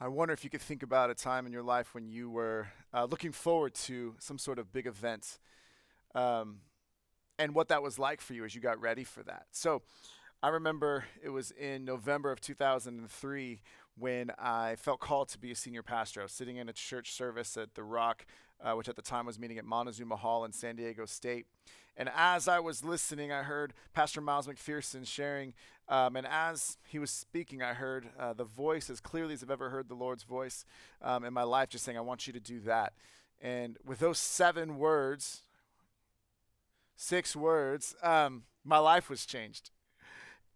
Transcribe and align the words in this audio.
I 0.00 0.06
wonder 0.06 0.32
if 0.32 0.44
you 0.44 0.50
could 0.50 0.60
think 0.60 0.84
about 0.84 1.10
a 1.10 1.14
time 1.14 1.44
in 1.44 1.52
your 1.52 1.64
life 1.64 1.92
when 1.92 2.06
you 2.06 2.30
were 2.30 2.68
uh, 2.94 3.06
looking 3.10 3.32
forward 3.32 3.74
to 3.74 4.14
some 4.20 4.38
sort 4.38 4.60
of 4.60 4.72
big 4.72 4.86
event 4.86 5.38
um, 6.14 6.58
and 7.36 7.52
what 7.52 7.66
that 7.68 7.82
was 7.82 7.98
like 7.98 8.20
for 8.20 8.32
you 8.32 8.44
as 8.44 8.54
you 8.54 8.60
got 8.60 8.80
ready 8.80 9.02
for 9.02 9.24
that. 9.24 9.46
So 9.50 9.82
I 10.40 10.50
remember 10.50 11.06
it 11.20 11.30
was 11.30 11.50
in 11.50 11.84
November 11.84 12.30
of 12.30 12.40
2003 12.40 13.60
when 13.98 14.30
I 14.38 14.76
felt 14.76 15.00
called 15.00 15.30
to 15.30 15.38
be 15.38 15.50
a 15.50 15.56
senior 15.56 15.82
pastor. 15.82 16.20
I 16.20 16.22
was 16.24 16.32
sitting 16.32 16.58
in 16.58 16.68
a 16.68 16.72
church 16.72 17.12
service 17.12 17.56
at 17.56 17.74
The 17.74 17.82
Rock, 17.82 18.24
uh, 18.62 18.72
which 18.72 18.88
at 18.88 18.96
the 18.96 19.02
time 19.02 19.26
was 19.26 19.38
meeting 19.38 19.58
at 19.58 19.64
Montezuma 19.64 20.16
Hall 20.16 20.44
in 20.44 20.52
San 20.52 20.76
Diego 20.76 21.06
State. 21.06 21.46
And 21.96 22.08
as 22.14 22.46
I 22.46 22.60
was 22.60 22.84
listening, 22.84 23.32
I 23.32 23.42
heard 23.42 23.74
Pastor 23.92 24.20
Miles 24.20 24.46
McPherson 24.46 25.06
sharing. 25.06 25.52
Um, 25.88 26.14
and 26.16 26.26
as 26.26 26.78
he 26.86 26.98
was 26.98 27.10
speaking, 27.10 27.62
I 27.62 27.74
heard 27.74 28.08
uh, 28.18 28.34
the 28.34 28.44
voice 28.44 28.88
as 28.88 29.00
clearly 29.00 29.34
as 29.34 29.42
I've 29.42 29.50
ever 29.50 29.70
heard 29.70 29.88
the 29.88 29.94
Lord's 29.94 30.22
voice 30.22 30.64
um, 31.02 31.24
in 31.24 31.32
my 31.32 31.42
life, 31.42 31.70
just 31.70 31.84
saying, 31.84 31.98
I 31.98 32.02
want 32.02 32.26
you 32.26 32.32
to 32.32 32.40
do 32.40 32.60
that. 32.60 32.92
And 33.40 33.78
with 33.84 33.98
those 33.98 34.18
seven 34.18 34.78
words, 34.78 35.42
six 36.96 37.34
words, 37.34 37.96
um, 38.02 38.44
my 38.64 38.78
life 38.78 39.10
was 39.10 39.26
changed. 39.26 39.70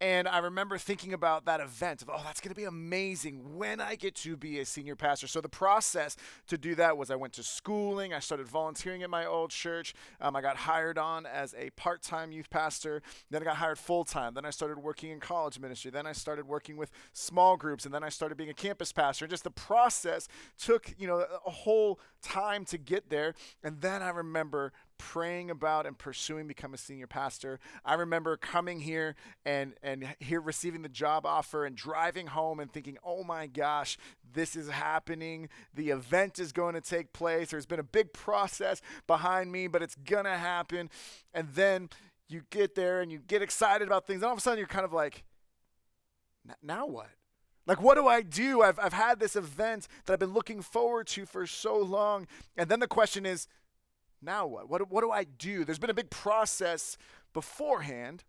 And 0.02 0.26
I 0.26 0.38
remember 0.38 0.78
thinking 0.78 1.12
about 1.12 1.44
that 1.44 1.60
event 1.60 2.02
of, 2.02 2.10
oh, 2.12 2.20
that's 2.24 2.40
going 2.40 2.48
to 2.48 2.60
be 2.60 2.64
amazing 2.64 3.56
when 3.56 3.80
I 3.80 3.94
get 3.94 4.16
to 4.16 4.36
be 4.36 4.58
a 4.58 4.64
senior 4.66 4.96
pastor. 4.96 5.28
So 5.28 5.40
the 5.40 5.48
process 5.48 6.16
to 6.48 6.58
do 6.58 6.74
that 6.74 6.98
was 6.98 7.12
I 7.12 7.14
went 7.14 7.34
to 7.34 7.44
schooling. 7.44 8.12
I 8.12 8.18
started 8.18 8.48
volunteering 8.48 9.04
at 9.04 9.10
my 9.10 9.24
old 9.24 9.50
church. 9.50 9.94
Um, 10.20 10.34
I 10.34 10.40
got 10.40 10.56
hired 10.56 10.98
on 10.98 11.24
as 11.24 11.54
a 11.56 11.70
part 11.70 12.02
time 12.02 12.32
youth 12.32 12.50
pastor. 12.50 13.00
Then 13.30 13.42
I 13.42 13.44
got 13.44 13.58
hired 13.58 13.78
full 13.78 14.02
time. 14.02 14.34
Then 14.34 14.44
I 14.44 14.50
started 14.50 14.80
working 14.80 15.10
in 15.10 15.20
college 15.20 15.60
ministry. 15.60 15.92
Then 15.92 16.08
I 16.08 16.12
started 16.14 16.48
working 16.48 16.76
with 16.76 16.90
small 17.12 17.56
groups. 17.56 17.84
And 17.84 17.94
then 17.94 18.02
I 18.02 18.08
started 18.08 18.34
being 18.36 18.50
a 18.50 18.54
campus 18.54 18.90
pastor. 18.90 19.26
And 19.26 19.30
just 19.30 19.44
the 19.44 19.52
process 19.52 20.26
took, 20.58 20.92
you 20.98 21.06
know, 21.06 21.24
a 21.46 21.50
whole 21.50 22.00
time 22.22 22.64
to 22.64 22.76
get 22.76 23.08
there. 23.08 23.34
And 23.62 23.80
then 23.80 24.02
I 24.02 24.08
remember 24.08 24.72
praying 25.10 25.50
about 25.50 25.84
and 25.84 25.98
pursuing 25.98 26.46
become 26.46 26.72
a 26.72 26.78
senior 26.78 27.08
pastor. 27.08 27.58
I 27.84 27.94
remember 27.94 28.36
coming 28.36 28.78
here 28.78 29.16
and 29.44 29.74
and 29.82 30.14
here 30.20 30.40
receiving 30.40 30.82
the 30.82 30.88
job 30.88 31.26
offer 31.26 31.66
and 31.66 31.74
driving 31.74 32.28
home 32.28 32.60
and 32.60 32.72
thinking, 32.72 32.98
"Oh 33.04 33.24
my 33.24 33.48
gosh, 33.48 33.98
this 34.32 34.54
is 34.54 34.68
happening. 34.68 35.48
The 35.74 35.90
event 35.90 36.38
is 36.38 36.52
going 36.52 36.74
to 36.74 36.80
take 36.80 37.12
place. 37.12 37.50
There's 37.50 37.66
been 37.66 37.80
a 37.80 37.84
big 37.84 38.12
process 38.12 38.80
behind 39.08 39.50
me, 39.50 39.66
but 39.66 39.82
it's 39.82 39.96
going 39.96 40.24
to 40.24 40.36
happen." 40.36 40.88
And 41.34 41.48
then 41.54 41.90
you 42.28 42.42
get 42.50 42.76
there 42.76 43.00
and 43.00 43.10
you 43.10 43.18
get 43.18 43.42
excited 43.42 43.88
about 43.88 44.06
things. 44.06 44.18
And 44.18 44.26
all 44.26 44.32
of 44.32 44.38
a 44.38 44.40
sudden 44.40 44.58
you're 44.58 44.68
kind 44.68 44.84
of 44.84 44.92
like, 44.92 45.24
"Now 46.62 46.86
what?" 46.86 47.08
Like, 47.66 47.80
what 47.80 47.94
do 47.94 48.08
I 48.08 48.22
do? 48.22 48.62
I've, 48.62 48.78
I've 48.78 48.92
had 48.92 49.20
this 49.20 49.36
event 49.36 49.86
that 50.04 50.12
I've 50.12 50.18
been 50.18 50.32
looking 50.32 50.62
forward 50.62 51.06
to 51.08 51.26
for 51.26 51.46
so 51.46 51.76
long. 51.76 52.26
And 52.56 52.68
then 52.68 52.80
the 52.80 52.88
question 52.88 53.24
is, 53.24 53.46
now 54.22 54.46
what? 54.46 54.68
What, 54.68 54.90
what 54.90 55.02
do 55.02 55.10
I 55.10 55.24
do? 55.24 55.64
There's 55.64 55.78
been 55.78 55.90
a 55.90 55.94
big 55.94 56.10
process 56.10 56.96
beforehand. 57.32 58.24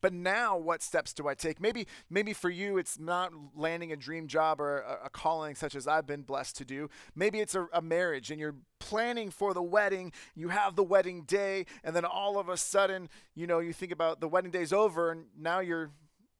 But 0.00 0.12
now, 0.12 0.56
what 0.56 0.82
steps 0.82 1.12
do 1.12 1.28
I 1.28 1.34
take? 1.34 1.60
Maybe, 1.60 1.86
maybe 2.08 2.32
for 2.32 2.48
you, 2.48 2.78
it's 2.78 2.98
not 2.98 3.32
landing 3.54 3.92
a 3.92 3.96
dream 3.96 4.26
job 4.26 4.60
or 4.60 4.78
a, 4.78 5.06
a 5.06 5.10
calling 5.10 5.54
such 5.54 5.74
as 5.74 5.86
I've 5.86 6.06
been 6.06 6.22
blessed 6.22 6.56
to 6.56 6.64
do. 6.64 6.88
Maybe 7.14 7.40
it's 7.40 7.54
a, 7.54 7.66
a, 7.72 7.82
marriage, 7.82 8.30
and 8.30 8.40
you're 8.40 8.56
planning 8.78 9.30
for 9.30 9.52
the 9.52 9.62
wedding. 9.62 10.12
You 10.34 10.48
have 10.48 10.74
the 10.74 10.82
wedding 10.82 11.22
day, 11.22 11.66
and 11.84 11.94
then 11.94 12.04
all 12.04 12.38
of 12.38 12.48
a 12.48 12.56
sudden, 12.56 13.08
you 13.34 13.46
know, 13.46 13.58
you 13.58 13.72
think 13.72 13.92
about 13.92 14.20
the 14.20 14.28
wedding 14.28 14.50
day's 14.50 14.72
over, 14.72 15.10
and 15.10 15.26
now 15.38 15.60
you're 15.60 15.90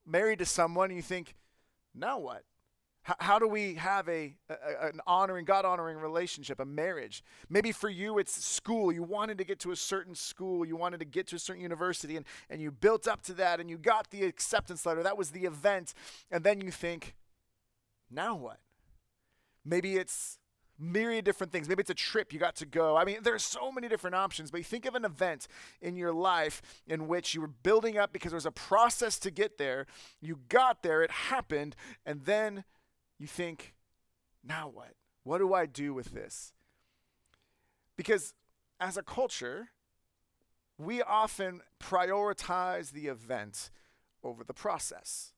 married 0.07 0.39
to 0.39 0.47
someone, 0.47 0.91
and 0.91 0.97
you 0.97 1.03
think, 1.03 1.35
now 1.95 2.19
what? 2.19 2.45
How 3.03 3.39
do 3.39 3.49
we 3.49 3.75
have 3.75 4.09
a, 4.09 4.35
a 4.49 4.89
an 4.89 5.01
honoring, 5.07 5.45
God 5.45 5.65
honoring 5.65 5.97
relationship, 5.97 6.61
a 6.61 6.65
marriage? 6.65 7.25
Maybe 7.49 7.73
for 7.73 7.89
you 7.89 8.19
it's 8.19 8.45
school. 8.45 8.93
You 8.93 9.03
wanted 9.03 9.39
to 9.39 9.45
get 9.45 9.59
to 9.61 9.73
a 9.73 9.77
certain 9.77 10.15
school, 10.15 10.67
you 10.67 10.77
wanted 10.77 11.01
to 11.01 11.07
get 11.07 11.27
to 11.29 11.37
a 11.37 11.39
certain 11.39 11.63
university, 11.63 12.17
and, 12.17 12.27
and 12.51 12.61
you 12.61 12.71
built 12.71 13.09
up 13.09 13.23
to 13.23 13.33
that 13.35 13.59
and 13.59 13.71
you 13.71 13.79
got 13.79 14.11
the 14.11 14.25
acceptance 14.25 14.85
letter. 14.85 15.03
That 15.03 15.17
was 15.17 15.31
the 15.31 15.45
event. 15.45 15.95
And 16.31 16.45
then 16.45 16.61
you 16.61 16.71
think, 16.71 17.15
now 18.11 18.37
what? 18.37 18.59
Maybe 19.65 19.97
it's 19.97 20.39
myriad 20.79 21.25
different 21.25 21.53
things. 21.53 21.69
Maybe 21.69 21.81
it's 21.81 21.91
a 21.91 21.95
trip 21.95 22.33
you 22.33 22.39
got 22.39 22.57
to 22.57 22.67
go. 22.67 22.97
I 22.97 23.05
mean, 23.05 23.19
there's 23.23 23.45
so 23.45 23.71
many 23.71 23.89
different 23.89 24.17
options, 24.17 24.51
but 24.51 24.59
you 24.59 24.65
think 24.65 24.87
of 24.87 24.95
an 24.95 25.05
event 25.05 25.47
in 25.81 25.97
your 25.97 26.13
life 26.13 26.63
in 26.87 27.07
which 27.09 27.35
you 27.35 27.41
were 27.41 27.49
building 27.63 27.99
up 27.99 28.13
because 28.13 28.33
there 28.33 28.37
was 28.37 28.47
a 28.47 28.51
process 28.51 29.19
to 29.21 29.31
get 29.31 29.59
there. 29.59 29.87
You 30.21 30.41
got 30.49 30.83
there, 30.83 31.03
it 31.03 31.11
happened, 31.11 31.77
and 32.07 32.25
then 32.25 32.65
you 33.21 33.27
think, 33.27 33.75
now 34.43 34.69
what? 34.73 34.95
What 35.23 35.39
do 35.39 35.53
I 35.55 35.67
do 35.67 35.93
with 35.95 36.13
this? 36.13 36.53
Because 37.97 38.33
as 38.81 38.97
a 38.97 39.03
culture, 39.03 39.69
we 40.79 41.03
often 41.03 41.61
prioritize 41.79 42.93
the 42.93 43.09
event 43.09 43.71
over 44.25 44.43
the 44.43 44.55
process. 44.55 45.35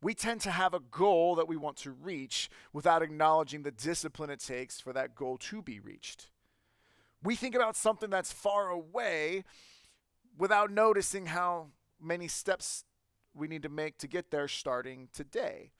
We 0.00 0.14
tend 0.14 0.40
to 0.42 0.52
have 0.52 0.72
a 0.72 0.80
goal 0.80 1.34
that 1.34 1.48
we 1.48 1.56
want 1.56 1.76
to 1.78 1.90
reach 1.90 2.48
without 2.72 3.02
acknowledging 3.02 3.62
the 3.62 3.72
discipline 3.72 4.30
it 4.30 4.38
takes 4.38 4.80
for 4.80 4.92
that 4.92 5.16
goal 5.16 5.36
to 5.38 5.62
be 5.62 5.80
reached. 5.80 6.30
We 7.24 7.34
think 7.34 7.56
about 7.56 7.74
something 7.74 8.10
that's 8.10 8.30
far 8.30 8.68
away 8.68 9.44
without 10.38 10.70
noticing 10.70 11.26
how 11.26 11.68
many 12.00 12.28
steps 12.28 12.84
we 13.34 13.48
need 13.48 13.62
to 13.62 13.68
make 13.68 13.98
to 13.98 14.06
get 14.06 14.30
there 14.30 14.46
starting 14.46 15.08
today. 15.12 15.72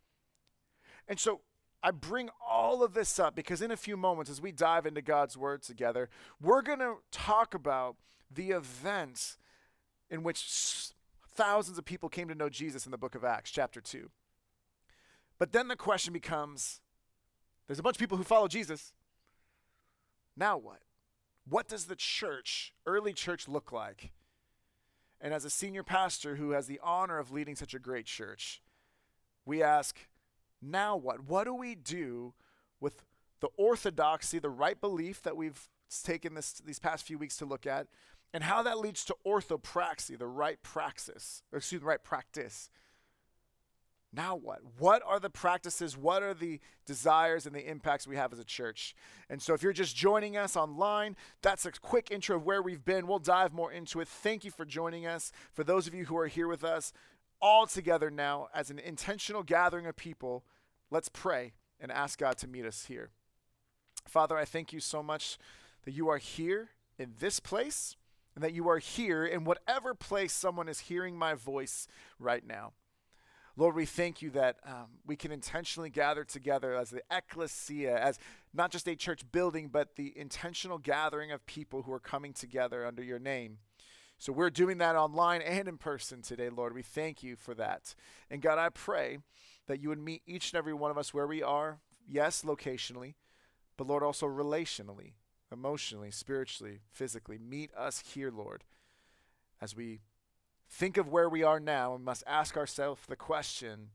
And 1.09 1.19
so 1.19 1.41
I 1.83 1.91
bring 1.91 2.31
all 2.47 2.83
of 2.83 2.95
this 2.95 3.19
up 3.19 3.35
because 3.35 3.61
in 3.61 3.71
a 3.71 3.77
few 3.77 3.97
moments, 3.97 4.31
as 4.31 4.41
we 4.41 4.53
dive 4.53 4.87
into 4.87 5.03
God's 5.03 5.37
Word 5.37 5.63
together, 5.63 6.09
we're 6.41 6.63
going 6.63 6.79
to 6.79 6.97
talk 7.11 7.55
about 7.55 7.97
the 8.31 8.51
events 8.51 9.37
in 10.11 10.23
which 10.23 10.93
thousands 11.35 11.79
of 11.79 11.85
people 11.85 12.09
came 12.09 12.29
to 12.29 12.35
know 12.35 12.49
Jesus 12.49 12.87
in 12.87 12.93
the 12.93 12.99
book 12.99 13.15
of 13.15 13.25
Acts, 13.25 13.51
chapter 13.51 13.81
2. 13.81 14.11
But 15.39 15.53
then 15.53 15.69
the 15.69 15.77
question 15.77 16.13
becomes 16.13 16.81
there's 17.67 17.79
a 17.79 17.83
bunch 17.83 17.97
of 17.97 18.01
people 18.01 18.19
who 18.19 18.25
follow 18.25 18.49
Jesus. 18.49 18.93
Now 20.37 20.57
what? 20.57 20.81
What 21.47 21.69
does 21.69 21.87
the 21.87 21.97
church, 21.97 22.73
early 22.87 23.13
church, 23.13 23.49
look 23.49 23.73
like? 23.73 24.13
And 25.21 25.33
as 25.33 25.45
a 25.45 25.51
senior 25.51 25.83
pastor 25.83 26.37
who 26.37 26.51
has 26.51 26.67
the 26.67 26.81
honor 26.83 27.19
of 27.19 27.31
leading 27.31 27.57
such 27.57 27.75
a 27.75 27.79
great 27.79 28.07
church, 28.07 28.63
we 29.45 29.63
ask, 29.63 29.99
now 30.71 30.97
what? 30.97 31.25
What 31.25 31.45
do 31.45 31.55
we 31.55 31.75
do 31.75 32.35
with 32.81 33.03
the 33.41 33.49
orthodoxy, 33.57 34.39
the 34.39 34.51
right 34.51 34.81
belief 34.81 35.23
that 35.23 35.37
we've 35.37 35.69
taken 36.03 36.35
this 36.35 36.55
these 36.65 36.79
past 36.79 37.07
few 37.07 37.19
weeks 37.19 37.37
to 37.39 37.45
look 37.45 37.67
at, 37.67 37.87
and 38.33 38.45
how 38.45 38.63
that 38.63 38.79
leads 38.79 39.05
to 39.05 39.17
orthopraxy, 39.27 40.19
the 40.19 40.27
right 40.27 40.63
praxis, 40.63 41.43
excuse 41.53 41.83
me, 41.83 41.87
right 41.87 42.03
practice. 42.03 42.71
Now 44.13 44.37
what? 44.37 44.61
What 44.79 45.03
are 45.05 45.19
the 45.19 45.31
practices? 45.31 45.97
What 45.97 46.23
are 46.23 46.35
the 46.35 46.61
desires 46.87 47.47
and 47.47 47.55
the 47.55 47.69
impacts 47.69 48.07
we 48.07 48.17
have 48.17 48.33
as 48.33 48.39
a 48.39 48.45
church? 48.45 48.95
And 49.29 49.43
so, 49.43 49.55
if 49.55 49.63
you're 49.63 49.73
just 49.73 49.97
joining 49.97 50.37
us 50.37 50.57
online, 50.57 51.17
that's 51.43 51.67
a 51.67 51.73
quick 51.73 52.11
intro 52.11 52.37
of 52.37 52.45
where 52.45 52.63
we've 52.63 52.85
been. 52.85 53.07
We'll 53.07 53.19
dive 53.19 53.53
more 53.53 53.73
into 53.73 54.01
it. 54.01 54.09
Thank 54.09 54.45
you 54.45 54.53
for 54.53 54.65
joining 54.65 55.07
us. 55.07 55.33
For 55.53 55.65
those 55.65 55.87
of 55.87 55.95
you 55.95 56.05
who 56.05 56.17
are 56.17 56.29
here 56.29 56.47
with 56.47 56.63
us, 56.63 56.93
all 57.41 57.67
together 57.67 58.11
now 58.11 58.49
as 58.55 58.71
an 58.71 58.79
intentional 58.79 59.43
gathering 59.43 59.87
of 59.87 59.97
people 59.97 60.45
Let's 60.95 61.09
pray 61.09 61.55
and 61.81 61.91
ask 61.91 62.21
God 62.21 62.39
to 62.39 62.47
meet 62.47 62.65
us 62.65 62.85
here. 62.85 63.11
Father, 64.07 64.39
I 64.39 64.45
thank 64.45 64.73
you 64.73 64.79
so 64.79 65.03
much 65.03 65.39
that 65.85 65.91
you 65.91 66.09
are 66.09 66.19
here 66.19 66.69
in 67.01 67.15
this 67.19 67.41
place 67.41 67.97
and 68.37 68.45
that 68.45 68.53
you 68.53 68.69
are 68.69 68.79
here 68.79 69.27
in 69.27 69.43
whatever 69.43 69.93
place 69.97 70.33
someone 70.33 70.69
is 70.69 70.79
hearing 70.79 71.19
my 71.19 71.35
voice 71.35 71.89
right 72.21 72.47
now. 72.47 72.75
Lord, 73.57 73.75
we 73.75 73.87
thank 73.87 74.23
you 74.23 74.31
that 74.31 74.59
um, 74.65 74.87
we 75.05 75.17
can 75.17 75.33
intentionally 75.33 75.91
gather 75.91 76.23
together 76.23 76.77
as 76.77 76.91
the 76.91 77.03
ecclesia, 77.11 77.99
as 77.99 78.21
not 78.53 78.71
just 78.71 78.87
a 78.87 78.95
church 78.95 79.23
building, 79.33 79.71
but 79.73 79.97
the 79.97 80.17
intentional 80.17 80.79
gathering 80.79 81.33
of 81.33 81.45
people 81.45 81.83
who 81.83 81.93
are 81.93 81.99
coming 81.99 82.33
together 82.33 82.87
under 82.87 83.03
your 83.03 83.19
name. 83.19 83.59
So 84.19 84.33
we're 84.33 84.49
doing 84.49 84.79
that 84.79 84.95
online 84.95 85.43
and 85.43 85.67
in 85.67 85.77
person 85.77 86.23
today, 86.23 86.51
Lord. 86.51 86.73
We 86.73 86.83
thank 86.83 87.25
you 87.25 87.35
for 87.35 87.53
that. 87.57 87.97
And 88.31 88.41
God, 88.41 88.59
I 88.59 88.69
pray 88.69 89.19
that 89.67 89.81
you 89.81 89.89
would 89.89 89.99
meet 89.99 90.23
each 90.27 90.53
and 90.53 90.59
every 90.59 90.75
one 90.75 90.91
of 90.91 90.99
us 90.99 91.15
where 91.15 91.27
we 91.27 91.43
are, 91.43 91.79
yes, 92.07 92.43
locationally, 92.43 93.15
but 93.77 93.87
Lord, 93.87 94.03
also 94.03 94.27
relationally, 94.27 95.13
emotionally, 95.53 96.11
spiritually, 96.11 96.81
physically. 96.91 97.39
Meet 97.39 97.73
us 97.75 98.03
here, 98.15 98.31
Lord, 98.31 98.65
as 99.61 99.75
we 99.75 100.01
think 100.69 100.97
of 100.97 101.09
where 101.09 101.29
we 101.29 101.43
are 101.43 101.61
now 101.61 101.95
and 101.95 102.05
must 102.05 102.25
ask 102.27 102.57
ourselves 102.57 103.03
the 103.09 103.17
question 103.17 103.91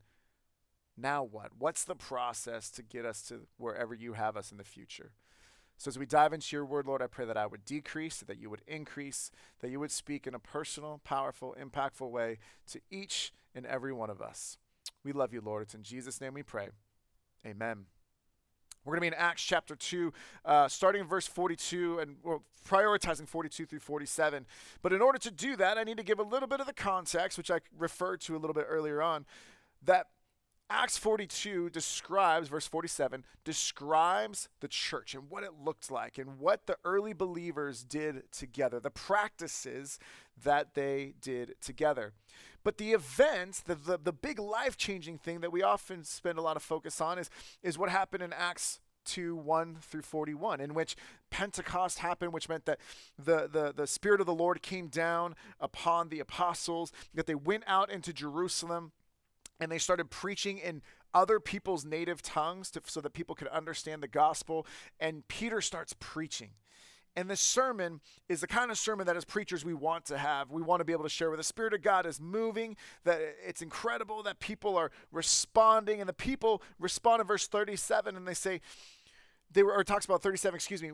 now 0.96 1.22
what? 1.22 1.52
What's 1.58 1.84
the 1.84 1.94
process 1.94 2.70
to 2.72 2.82
get 2.82 3.06
us 3.06 3.22
to 3.22 3.46
wherever 3.56 3.94
you 3.94 4.14
have 4.14 4.36
us 4.36 4.52
in 4.52 4.58
the 4.58 4.64
future? 4.64 5.12
So 5.78 5.88
as 5.88 5.98
we 5.98 6.04
dive 6.04 6.34
into 6.34 6.54
your 6.54 6.66
word, 6.66 6.86
Lord, 6.86 7.00
I 7.00 7.06
pray 7.06 7.24
that 7.24 7.38
I 7.38 7.46
would 7.46 7.64
decrease, 7.64 8.18
that 8.18 8.38
you 8.38 8.50
would 8.50 8.60
increase, 8.66 9.30
that 9.60 9.70
you 9.70 9.80
would 9.80 9.90
speak 9.90 10.26
in 10.26 10.34
a 10.34 10.38
personal, 10.38 11.00
powerful, 11.04 11.56
impactful 11.58 12.10
way 12.10 12.38
to 12.70 12.80
each 12.90 13.32
and 13.54 13.64
every 13.64 13.92
one 13.92 14.10
of 14.10 14.20
us. 14.20 14.58
We 15.04 15.12
love 15.12 15.32
you, 15.32 15.40
Lord. 15.40 15.62
It's 15.62 15.74
in 15.74 15.82
Jesus' 15.82 16.20
name 16.20 16.34
we 16.34 16.42
pray. 16.42 16.68
Amen. 17.46 17.86
We're 18.84 18.92
going 18.92 18.98
to 18.98 19.16
be 19.16 19.16
in 19.16 19.22
Acts 19.22 19.42
chapter 19.42 19.74
2, 19.74 20.12
uh, 20.44 20.68
starting 20.68 21.02
in 21.02 21.06
verse 21.06 21.26
42 21.26 21.98
and 21.98 22.16
prioritizing 22.66 23.28
42 23.28 23.66
through 23.66 23.78
47. 23.78 24.46
But 24.82 24.92
in 24.92 25.02
order 25.02 25.18
to 25.18 25.30
do 25.30 25.56
that, 25.56 25.78
I 25.78 25.84
need 25.84 25.98
to 25.98 26.02
give 26.02 26.18
a 26.18 26.22
little 26.22 26.48
bit 26.48 26.60
of 26.60 26.66
the 26.66 26.72
context, 26.72 27.36
which 27.36 27.50
I 27.50 27.60
referred 27.78 28.20
to 28.22 28.36
a 28.36 28.38
little 28.38 28.54
bit 28.54 28.66
earlier 28.68 29.02
on, 29.02 29.26
that 29.84 30.06
Acts 30.72 30.96
42 30.96 31.68
describes, 31.70 32.48
verse 32.48 32.68
47, 32.68 33.24
describes 33.44 34.48
the 34.60 34.68
church 34.68 35.14
and 35.14 35.28
what 35.28 35.42
it 35.42 35.50
looked 35.64 35.90
like 35.90 36.16
and 36.16 36.38
what 36.38 36.66
the 36.66 36.76
early 36.84 37.12
believers 37.12 37.82
did 37.82 38.30
together, 38.30 38.78
the 38.78 38.88
practices 38.88 39.98
that 40.44 40.74
they 40.74 41.14
did 41.20 41.56
together. 41.60 42.12
But 42.62 42.78
the 42.78 42.92
events, 42.92 43.60
the, 43.60 43.74
the, 43.74 43.98
the 43.98 44.12
big 44.12 44.38
life 44.38 44.76
changing 44.76 45.18
thing 45.18 45.40
that 45.40 45.50
we 45.50 45.60
often 45.60 46.04
spend 46.04 46.38
a 46.38 46.42
lot 46.42 46.56
of 46.56 46.62
focus 46.62 47.00
on 47.00 47.18
is, 47.18 47.30
is 47.64 47.76
what 47.76 47.90
happened 47.90 48.22
in 48.22 48.32
Acts 48.32 48.78
2 49.06 49.34
1 49.34 49.78
through 49.80 50.02
41, 50.02 50.60
in 50.60 50.74
which 50.74 50.94
Pentecost 51.30 51.98
happened, 51.98 52.32
which 52.32 52.48
meant 52.48 52.66
that 52.66 52.78
the, 53.18 53.48
the, 53.50 53.72
the 53.74 53.86
Spirit 53.88 54.20
of 54.20 54.26
the 54.26 54.34
Lord 54.34 54.62
came 54.62 54.86
down 54.86 55.34
upon 55.58 56.10
the 56.10 56.20
apostles, 56.20 56.92
that 57.12 57.26
they 57.26 57.34
went 57.34 57.64
out 57.66 57.90
into 57.90 58.12
Jerusalem 58.12 58.92
and 59.60 59.70
they 59.70 59.78
started 59.78 60.10
preaching 60.10 60.58
in 60.58 60.82
other 61.12 61.38
people's 61.38 61.84
native 61.84 62.22
tongues 62.22 62.70
to, 62.70 62.80
so 62.86 63.00
that 63.00 63.12
people 63.12 63.34
could 63.34 63.48
understand 63.48 64.02
the 64.02 64.08
gospel. 64.08 64.66
And 64.98 65.26
Peter 65.28 65.60
starts 65.60 65.94
preaching. 66.00 66.50
And 67.16 67.28
this 67.28 67.40
sermon 67.40 68.00
is 68.28 68.40
the 68.40 68.46
kind 68.46 68.70
of 68.70 68.78
sermon 68.78 69.06
that 69.06 69.16
as 69.16 69.24
preachers 69.24 69.64
we 69.64 69.74
want 69.74 70.06
to 70.06 70.16
have. 70.16 70.50
We 70.50 70.62
want 70.62 70.80
to 70.80 70.84
be 70.84 70.92
able 70.92 71.02
to 71.02 71.10
share 71.10 71.28
where 71.28 71.36
the 71.36 71.42
Spirit 71.42 71.74
of 71.74 71.82
God 71.82 72.06
is 72.06 72.20
moving, 72.20 72.76
that 73.04 73.20
it's 73.44 73.62
incredible 73.62 74.22
that 74.22 74.38
people 74.38 74.76
are 74.76 74.92
responding. 75.10 76.00
And 76.00 76.08
the 76.08 76.14
people 76.14 76.62
respond 76.78 77.20
in 77.20 77.26
verse 77.26 77.48
37 77.48 78.16
and 78.16 78.26
they 78.26 78.34
say, 78.34 78.60
they 79.52 79.64
were, 79.64 79.74
or 79.74 79.82
talks 79.82 80.04
about 80.04 80.22
37, 80.22 80.54
excuse 80.54 80.82
me, 80.82 80.92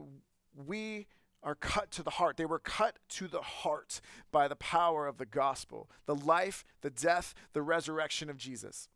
we 0.67 1.07
are 1.43 1.55
cut 1.55 1.91
to 1.93 2.03
the 2.03 2.11
heart. 2.11 2.37
They 2.37 2.47
were 2.47 2.59
cut 2.59 2.99
to 3.11 3.29
the 3.29 3.43
heart 3.43 4.01
by 4.33 4.49
the 4.49 4.57
power 4.57 5.07
of 5.07 5.19
the 5.19 5.27
gospel, 5.27 5.91
the 6.07 6.15
life, 6.15 6.65
the 6.81 6.91
death, 6.91 7.35
the 7.53 7.63
resurrection 7.63 8.29
of 8.29 8.37
Jesus. 8.37 8.89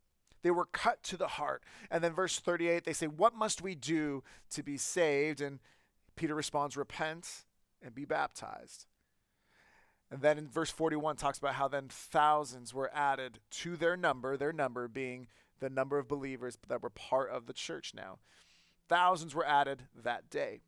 They 0.42 0.50
were 0.50 0.66
cut 0.66 1.02
to 1.04 1.16
the 1.16 1.28
heart. 1.28 1.62
And 1.90 2.02
then 2.02 2.12
verse 2.12 2.38
38, 2.38 2.84
they 2.84 2.92
say, 2.92 3.06
What 3.06 3.34
must 3.34 3.62
we 3.62 3.74
do 3.74 4.22
to 4.50 4.62
be 4.62 4.76
saved? 4.78 5.40
And 5.40 5.60
Peter 6.16 6.34
responds, 6.34 6.76
Repent 6.76 7.44
and 7.82 7.94
be 7.94 8.04
baptized. 8.04 8.86
And 10.10 10.22
then 10.22 10.38
in 10.38 10.48
verse 10.48 10.70
41 10.70 11.16
talks 11.16 11.38
about 11.38 11.54
how 11.54 11.68
then 11.68 11.86
thousands 11.88 12.74
were 12.74 12.90
added 12.92 13.38
to 13.50 13.76
their 13.76 13.96
number, 13.96 14.36
their 14.36 14.52
number 14.52 14.88
being 14.88 15.28
the 15.60 15.70
number 15.70 15.98
of 15.98 16.08
believers 16.08 16.58
that 16.68 16.82
were 16.82 16.90
part 16.90 17.30
of 17.30 17.46
the 17.46 17.52
church 17.52 17.92
now. 17.94 18.18
Thousands 18.88 19.34
were 19.34 19.46
added 19.46 19.84
that 20.02 20.28
day. 20.30 20.62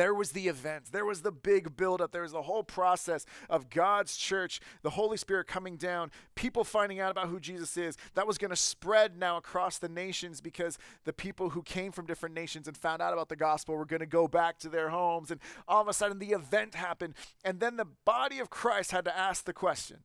There 0.00 0.14
was 0.14 0.32
the 0.32 0.48
event. 0.48 0.92
There 0.92 1.04
was 1.04 1.20
the 1.20 1.30
big 1.30 1.76
buildup. 1.76 2.10
There 2.10 2.22
was 2.22 2.32
the 2.32 2.40
whole 2.40 2.62
process 2.62 3.26
of 3.50 3.68
God's 3.68 4.16
church, 4.16 4.58
the 4.80 4.88
Holy 4.88 5.18
Spirit 5.18 5.46
coming 5.46 5.76
down, 5.76 6.10
people 6.34 6.64
finding 6.64 7.00
out 7.00 7.10
about 7.10 7.28
who 7.28 7.38
Jesus 7.38 7.76
is. 7.76 7.98
That 8.14 8.26
was 8.26 8.38
going 8.38 8.48
to 8.48 8.56
spread 8.56 9.18
now 9.18 9.36
across 9.36 9.76
the 9.76 9.90
nations 9.90 10.40
because 10.40 10.78
the 11.04 11.12
people 11.12 11.50
who 11.50 11.60
came 11.62 11.92
from 11.92 12.06
different 12.06 12.34
nations 12.34 12.66
and 12.66 12.78
found 12.78 13.02
out 13.02 13.12
about 13.12 13.28
the 13.28 13.36
gospel 13.36 13.76
were 13.76 13.84
going 13.84 14.00
to 14.00 14.06
go 14.06 14.26
back 14.26 14.58
to 14.60 14.70
their 14.70 14.88
homes. 14.88 15.30
And 15.30 15.38
all 15.68 15.82
of 15.82 15.88
a 15.88 15.92
sudden, 15.92 16.18
the 16.18 16.30
event 16.30 16.76
happened. 16.76 17.12
And 17.44 17.60
then 17.60 17.76
the 17.76 17.88
body 18.06 18.38
of 18.38 18.48
Christ 18.48 18.92
had 18.92 19.04
to 19.04 19.14
ask 19.14 19.44
the 19.44 19.52
question 19.52 19.98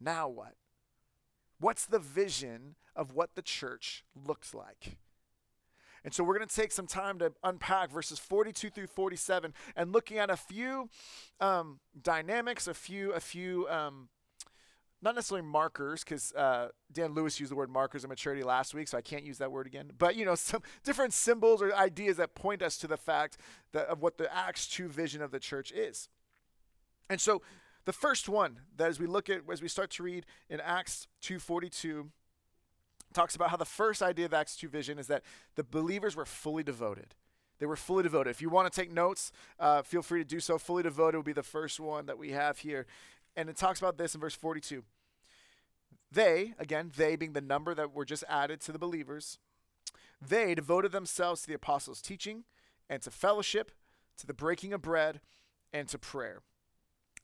now 0.00 0.26
what? 0.26 0.54
What's 1.58 1.84
the 1.84 1.98
vision 1.98 2.76
of 2.96 3.12
what 3.12 3.34
the 3.34 3.42
church 3.42 4.06
looks 4.16 4.54
like? 4.54 4.96
And 6.04 6.14
so 6.14 6.24
we're 6.24 6.36
going 6.36 6.48
to 6.48 6.54
take 6.54 6.72
some 6.72 6.86
time 6.86 7.18
to 7.18 7.32
unpack 7.44 7.90
verses 7.90 8.18
42 8.18 8.70
through 8.70 8.86
47 8.86 9.52
and 9.76 9.92
looking 9.92 10.18
at 10.18 10.30
a 10.30 10.36
few 10.36 10.88
um, 11.40 11.80
dynamics, 12.00 12.66
a 12.66 12.74
few, 12.74 13.12
a 13.12 13.20
few, 13.20 13.68
um, 13.68 14.08
not 15.02 15.14
necessarily 15.14 15.46
markers, 15.46 16.04
because 16.04 16.32
uh, 16.34 16.68
Dan 16.92 17.14
Lewis 17.14 17.40
used 17.40 17.52
the 17.52 17.56
word 17.56 17.70
markers 17.70 18.04
of 18.04 18.10
maturity 18.10 18.42
last 18.42 18.74
week, 18.74 18.88
so 18.88 18.98
I 18.98 19.02
can't 19.02 19.24
use 19.24 19.38
that 19.38 19.50
word 19.50 19.66
again. 19.66 19.90
But 19.96 20.16
you 20.16 20.24
know, 20.24 20.34
some 20.34 20.62
different 20.84 21.12
symbols 21.12 21.62
or 21.62 21.74
ideas 21.74 22.16
that 22.18 22.34
point 22.34 22.62
us 22.62 22.76
to 22.78 22.86
the 22.86 22.98
fact 22.98 23.38
that 23.72 23.86
of 23.86 24.02
what 24.02 24.18
the 24.18 24.34
Acts 24.34 24.66
2 24.66 24.88
vision 24.88 25.22
of 25.22 25.30
the 25.30 25.40
church 25.40 25.72
is. 25.72 26.08
And 27.08 27.20
so 27.20 27.42
the 27.84 27.92
first 27.92 28.28
one 28.28 28.60
that 28.76 28.88
as 28.88 29.00
we 29.00 29.06
look 29.06 29.28
at 29.28 29.40
as 29.50 29.62
we 29.62 29.68
start 29.68 29.90
to 29.92 30.02
read 30.02 30.26
in 30.48 30.60
Acts 30.60 31.08
2:42 31.22 32.10
talks 33.12 33.34
about 33.34 33.50
how 33.50 33.56
the 33.56 33.64
first 33.64 34.02
idea 34.02 34.26
of 34.26 34.34
Acts 34.34 34.56
2 34.56 34.68
vision 34.68 34.98
is 34.98 35.06
that 35.08 35.22
the 35.56 35.64
believers 35.64 36.16
were 36.16 36.24
fully 36.24 36.62
devoted. 36.62 37.14
They 37.58 37.66
were 37.66 37.76
fully 37.76 38.02
devoted. 38.02 38.30
If 38.30 38.40
you 38.40 38.48
want 38.48 38.72
to 38.72 38.80
take 38.80 38.90
notes, 38.90 39.32
uh, 39.58 39.82
feel 39.82 40.02
free 40.02 40.20
to 40.20 40.24
do 40.24 40.40
so. 40.40 40.58
Fully 40.58 40.82
devoted 40.82 41.18
will 41.18 41.22
be 41.22 41.32
the 41.32 41.42
first 41.42 41.78
one 41.78 42.06
that 42.06 42.18
we 42.18 42.30
have 42.30 42.58
here. 42.58 42.86
And 43.36 43.48
it 43.48 43.56
talks 43.56 43.78
about 43.78 43.98
this 43.98 44.14
in 44.14 44.20
verse 44.20 44.34
42. 44.34 44.82
They, 46.10 46.54
again, 46.58 46.90
they 46.96 47.16
being 47.16 47.34
the 47.34 47.40
number 47.40 47.74
that 47.74 47.92
were 47.92 48.04
just 48.04 48.24
added 48.28 48.60
to 48.62 48.72
the 48.72 48.78
believers, 48.78 49.38
they 50.20 50.54
devoted 50.54 50.92
themselves 50.92 51.42
to 51.42 51.48
the 51.48 51.54
apostles' 51.54 52.02
teaching 52.02 52.44
and 52.88 53.00
to 53.02 53.10
fellowship, 53.10 53.70
to 54.18 54.26
the 54.26 54.34
breaking 54.34 54.72
of 54.72 54.82
bread, 54.82 55.20
and 55.72 55.88
to 55.88 55.98
prayer. 55.98 56.42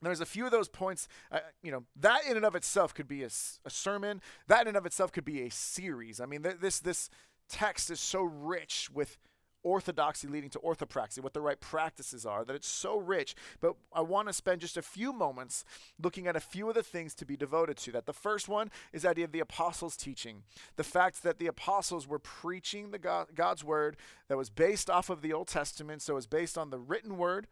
There's 0.08 0.20
a 0.20 0.26
few 0.26 0.44
of 0.44 0.50
those 0.50 0.68
points, 0.68 1.08
uh, 1.30 1.40
you 1.62 1.70
know, 1.70 1.84
that 2.00 2.24
in 2.28 2.36
and 2.36 2.44
of 2.46 2.54
itself 2.54 2.94
could 2.94 3.08
be 3.08 3.22
a, 3.22 3.26
a, 3.64 3.70
sermon. 3.70 4.20
That 4.48 4.62
in 4.62 4.68
and 4.68 4.76
of 4.76 4.86
itself 4.86 5.12
could 5.12 5.24
be 5.24 5.42
a 5.42 5.50
series. 5.50 6.20
I 6.20 6.26
mean, 6.26 6.42
th- 6.42 6.56
this 6.60 6.80
this 6.80 7.10
text 7.48 7.90
is 7.90 8.00
so 8.00 8.22
rich 8.22 8.88
with 8.92 9.18
orthodoxy 9.66 10.28
leading 10.28 10.48
to 10.48 10.60
orthopraxy, 10.60 11.20
what 11.20 11.34
the 11.34 11.40
right 11.40 11.60
practices 11.60 12.24
are, 12.24 12.44
that 12.44 12.54
it's 12.54 12.68
so 12.68 12.98
rich. 12.98 13.34
But 13.60 13.74
I 13.92 14.00
want 14.00 14.28
to 14.28 14.32
spend 14.32 14.60
just 14.60 14.76
a 14.76 14.82
few 14.82 15.12
moments 15.12 15.64
looking 16.00 16.28
at 16.28 16.36
a 16.36 16.40
few 16.40 16.68
of 16.68 16.76
the 16.76 16.84
things 16.84 17.16
to 17.16 17.26
be 17.26 17.36
devoted 17.36 17.76
to. 17.78 17.92
That 17.92 18.06
the 18.06 18.12
first 18.12 18.48
one 18.48 18.70
is 18.92 19.02
the 19.02 19.10
idea 19.10 19.24
of 19.24 19.32
the 19.32 19.40
apostles' 19.40 19.96
teaching, 19.96 20.44
the 20.76 20.84
fact 20.84 21.24
that 21.24 21.38
the 21.38 21.48
apostles 21.48 22.06
were 22.06 22.20
preaching 22.20 22.92
the 22.92 22.98
God, 22.98 23.28
God's 23.34 23.64
word 23.64 23.96
that 24.28 24.38
was 24.38 24.50
based 24.50 24.88
off 24.88 25.10
of 25.10 25.20
the 25.20 25.32
Old 25.32 25.48
Testament, 25.48 26.00
so 26.00 26.12
it 26.12 26.16
was 26.16 26.26
based 26.28 26.56
on 26.56 26.70
the 26.70 26.78
written 26.78 27.16
word 27.16 27.48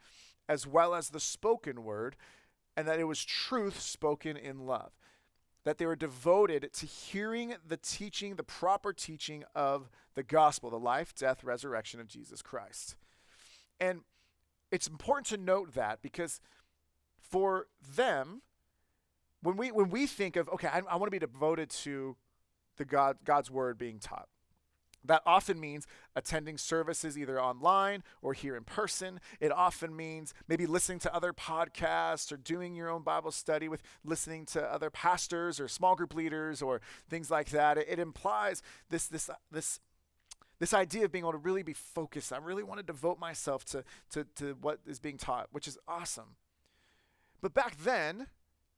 as 0.48 0.66
well 0.66 0.94
as 0.94 1.10
the 1.10 1.20
spoken 1.20 1.84
word, 1.84 2.16
and 2.76 2.88
that 2.88 2.98
it 2.98 3.04
was 3.04 3.24
truth 3.24 3.80
spoken 3.80 4.36
in 4.36 4.66
love. 4.66 4.92
That 5.64 5.78
they 5.78 5.86
were 5.86 5.96
devoted 5.96 6.70
to 6.72 6.86
hearing 6.86 7.54
the 7.66 7.78
teaching, 7.78 8.36
the 8.36 8.42
proper 8.42 8.92
teaching 8.92 9.44
of 9.54 9.88
the 10.14 10.22
gospel, 10.22 10.70
the 10.70 10.78
life, 10.78 11.14
death, 11.14 11.42
resurrection 11.42 12.00
of 12.00 12.06
Jesus 12.06 12.42
Christ. 12.42 12.96
And 13.80 14.00
it's 14.70 14.86
important 14.86 15.26
to 15.28 15.36
note 15.36 15.74
that 15.74 16.02
because 16.02 16.40
for 17.18 17.66
them, 17.96 18.42
when 19.42 19.56
we 19.56 19.70
when 19.72 19.90
we 19.90 20.06
think 20.06 20.36
of 20.36 20.48
okay, 20.50 20.68
I, 20.68 20.80
I 20.88 20.96
want 20.96 21.06
to 21.06 21.10
be 21.10 21.18
devoted 21.18 21.70
to 21.70 22.16
the 22.76 22.84
God 22.84 23.18
God's 23.24 23.50
word 23.50 23.78
being 23.78 23.98
taught. 23.98 24.28
That 25.04 25.22
often 25.26 25.60
means 25.60 25.86
attending 26.16 26.56
services 26.56 27.18
either 27.18 27.40
online 27.40 28.02
or 28.22 28.32
here 28.32 28.56
in 28.56 28.64
person. 28.64 29.20
It 29.38 29.52
often 29.52 29.94
means 29.94 30.32
maybe 30.48 30.66
listening 30.66 30.98
to 31.00 31.14
other 31.14 31.32
podcasts 31.32 32.32
or 32.32 32.36
doing 32.36 32.74
your 32.74 32.88
own 32.88 33.02
Bible 33.02 33.30
study 33.30 33.68
with 33.68 33.82
listening 34.04 34.46
to 34.46 34.62
other 34.62 34.90
pastors 34.90 35.60
or 35.60 35.68
small 35.68 35.94
group 35.94 36.14
leaders 36.14 36.62
or 36.62 36.80
things 37.08 37.30
like 37.30 37.50
that. 37.50 37.76
It, 37.76 37.86
it 37.88 37.98
implies 37.98 38.62
this 38.88 39.06
this 39.08 39.28
uh, 39.28 39.34
this 39.50 39.80
this 40.58 40.72
idea 40.72 41.04
of 41.04 41.12
being 41.12 41.24
able 41.24 41.32
to 41.32 41.38
really 41.38 41.62
be 41.62 41.72
focused. 41.72 42.32
I 42.32 42.38
really 42.38 42.62
want 42.62 42.78
to 42.78 42.86
devote 42.86 43.18
myself 43.18 43.64
to, 43.66 43.84
to, 44.10 44.24
to 44.36 44.56
what 44.60 44.78
is 44.86 45.00
being 45.00 45.18
taught, 45.18 45.48
which 45.50 45.66
is 45.66 45.76
awesome. 45.88 46.36
But 47.42 47.54
back 47.54 47.76
then, 47.76 48.28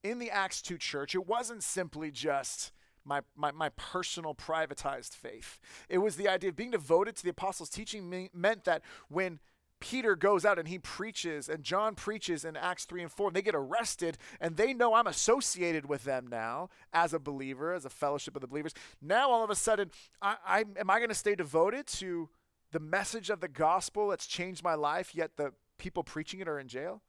in 0.02 0.18
the 0.18 0.30
Acts 0.30 0.62
2 0.62 0.78
church, 0.78 1.14
it 1.14 1.26
wasn't 1.26 1.62
simply 1.62 2.11
just 2.11 2.73
my, 3.06 3.20
my, 3.36 3.52
my 3.52 3.70
personal 3.70 4.34
privatized 4.34 5.14
faith. 5.14 5.58
It 5.88 5.98
was 5.98 6.16
the 6.16 6.28
idea 6.28 6.50
of 6.50 6.56
being 6.56 6.70
devoted 6.70 7.16
to 7.16 7.22
the 7.22 7.30
apostles' 7.30 7.70
teaching 7.70 8.10
me- 8.10 8.30
meant 8.34 8.64
that 8.64 8.82
when 9.08 9.40
Peter 9.78 10.16
goes 10.16 10.44
out 10.44 10.58
and 10.58 10.68
he 10.68 10.78
preaches, 10.78 11.48
and 11.48 11.62
John 11.62 11.94
preaches 11.94 12.44
in 12.44 12.56
Acts 12.56 12.86
3 12.86 13.02
and 13.02 13.12
4, 13.12 13.28
and 13.28 13.36
they 13.36 13.42
get 13.42 13.54
arrested, 13.54 14.16
and 14.40 14.56
they 14.56 14.72
know 14.72 14.94
I'm 14.94 15.06
associated 15.06 15.86
with 15.86 16.04
them 16.04 16.26
now 16.26 16.70
as 16.92 17.12
a 17.12 17.18
believer, 17.18 17.75
as 17.75 17.84
a 17.84 17.90
fellowship 17.90 18.34
of 18.34 18.40
the 18.40 18.48
believers. 18.48 18.72
Now, 19.02 19.30
all 19.30 19.44
of 19.44 19.50
a 19.50 19.54
sudden, 19.54 19.90
I, 20.22 20.36
I 20.46 20.64
am 20.78 20.90
I 20.90 20.98
going 20.98 21.10
to 21.10 21.14
stay 21.14 21.34
devoted 21.34 21.86
to 21.88 22.30
the 22.72 22.80
message 22.80 23.30
of 23.30 23.40
the 23.40 23.48
gospel 23.48 24.08
that's 24.08 24.26
changed 24.26 24.64
my 24.64 24.75
life, 24.75 25.14
yet 25.14 25.32
the 25.36 25.52
people 25.78 26.02
preaching 26.02 26.40
it 26.40 26.48
are 26.48 26.58
in 26.58 26.68
jail? 26.68 27.02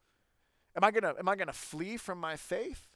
Am 0.76 0.84
I 0.84 0.90
gonna 0.90 1.14
am 1.18 1.28
I 1.28 1.36
gonna 1.36 1.52
flee 1.52 1.96
from 1.96 2.18
my 2.18 2.36
faith? 2.36 2.88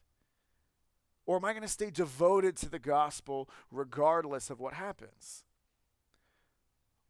Or 1.26 1.36
am 1.36 1.44
I 1.44 1.52
going 1.52 1.62
to 1.62 1.68
stay 1.68 1.90
devoted 1.90 2.56
to 2.58 2.68
the 2.68 2.78
gospel 2.78 3.48
regardless 3.70 4.50
of 4.50 4.60
what 4.60 4.74
happens? 4.74 5.44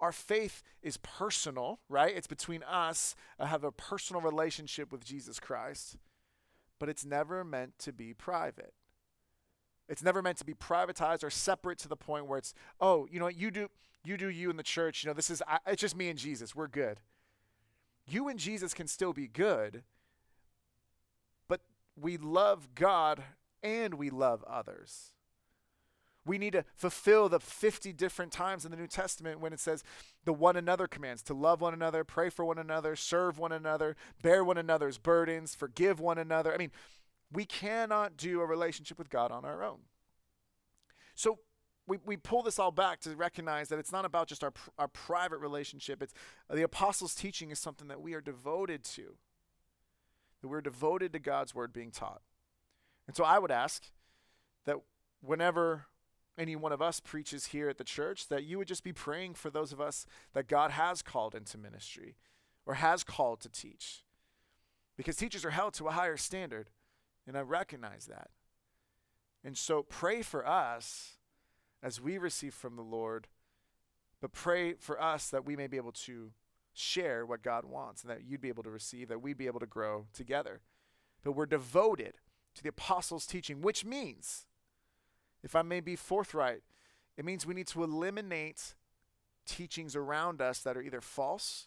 Our 0.00 0.12
faith 0.12 0.62
is 0.83 0.97
personal, 0.97 1.78
right? 1.88 2.14
It's 2.14 2.26
between 2.26 2.64
us. 2.64 3.14
I 3.38 3.47
have 3.47 3.62
a 3.62 3.71
personal 3.71 4.21
relationship 4.21 4.90
with 4.90 5.04
Jesus 5.04 5.38
Christ, 5.38 5.97
but 6.78 6.88
it's 6.88 7.04
never 7.04 7.45
meant 7.45 7.78
to 7.81 7.92
be 7.92 8.12
private. 8.12 8.75
It's 9.88 10.02
never 10.02 10.21
meant 10.21 10.38
to 10.38 10.45
be 10.45 10.54
privatized 10.54 11.23
or 11.23 11.31
separate 11.31 11.78
to 11.78 11.88
the 11.88 11.97
point 11.97 12.26
where 12.26 12.38
it's, 12.38 12.52
oh, 12.81 13.07
you 13.11 13.19
know 13.19 13.26
what, 13.26 13.37
you 13.37 13.50
do 13.50 13.69
you 14.04 14.16
do 14.16 14.28
you 14.28 14.50
in 14.50 14.57
the 14.57 14.62
church. 14.62 15.04
You 15.04 15.11
know, 15.11 15.14
this 15.14 15.31
is 15.31 15.42
I, 15.47 15.59
it's 15.66 15.81
just 15.81 15.97
me 15.97 16.09
and 16.09 16.19
Jesus. 16.19 16.54
We're 16.54 16.66
good. 16.66 16.99
You 18.07 18.28
and 18.28 18.38
Jesus 18.38 18.75
can 18.75 18.88
still 18.88 19.12
be 19.12 19.28
good, 19.28 19.85
but 21.47 21.61
we 21.95 22.16
love 22.16 22.75
God 22.75 23.23
and 23.62 23.95
we 23.95 24.11
love 24.11 24.45
others. 24.45 25.12
We 26.25 26.38
need 26.38 26.52
to 26.52 26.64
fulfill 26.76 27.28
the 27.28 27.40
50 27.40 27.92
different 27.92 28.31
times 28.31 28.64
in 28.64 28.71
the 28.71 28.76
New 28.76 28.87
Testament 28.87 29.40
when 29.40 29.52
it 29.52 29.59
says 29.59 29.83
the 30.25 30.33
one 30.33 30.57
another 30.57 30.87
commands 30.87 31.23
to 31.25 31.35
love 31.35 31.61
one 31.61 31.75
another, 31.75 32.04
pray 32.04 32.31
for 32.31 32.45
one 32.45 32.59
another, 32.59 32.95
serve 32.95 33.38
one 33.38 33.50
another, 33.50 33.97
bear 34.23 34.45
one 34.45 34.59
another's 34.59 34.99
burdens, 34.99 35.54
forgive 35.54 35.99
one 35.99 36.19
another. 36.19 36.54
I 36.54 36.59
mean, 36.59 36.71
we 37.33 37.45
cannot 37.45 38.16
do 38.16 38.40
a 38.40 38.47
relationship 38.47 38.99
with 38.99 39.11
God 39.11 39.33
on 39.33 39.45
our 39.45 39.64
own. 39.64 39.81
So 41.14 41.40
we, 41.87 41.99
we 42.04 42.16
pull 42.16 42.42
this 42.42 42.59
all 42.59 42.71
back 42.71 43.00
to 43.00 43.16
recognize 43.16 43.69
that 43.69 43.78
it's 43.78 43.92
not 43.92 44.04
about 44.04 44.28
just 44.28 44.45
our, 44.45 44.52
our 44.78 44.88
private 44.88 45.38
relationship. 45.38 46.02
It's 46.02 46.14
uh, 46.49 46.54
the 46.54 46.62
apostles' 46.62 47.14
teaching 47.14 47.50
is 47.50 47.59
something 47.59 47.88
that 47.88 48.00
we 48.00 48.14
are 48.14 48.21
devoted 48.21 48.85
to. 48.85 49.16
That 50.40 50.49
we're 50.49 50.61
devoted 50.61 51.12
to 51.14 51.19
God's 51.19 51.54
word 51.54 51.73
being 51.73 51.90
taught. 51.90 52.23
And 53.12 53.16
so 53.19 53.25
I 53.25 53.38
would 53.38 53.50
ask 53.50 53.90
that 54.64 54.78
whenever 55.21 55.85
any 56.38 56.57
one 56.57 56.73
of 56.73 56.81
us 56.81 56.99
preaches 56.99 57.49
here 57.49 57.69
at 57.69 57.76
the 57.76 57.85
church, 57.85 58.28
that 58.28 58.45
you 58.45 58.57
would 58.57 58.66
just 58.66 58.83
be 58.83 58.95
praying 58.95 59.35
for 59.35 59.50
those 59.50 59.71
of 59.71 59.83
us 59.83 60.07
that 60.33 60.49
God 60.49 60.71
has 60.71 61.02
called 61.02 61.35
into 61.35 61.59
ministry 61.59 62.16
or 62.64 62.73
has 62.76 63.04
called 63.04 63.40
to 63.42 63.50
teach. 63.50 64.02
Because 64.97 65.16
teachers 65.16 65.45
are 65.45 65.50
held 65.50 65.75
to 65.75 65.88
a 65.88 65.90
higher 65.90 66.16
standard, 66.16 66.71
and 67.26 67.37
I 67.37 67.42
recognize 67.42 68.07
that. 68.07 68.31
And 69.45 69.59
so 69.59 69.83
pray 69.83 70.23
for 70.23 70.49
us 70.49 71.19
as 71.83 72.00
we 72.00 72.16
receive 72.16 72.54
from 72.54 72.76
the 72.76 72.83
Lord, 72.83 73.28
but 74.23 74.33
pray 74.33 74.73
for 74.73 74.99
us 74.99 75.28
that 75.28 75.45
we 75.45 75.54
may 75.54 75.66
be 75.66 75.76
able 75.76 75.92
to 75.92 76.31
share 76.73 77.26
what 77.26 77.42
God 77.42 77.66
wants 77.66 78.00
and 78.00 78.11
that 78.11 78.25
you'd 78.25 78.40
be 78.40 78.49
able 78.49 78.62
to 78.62 78.71
receive, 78.71 79.09
that 79.09 79.21
we'd 79.21 79.37
be 79.37 79.49
able 79.49 79.61
to 79.61 79.66
grow 79.66 80.07
together. 80.14 80.62
But 81.23 81.33
we're 81.33 81.45
devoted 81.45 82.14
to 82.54 82.62
the 82.62 82.68
apostles' 82.68 83.26
teaching, 83.26 83.61
which 83.61 83.85
means 83.85 84.47
if 85.42 85.56
I 85.56 85.62
may 85.62 85.80
be 85.80 85.97
forthright, 85.97 86.62
it 87.16 87.25
means 87.25 87.47
we 87.47 87.54
need 87.54 87.66
to 87.68 87.82
eliminate 87.82 88.75
teachings 89.44 89.97
around 89.97 90.40
us 90.40 90.61
that 90.61 90.76
are 90.76 90.82
either 90.82 91.00
false, 91.00 91.66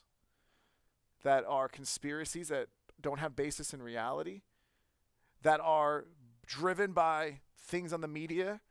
that 1.23 1.43
are 1.47 1.67
conspiracies 1.67 2.47
that 2.49 2.67
don't 3.01 3.19
have 3.19 3.35
basis 3.35 3.73
in 3.73 3.83
reality, 3.83 4.41
that 5.41 5.59
are 5.59 6.05
driven 6.45 6.93
by 6.93 7.39
things 7.57 7.91
on 7.91 8.01
the 8.01 8.07
media, 8.07 8.61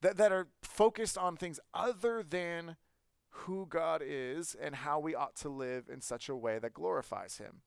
that, 0.00 0.16
that 0.16 0.32
are 0.32 0.48
focused 0.62 1.18
on 1.18 1.36
things 1.36 1.60
other 1.74 2.22
than 2.22 2.76
who 3.30 3.66
God 3.68 4.02
is 4.04 4.56
and 4.60 4.74
how 4.74 4.98
we 4.98 5.14
ought 5.14 5.36
to 5.36 5.48
live 5.48 5.88
in 5.92 6.00
such 6.00 6.28
a 6.28 6.36
way 6.36 6.58
that 6.58 6.74
glorifies 6.74 7.38
Him 7.38 7.62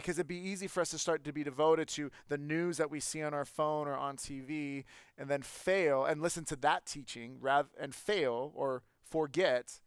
because 0.00 0.18
it'd 0.18 0.26
be 0.26 0.36
easy 0.36 0.66
for 0.66 0.80
us 0.80 0.90
to 0.90 0.98
start 0.98 1.24
to 1.24 1.32
be 1.32 1.44
devoted 1.44 1.88
to 1.88 2.10
the 2.28 2.38
news 2.38 2.76
that 2.78 2.90
we 2.90 3.00
see 3.00 3.22
on 3.22 3.34
our 3.34 3.44
phone 3.44 3.86
or 3.86 3.96
on 3.96 4.16
TV 4.16 4.84
and 5.18 5.28
then 5.28 5.42
fail 5.42 6.04
and 6.04 6.20
listen 6.20 6.44
to 6.44 6.56
that 6.56 6.86
teaching 6.86 7.36
rather 7.40 7.68
and 7.78 7.94
fail 7.94 8.52
or 8.54 8.82
forget 9.02 9.80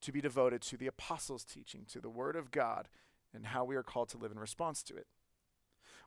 to 0.00 0.12
be 0.12 0.20
devoted 0.20 0.62
to 0.62 0.76
the 0.76 0.86
apostles' 0.86 1.44
teaching, 1.44 1.84
to 1.90 2.00
the 2.00 2.10
word 2.10 2.36
of 2.36 2.50
God 2.50 2.88
and 3.34 3.46
how 3.46 3.64
we 3.64 3.76
are 3.76 3.82
called 3.82 4.08
to 4.10 4.18
live 4.18 4.32
in 4.32 4.38
response 4.38 4.82
to 4.84 4.96
it. 4.96 5.06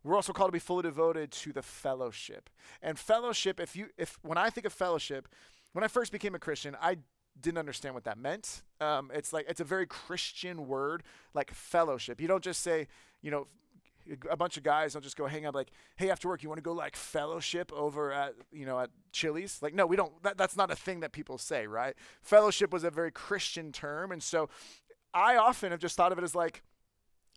We're 0.03 0.15
also 0.15 0.33
called 0.33 0.49
to 0.49 0.53
be 0.53 0.59
fully 0.59 0.83
devoted 0.83 1.31
to 1.31 1.53
the 1.53 1.61
fellowship. 1.61 2.49
And 2.81 2.97
fellowship, 2.97 3.59
if 3.59 3.75
you 3.75 3.87
if 3.97 4.17
when 4.23 4.37
I 4.37 4.49
think 4.49 4.65
of 4.65 4.73
fellowship, 4.73 5.27
when 5.73 5.83
I 5.83 5.87
first 5.87 6.11
became 6.11 6.33
a 6.33 6.39
Christian, 6.39 6.75
I 6.81 6.97
didn't 7.39 7.57
understand 7.57 7.95
what 7.95 8.03
that 8.03 8.17
meant. 8.17 8.63
Um, 8.79 9.11
it's 9.13 9.33
like 9.33 9.45
it's 9.47 9.61
a 9.61 9.65
very 9.65 9.85
Christian 9.85 10.67
word, 10.67 11.03
like 11.33 11.51
fellowship. 11.51 12.21
You 12.21 12.27
don't 12.27 12.43
just 12.43 12.61
say, 12.61 12.87
you 13.21 13.31
know, 13.31 13.47
a 14.29 14.35
bunch 14.35 14.57
of 14.57 14.63
guys 14.63 14.93
don't 14.93 15.03
just 15.03 15.15
go 15.17 15.27
hang 15.27 15.45
out 15.45 15.55
like, 15.55 15.69
hey, 15.95 16.09
after 16.09 16.27
work, 16.27 16.43
you 16.43 16.49
want 16.49 16.57
to 16.57 16.63
go 16.63 16.73
like 16.73 16.95
fellowship 16.95 17.71
over 17.73 18.11
at 18.11 18.33
you 18.51 18.65
know 18.65 18.79
at 18.79 18.89
Chili's? 19.11 19.61
Like, 19.61 19.73
no, 19.73 19.85
we 19.85 19.95
don't. 19.95 20.21
That, 20.23 20.37
that's 20.37 20.57
not 20.57 20.71
a 20.71 20.75
thing 20.75 20.99
that 21.01 21.11
people 21.11 21.37
say, 21.37 21.67
right? 21.67 21.95
Fellowship 22.21 22.73
was 22.73 22.83
a 22.83 22.89
very 22.89 23.11
Christian 23.11 23.71
term, 23.71 24.11
and 24.11 24.21
so 24.21 24.49
I 25.13 25.35
often 25.35 25.71
have 25.71 25.79
just 25.79 25.95
thought 25.95 26.11
of 26.11 26.17
it 26.17 26.23
as 26.23 26.35
like 26.35 26.63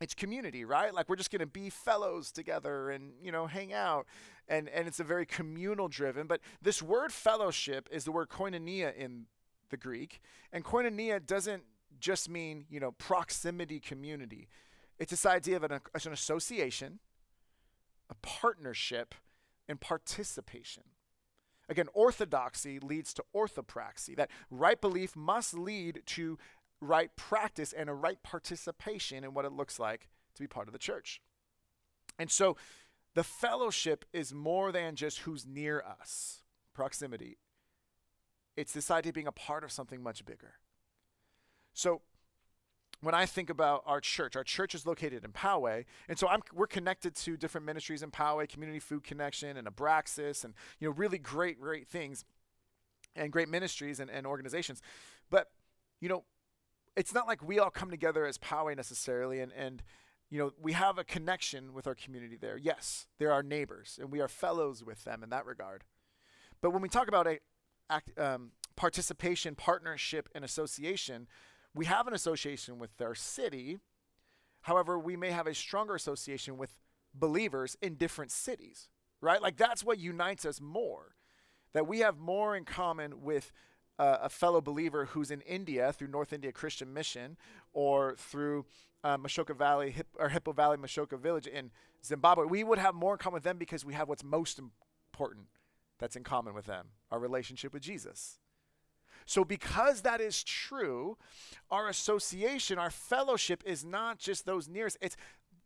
it's 0.00 0.14
community, 0.14 0.64
right? 0.64 0.92
Like 0.92 1.08
we're 1.08 1.16
just 1.16 1.30
going 1.30 1.40
to 1.40 1.46
be 1.46 1.70
fellows 1.70 2.32
together 2.32 2.90
and, 2.90 3.12
you 3.22 3.30
know, 3.30 3.46
hang 3.46 3.72
out. 3.72 4.06
And 4.48 4.68
and 4.68 4.86
it's 4.86 5.00
a 5.00 5.04
very 5.04 5.24
communal 5.24 5.88
driven, 5.88 6.26
but 6.26 6.40
this 6.60 6.82
word 6.82 7.12
fellowship 7.12 7.88
is 7.90 8.04
the 8.04 8.12
word 8.12 8.28
koinonia 8.28 8.94
in 8.94 9.26
the 9.74 9.78
Greek. 9.78 10.20
And 10.52 10.64
koinonia 10.64 11.24
doesn't 11.24 11.64
just 11.98 12.28
mean, 12.28 12.66
you 12.70 12.78
know, 12.78 12.92
proximity 12.92 13.80
community. 13.80 14.48
It's 15.00 15.10
this 15.10 15.26
idea 15.26 15.56
of 15.56 15.64
an, 15.64 15.72
an 15.72 16.12
association, 16.12 17.00
a 18.08 18.14
partnership, 18.22 19.16
and 19.68 19.80
participation. 19.80 20.84
Again, 21.68 21.88
orthodoxy 21.92 22.78
leads 22.78 23.12
to 23.14 23.24
orthopraxy. 23.34 24.14
That 24.14 24.30
right 24.48 24.80
belief 24.80 25.16
must 25.16 25.54
lead 25.54 26.02
to 26.06 26.38
right 26.80 27.10
practice 27.16 27.72
and 27.72 27.90
a 27.90 27.94
right 27.94 28.22
participation 28.22 29.24
in 29.24 29.34
what 29.34 29.44
it 29.44 29.52
looks 29.52 29.80
like 29.80 30.08
to 30.36 30.42
be 30.42 30.46
part 30.46 30.68
of 30.68 30.72
the 30.72 30.78
church. 30.78 31.20
And 32.16 32.30
so 32.30 32.56
the 33.14 33.24
fellowship 33.24 34.04
is 34.12 34.32
more 34.32 34.70
than 34.70 34.94
just 34.94 35.20
who's 35.20 35.44
near 35.44 35.82
us, 35.82 36.42
proximity. 36.74 37.38
It's 38.56 38.72
this 38.72 38.90
idea 38.90 39.10
of 39.10 39.14
being 39.14 39.26
a 39.26 39.32
part 39.32 39.64
of 39.64 39.72
something 39.72 40.02
much 40.02 40.24
bigger. 40.24 40.54
So 41.72 42.02
when 43.00 43.14
I 43.14 43.26
think 43.26 43.50
about 43.50 43.82
our 43.86 44.00
church, 44.00 44.36
our 44.36 44.44
church 44.44 44.74
is 44.74 44.86
located 44.86 45.24
in 45.24 45.32
Poway, 45.32 45.84
and 46.08 46.18
so 46.18 46.28
I'm, 46.28 46.40
we're 46.52 46.66
connected 46.66 47.14
to 47.16 47.36
different 47.36 47.66
ministries 47.66 48.02
in 48.02 48.10
Poway, 48.10 48.48
Community 48.48 48.78
Food 48.78 49.04
Connection 49.04 49.56
and 49.56 49.66
Abraxas, 49.66 50.44
and 50.44 50.54
you 50.78 50.88
know 50.88 50.94
really 50.94 51.18
great, 51.18 51.60
great 51.60 51.88
things, 51.88 52.24
and 53.14 53.30
great 53.30 53.48
ministries 53.48 54.00
and, 54.00 54.10
and 54.10 54.26
organizations. 54.26 54.80
But 55.30 55.50
you 56.00 56.08
know, 56.08 56.24
it's 56.96 57.12
not 57.12 57.26
like 57.26 57.46
we 57.46 57.58
all 57.58 57.70
come 57.70 57.90
together 57.90 58.24
as 58.26 58.38
Poway 58.38 58.76
necessarily, 58.76 59.40
and 59.40 59.52
and 59.52 59.82
you 60.30 60.38
know 60.38 60.52
we 60.60 60.72
have 60.72 60.98
a 60.98 61.04
connection 61.04 61.74
with 61.74 61.86
our 61.86 61.94
community 61.94 62.36
there. 62.36 62.56
Yes, 62.56 63.06
they're 63.18 63.32
our 63.32 63.42
neighbors, 63.42 63.98
and 64.00 64.10
we 64.10 64.20
are 64.20 64.28
fellows 64.28 64.82
with 64.82 65.04
them 65.04 65.22
in 65.22 65.30
that 65.30 65.44
regard. 65.44 65.84
But 66.60 66.70
when 66.70 66.80
we 66.80 66.88
talk 66.88 67.08
about 67.08 67.26
a, 67.26 67.40
act, 67.90 68.18
um, 68.18 68.50
participation, 68.76 69.54
partnership, 69.54 70.28
and 70.34 70.44
association, 70.44 71.26
we 71.74 71.86
have 71.86 72.06
an 72.06 72.14
association 72.14 72.78
with 72.78 73.00
our 73.00 73.14
city. 73.14 73.78
However, 74.62 74.98
we 74.98 75.16
may 75.16 75.30
have 75.30 75.46
a 75.46 75.54
stronger 75.54 75.94
association 75.94 76.56
with 76.56 76.70
believers 77.14 77.76
in 77.82 77.94
different 77.94 78.30
cities, 78.30 78.88
right? 79.20 79.40
Like 79.42 79.56
that's 79.56 79.84
what 79.84 79.98
unites 79.98 80.44
us 80.44 80.60
more. 80.60 81.14
That 81.72 81.86
we 81.86 82.00
have 82.00 82.18
more 82.18 82.56
in 82.56 82.64
common 82.64 83.22
with 83.22 83.52
uh, 83.98 84.18
a 84.22 84.28
fellow 84.28 84.60
believer 84.60 85.06
who's 85.06 85.30
in 85.30 85.40
India 85.42 85.92
through 85.92 86.08
North 86.08 86.32
India 86.32 86.52
Christian 86.52 86.92
Mission 86.92 87.36
or 87.72 88.14
through 88.16 88.64
uh, 89.02 89.18
Mashoka 89.18 89.56
Valley 89.56 89.94
or 90.18 90.28
Hippo 90.28 90.52
Valley 90.52 90.76
Mashoka 90.76 91.18
Village 91.18 91.46
in 91.46 91.70
Zimbabwe. 92.04 92.46
We 92.46 92.64
would 92.64 92.78
have 92.78 92.94
more 92.94 93.12
in 93.14 93.18
common 93.18 93.34
with 93.34 93.44
them 93.44 93.58
because 93.58 93.84
we 93.84 93.94
have 93.94 94.08
what's 94.08 94.24
most 94.24 94.58
important 94.58 95.46
that's 95.98 96.16
in 96.16 96.24
common 96.24 96.54
with 96.54 96.66
them 96.66 96.88
our 97.10 97.18
relationship 97.18 97.72
with 97.72 97.82
Jesus. 97.82 98.38
So, 99.26 99.44
because 99.44 100.02
that 100.02 100.20
is 100.20 100.42
true, 100.42 101.16
our 101.70 101.88
association, 101.88 102.78
our 102.78 102.90
fellowship 102.90 103.62
is 103.64 103.84
not 103.84 104.18
just 104.18 104.44
those 104.44 104.68
nearest, 104.68 104.98
it's 105.00 105.16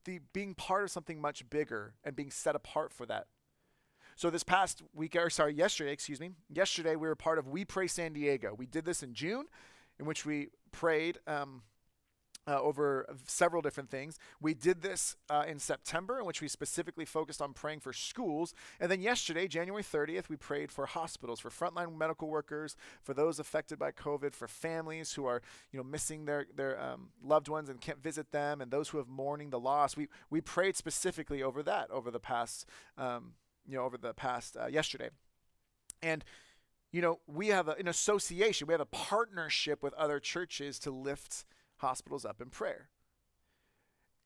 the 0.04 0.20
being 0.32 0.54
part 0.54 0.84
of 0.84 0.90
something 0.90 1.20
much 1.20 1.48
bigger 1.50 1.94
and 2.04 2.14
being 2.14 2.30
set 2.30 2.54
apart 2.54 2.92
for 2.92 3.04
that. 3.06 3.26
So, 4.14 4.30
this 4.30 4.44
past 4.44 4.82
week, 4.94 5.16
or 5.16 5.30
sorry, 5.30 5.54
yesterday, 5.54 5.92
excuse 5.92 6.20
me, 6.20 6.30
yesterday 6.48 6.94
we 6.94 7.08
were 7.08 7.16
part 7.16 7.38
of 7.38 7.48
We 7.48 7.64
Pray 7.64 7.88
San 7.88 8.12
Diego. 8.12 8.54
We 8.56 8.66
did 8.66 8.84
this 8.84 9.02
in 9.02 9.12
June, 9.12 9.46
in 9.98 10.06
which 10.06 10.24
we 10.24 10.48
prayed. 10.70 11.18
Um, 11.26 11.62
uh, 12.48 12.60
over 12.60 13.06
several 13.26 13.60
different 13.60 13.90
things. 13.90 14.18
We 14.40 14.54
did 14.54 14.80
this 14.80 15.16
uh, 15.28 15.44
in 15.46 15.58
September, 15.58 16.18
in 16.18 16.24
which 16.24 16.40
we 16.40 16.48
specifically 16.48 17.04
focused 17.04 17.42
on 17.42 17.52
praying 17.52 17.80
for 17.80 17.92
schools. 17.92 18.54
And 18.80 18.90
then 18.90 19.02
yesterday, 19.02 19.46
January 19.48 19.82
30th, 19.82 20.28
we 20.28 20.36
prayed 20.36 20.72
for 20.72 20.86
hospitals, 20.86 21.40
for 21.40 21.50
frontline 21.50 21.96
medical 21.96 22.28
workers, 22.28 22.74
for 23.02 23.12
those 23.12 23.38
affected 23.38 23.78
by 23.78 23.92
COVID, 23.92 24.34
for 24.34 24.48
families 24.48 25.12
who 25.12 25.26
are, 25.26 25.42
you 25.72 25.78
know, 25.78 25.84
missing 25.84 26.24
their 26.24 26.46
their 26.54 26.80
um, 26.80 27.10
loved 27.22 27.48
ones 27.48 27.68
and 27.68 27.80
can't 27.80 28.02
visit 28.02 28.32
them, 28.32 28.60
and 28.60 28.70
those 28.70 28.88
who 28.88 28.98
have 28.98 29.08
mourning 29.08 29.50
the 29.50 29.60
loss. 29.60 29.96
We 29.96 30.08
we 30.30 30.40
prayed 30.40 30.76
specifically 30.76 31.42
over 31.42 31.62
that 31.64 31.90
over 31.90 32.10
the 32.10 32.20
past, 32.20 32.66
um, 32.96 33.32
you 33.66 33.76
know, 33.76 33.84
over 33.84 33.98
the 33.98 34.14
past 34.14 34.56
uh, 34.56 34.66
yesterday, 34.66 35.10
and 36.02 36.24
you 36.92 37.02
know, 37.02 37.20
we 37.26 37.48
have 37.48 37.68
a, 37.68 37.72
an 37.72 37.88
association, 37.88 38.66
we 38.66 38.72
have 38.72 38.80
a 38.80 38.86
partnership 38.86 39.82
with 39.82 39.92
other 39.94 40.18
churches 40.18 40.78
to 40.78 40.90
lift 40.90 41.44
hospitals 41.78 42.24
up 42.24 42.40
in 42.40 42.50
prayer. 42.50 42.88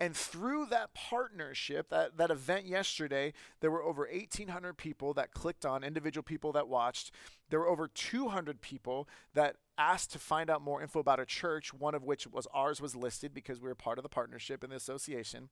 And 0.01 0.17
through 0.17 0.67
that 0.67 0.95
partnership, 0.95 1.89
that, 1.91 2.17
that 2.17 2.33
event 2.33 2.67
yesterday, 2.67 3.33
there 3.61 3.71
were 3.71 3.85
over 3.85 4.09
1,800 4.13 4.77
people 4.77 5.15
that 5.15 5.33
clicked 5.33 5.65
on, 5.65 5.85
individual 5.85 6.25
people 6.25 6.51
that 6.53 6.67
watched. 6.67 7.13
There 7.51 7.61
were 7.61 7.69
over 7.69 7.87
200 7.87 8.61
people 8.61 9.09
that 9.35 9.57
asked 9.79 10.13
to 10.13 10.19
find 10.19 10.51
out 10.51 10.63
more 10.63 10.83
info 10.83 11.01
about 11.01 11.21
a 11.21 11.27
church, 11.27 11.73
one 11.73 11.95
of 11.95 12.05
which 12.05 12.27
was 12.27 12.47
ours 12.53 12.81
was 12.81 12.95
listed 12.95 13.35
because 13.35 13.61
we 13.61 13.69
were 13.69 13.75
part 13.75 13.99
of 13.99 14.03
the 14.03 14.09
partnership 14.09 14.63
in 14.63 14.71
the 14.71 14.77
association. 14.77 15.49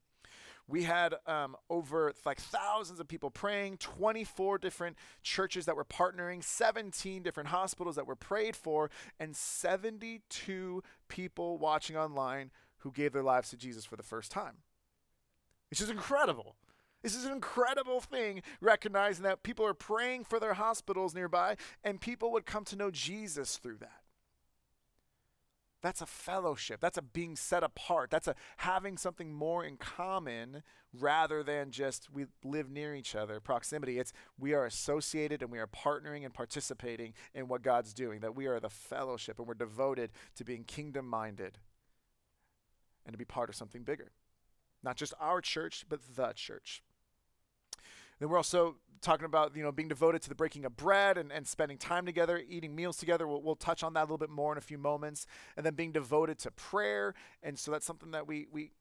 We 0.69 0.85
had 0.85 1.15
um, 1.27 1.57
over 1.69 2.13
like 2.25 2.39
thousands 2.39 3.01
of 3.01 3.09
people 3.09 3.31
praying, 3.31 3.79
24 3.79 4.59
different 4.59 4.97
churches 5.23 5.67
that 5.67 5.77
were 5.77 5.85
partnering, 5.85 6.45
17 6.45 7.23
different 7.23 7.49
hospitals 7.49 7.97
that 7.97 8.07
were 8.07 8.15
prayed 8.15 8.55
for, 8.55 8.91
and 9.19 9.35
72 9.35 10.83
people 11.09 11.59
watching 11.59 11.97
online 11.97 12.51
who 12.79 12.93
gave 12.93 13.13
their 13.13 13.23
lives 13.23 13.51
to 13.51 13.57
Jesus 13.57 13.85
for 13.85 13.97
the 13.97 14.03
first 14.03 14.31
time. 14.31 14.59
Which 15.71 15.81
is 15.81 15.91
incredible. 15.91 16.57
This 17.03 17.15
is 17.15 17.25
an 17.25 17.33
incredible 17.33 18.01
thing, 18.01 18.43
recognizing 18.61 19.25
that 19.25 19.43
people 19.43 19.65
are 19.65 19.75
praying 19.75 20.25
for 20.25 20.39
their 20.39 20.55
hospitals 20.55 21.15
nearby, 21.15 21.57
and 21.83 22.01
people 22.01 22.31
would 22.33 22.45
come 22.45 22.65
to 22.67 22.77
know 22.77 22.91
Jesus 22.91 23.57
through 23.57 23.79
that. 23.79 24.00
That's 25.83 26.03
a 26.03 26.07
fellowship. 26.07 26.81
That's 26.81 26.99
a 26.99 27.03
being 27.03 27.37
set 27.37 27.63
apart. 27.63 28.11
That's 28.11 28.29
a 28.29 28.35
having 28.59 28.99
something 28.99 29.33
more 29.33 29.65
in 29.65 29.77
common 29.77 30.63
rather 30.93 31.43
than 31.43 31.71
just 31.71 32.09
we 32.13 32.27
live 32.45 32.71
near 32.71 32.95
each 32.95 33.15
other, 33.15 33.41
proximity. 33.41 33.99
It's 33.99 34.13
we 34.39 34.53
are 34.53 34.67
associated 34.67 35.43
and 35.43 35.51
we 35.51 35.59
are 35.59 35.67
partnering 35.67 36.25
and 36.25 36.35
participating 36.35 37.15
in 37.35 37.49
what 37.49 37.63
God's 37.63 37.95
doing, 37.95 38.21
that 38.21 38.37
we 38.37 38.47
are 38.47 38.61
the 38.61 38.69
fellowship 38.69 39.39
and 39.39 39.49
we're 39.49 39.55
devoted 39.55 40.11
to 40.37 40.45
being 40.45 40.65
kingdom 40.65 41.09
minded 41.09 41.59
and 43.07 43.15
to 43.15 43.19
be 43.19 43.25
part 43.25 43.49
of 43.49 43.57
something 43.57 43.83
bigger. 43.83 44.13
Not 44.83 44.97
just 44.97 45.15
our 45.21 45.41
church, 45.41 45.85
but 45.89 46.01
the 46.17 46.33
church. 46.35 46.83
Then 48.21 48.29
we're 48.29 48.37
also 48.37 48.77
talking 49.01 49.25
about 49.25 49.57
you 49.57 49.63
know 49.63 49.73
being 49.73 49.89
devoted 49.89 50.23
to 50.23 50.29
the 50.29 50.35
breaking 50.35 50.65
of 50.65 50.77
bread 50.77 51.19
and, 51.19 51.33
and 51.33 51.49
spending 51.49 51.79
time 51.79 52.07
together, 52.07 52.41
eating 52.49 52.75
meals 52.77 52.97
together. 52.97 53.27
We'll, 53.27 53.43
we'll 53.43 53.57
touch 53.57 53.83
on 53.83 53.95
that 53.95 54.03
a 54.03 54.05
little 54.05 54.19
bit 54.19 54.31
more 54.31 54.53
in 54.53 54.59
a 54.59 54.63
few 54.63 54.79
moments. 54.79 55.27
And 55.57 55.67
then 55.67 55.75
being 55.75 55.93
devoted 55.93 56.39
to 56.41 56.51
prayer. 56.51 57.15
And 57.43 57.59
so 57.59 57.71
that's 57.71 57.87
something 57.87 58.13
that 58.13 58.29
we 58.29 58.47
we 58.53 58.73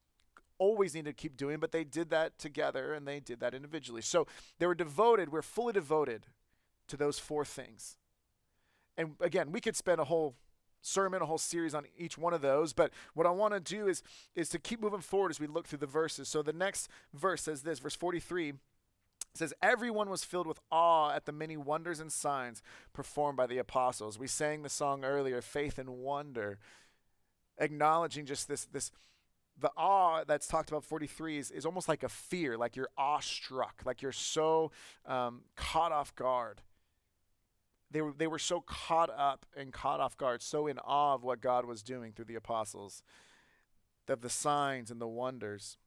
always 0.59 0.93
need 0.93 1.05
to 1.05 1.13
keep 1.13 1.37
doing, 1.37 1.57
but 1.57 1.71
they 1.71 1.85
did 1.85 2.09
that 2.09 2.37
together 2.37 2.93
and 2.93 3.07
they 3.07 3.19
did 3.19 3.39
that 3.39 3.53
individually. 3.53 4.01
So 4.01 4.27
they 4.59 4.67
were 4.67 4.75
devoted, 4.75 5.31
we're 5.31 5.41
fully 5.41 5.73
devoted 5.73 6.27
to 6.89 6.97
those 6.97 7.17
four 7.17 7.45
things. 7.45 7.97
And 8.97 9.15
again, 9.21 9.53
we 9.53 9.61
could 9.61 9.77
spend 9.77 10.01
a 10.01 10.03
whole 10.03 10.35
sermon, 10.81 11.21
a 11.21 11.25
whole 11.25 11.37
series 11.37 11.73
on 11.73 11.85
each 11.97 12.17
one 12.17 12.33
of 12.33 12.41
those. 12.41 12.73
But 12.73 12.91
what 13.13 13.25
I 13.25 13.31
want 13.31 13.53
to 13.53 13.59
do 13.59 13.87
is 13.87 14.03
is 14.35 14.49
to 14.49 14.59
keep 14.59 14.81
moving 14.81 14.99
forward 15.01 15.31
as 15.31 15.39
we 15.39 15.47
look 15.47 15.67
through 15.67 15.79
the 15.79 15.85
verses. 15.85 16.27
So 16.27 16.41
the 16.41 16.53
next 16.53 16.89
verse 17.13 17.41
says 17.43 17.61
this, 17.61 17.79
verse 17.79 17.95
43 17.95 18.53
says 19.33 19.53
everyone 19.61 20.09
was 20.09 20.23
filled 20.23 20.47
with 20.47 20.59
awe 20.71 21.11
at 21.11 21.25
the 21.25 21.31
many 21.31 21.57
wonders 21.57 21.99
and 21.99 22.11
signs 22.11 22.61
performed 22.93 23.37
by 23.37 23.47
the 23.47 23.57
apostles. 23.57 24.17
We 24.17 24.27
sang 24.27 24.63
the 24.63 24.69
song 24.69 25.05
earlier, 25.05 25.41
faith 25.41 25.77
and 25.77 25.89
wonder, 25.89 26.59
acknowledging 27.57 28.25
just 28.25 28.47
this 28.47 28.65
this 28.65 28.91
the 29.59 29.71
awe 29.75 30.23
that's 30.25 30.47
talked 30.47 30.69
about 30.69 30.83
43 30.83 31.37
is, 31.37 31.51
is 31.51 31.65
almost 31.65 31.89
like 31.89 32.03
a 32.03 32.09
fear, 32.09 32.57
like 32.57 32.75
you're 32.75 32.89
awestruck, 32.97 33.81
like 33.85 34.01
you're 34.01 34.11
so 34.11 34.71
um, 35.05 35.41
caught 35.55 35.91
off 35.91 36.15
guard. 36.15 36.61
They 37.91 38.01
were, 38.01 38.13
they 38.15 38.27
were 38.27 38.39
so 38.39 38.61
caught 38.61 39.09
up 39.09 39.45
and 39.57 39.73
caught 39.73 39.99
off 39.99 40.15
guard, 40.15 40.41
so 40.41 40.67
in 40.67 40.77
awe 40.79 41.15
of 41.15 41.23
what 41.23 41.41
God 41.41 41.65
was 41.65 41.81
doing 41.83 42.13
through 42.13 42.25
the 42.25 42.35
apostles, 42.35 43.03
of 44.07 44.21
the 44.21 44.29
signs 44.29 44.89
and 44.89 45.01
the 45.01 45.07
wonders. 45.07 45.77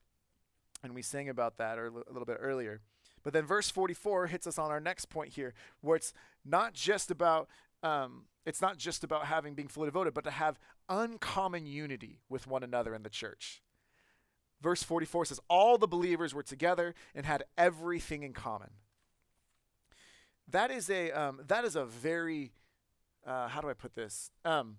And 0.82 0.94
we 0.94 1.02
sang 1.02 1.28
about 1.28 1.58
that 1.58 1.78
a 1.78 1.90
little 1.90 2.24
bit 2.24 2.38
earlier. 2.40 2.80
But 3.22 3.32
then 3.32 3.46
verse 3.46 3.70
44 3.70 4.26
hits 4.26 4.46
us 4.46 4.58
on 4.58 4.70
our 4.70 4.80
next 4.80 5.06
point 5.06 5.34
here, 5.34 5.54
where 5.80 5.96
it's 5.96 6.12
not 6.44 6.74
just 6.74 7.10
about 7.10 7.48
um, 7.82 8.24
it's 8.44 8.60
not 8.60 8.76
just 8.76 9.04
about 9.04 9.26
having 9.26 9.54
being 9.54 9.68
fully 9.68 9.86
devoted, 9.86 10.14
but 10.14 10.24
to 10.24 10.30
have 10.30 10.58
uncommon 10.88 11.66
unity 11.66 12.20
with 12.28 12.46
one 12.46 12.62
another 12.62 12.94
in 12.94 13.02
the 13.02 13.10
church. 13.10 13.62
Verse 14.60 14.82
44 14.82 15.26
says, 15.26 15.40
All 15.48 15.78
the 15.78 15.88
believers 15.88 16.34
were 16.34 16.42
together 16.42 16.94
and 17.14 17.26
had 17.26 17.44
everything 17.58 18.22
in 18.22 18.32
common. 18.32 18.70
That 20.48 20.70
is 20.70 20.90
a 20.90 21.10
um, 21.12 21.40
that 21.46 21.64
is 21.64 21.76
a 21.76 21.84
very 21.84 22.52
uh, 23.26 23.48
how 23.48 23.60
do 23.60 23.70
I 23.70 23.74
put 23.74 23.94
this? 23.94 24.30
Um, 24.44 24.76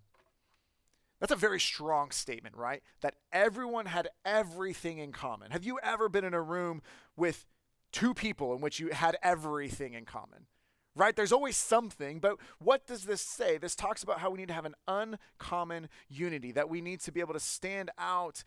that's 1.19 1.31
a 1.31 1.37
very 1.37 1.59
strong 1.59 2.11
statement, 2.11 2.55
right? 2.55 2.83
That 3.01 3.15
everyone 3.31 3.85
had 3.85 4.09
everything 4.25 4.97
in 4.97 5.13
common. 5.13 5.51
Have 5.51 5.63
you 5.63 5.79
ever 5.81 6.09
been 6.09 6.25
in 6.25 6.33
a 6.33 6.41
room 6.41 6.81
with 7.15 7.45
two 7.93 8.13
people 8.13 8.53
in 8.53 8.59
which 8.59 8.79
you 8.79 8.89
had 8.89 9.15
everything 9.23 9.93
in 9.93 10.03
common. 10.03 10.47
Right? 10.95 11.15
There's 11.15 11.31
always 11.31 11.57
something, 11.57 12.19
but 12.19 12.37
what 12.59 12.85
does 12.85 13.05
this 13.05 13.21
say? 13.21 13.57
This 13.57 13.75
talks 13.75 14.03
about 14.03 14.19
how 14.19 14.29
we 14.29 14.37
need 14.37 14.49
to 14.49 14.53
have 14.53 14.65
an 14.65 14.75
uncommon 14.87 15.89
unity, 16.07 16.51
that 16.51 16.69
we 16.69 16.81
need 16.81 16.99
to 17.01 17.11
be 17.11 17.19
able 17.19 17.33
to 17.33 17.39
stand 17.39 17.89
out 17.97 18.43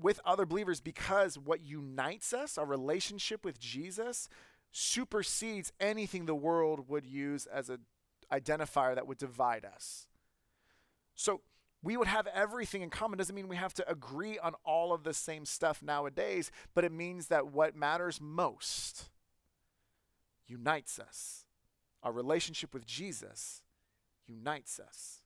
with 0.00 0.18
other 0.24 0.46
believers 0.46 0.80
because 0.80 1.38
what 1.38 1.60
unites 1.60 2.32
us, 2.32 2.56
our 2.56 2.64
relationship 2.64 3.44
with 3.44 3.58
Jesus, 3.58 4.30
supersedes 4.72 5.72
anything 5.78 6.24
the 6.24 6.34
world 6.34 6.88
would 6.88 7.04
use 7.04 7.44
as 7.46 7.68
an 7.68 7.80
identifier 8.32 8.94
that 8.94 9.06
would 9.06 9.18
divide 9.18 9.64
us. 9.66 10.06
So, 11.14 11.42
we 11.84 11.98
would 11.98 12.08
have 12.08 12.26
everything 12.28 12.80
in 12.80 12.88
common 12.88 13.18
doesn't 13.18 13.34
mean 13.34 13.46
we 13.46 13.56
have 13.56 13.74
to 13.74 13.88
agree 13.88 14.38
on 14.38 14.54
all 14.64 14.92
of 14.92 15.04
the 15.04 15.12
same 15.12 15.44
stuff 15.44 15.82
nowadays, 15.82 16.50
but 16.74 16.82
it 16.82 16.90
means 16.90 17.28
that 17.28 17.48
what 17.48 17.76
matters 17.76 18.20
most 18.20 19.10
unites 20.46 20.98
us. 20.98 21.44
Our 22.02 22.10
relationship 22.12 22.72
with 22.72 22.86
Jesus 22.86 23.62
unites 24.26 24.80
us. 24.80 25.20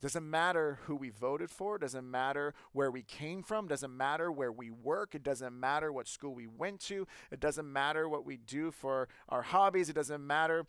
Doesn't 0.00 0.28
matter 0.28 0.80
who 0.86 0.96
we 0.96 1.10
voted 1.10 1.48
for, 1.48 1.78
doesn't 1.78 2.08
matter 2.08 2.54
where 2.72 2.90
we 2.90 3.02
came 3.02 3.44
from, 3.44 3.68
doesn't 3.68 3.96
matter 3.96 4.32
where 4.32 4.50
we 4.50 4.68
work, 4.68 5.14
it 5.14 5.22
doesn't 5.22 5.58
matter 5.58 5.92
what 5.92 6.08
school 6.08 6.34
we 6.34 6.48
went 6.48 6.80
to, 6.80 7.06
it 7.30 7.38
doesn't 7.38 7.72
matter 7.72 8.08
what 8.08 8.26
we 8.26 8.36
do 8.36 8.72
for 8.72 9.08
our 9.28 9.42
hobbies, 9.42 9.88
it 9.88 9.92
doesn't 9.92 10.26
matter 10.26 10.66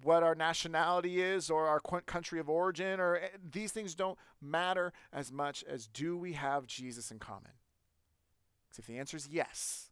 what 0.00 0.22
our 0.22 0.34
nationality 0.34 1.20
is 1.20 1.50
or 1.50 1.66
our 1.66 1.80
country 1.80 2.40
of 2.40 2.48
origin 2.48 2.98
or 2.98 3.16
eh, 3.16 3.28
these 3.50 3.72
things 3.72 3.94
don't 3.94 4.18
matter 4.40 4.92
as 5.12 5.30
much 5.30 5.62
as 5.68 5.86
do 5.86 6.16
we 6.16 6.32
have 6.32 6.66
Jesus 6.66 7.10
in 7.10 7.18
common? 7.18 7.52
Because 8.68 8.78
if 8.78 8.86
the 8.86 8.98
answer 8.98 9.16
is 9.16 9.28
yes, 9.30 9.90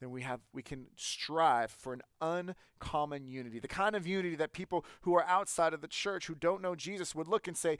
then 0.00 0.10
we 0.10 0.22
have 0.22 0.40
we 0.52 0.62
can 0.62 0.86
strive 0.96 1.70
for 1.72 1.92
an 1.92 2.02
uncommon 2.20 3.26
unity. 3.26 3.58
The 3.58 3.68
kind 3.68 3.96
of 3.96 4.06
unity 4.06 4.36
that 4.36 4.52
people 4.52 4.84
who 5.00 5.14
are 5.14 5.24
outside 5.24 5.74
of 5.74 5.80
the 5.80 5.88
church 5.88 6.26
who 6.26 6.36
don't 6.36 6.62
know 6.62 6.76
Jesus 6.76 7.14
would 7.14 7.26
look 7.26 7.48
and 7.48 7.56
say, 7.56 7.78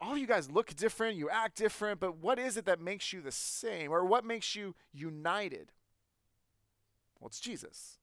all 0.00 0.16
you 0.16 0.26
guys 0.26 0.50
look 0.50 0.74
different, 0.74 1.16
you 1.16 1.28
act 1.30 1.56
different, 1.56 2.00
but 2.00 2.16
what 2.18 2.38
is 2.38 2.56
it 2.56 2.64
that 2.66 2.80
makes 2.80 3.12
you 3.12 3.20
the 3.20 3.32
same? 3.32 3.90
Or 3.90 4.04
what 4.04 4.24
makes 4.24 4.54
you 4.54 4.74
united? 4.92 5.72
Well, 7.18 7.28
it's 7.28 7.40
Jesus 7.40 7.98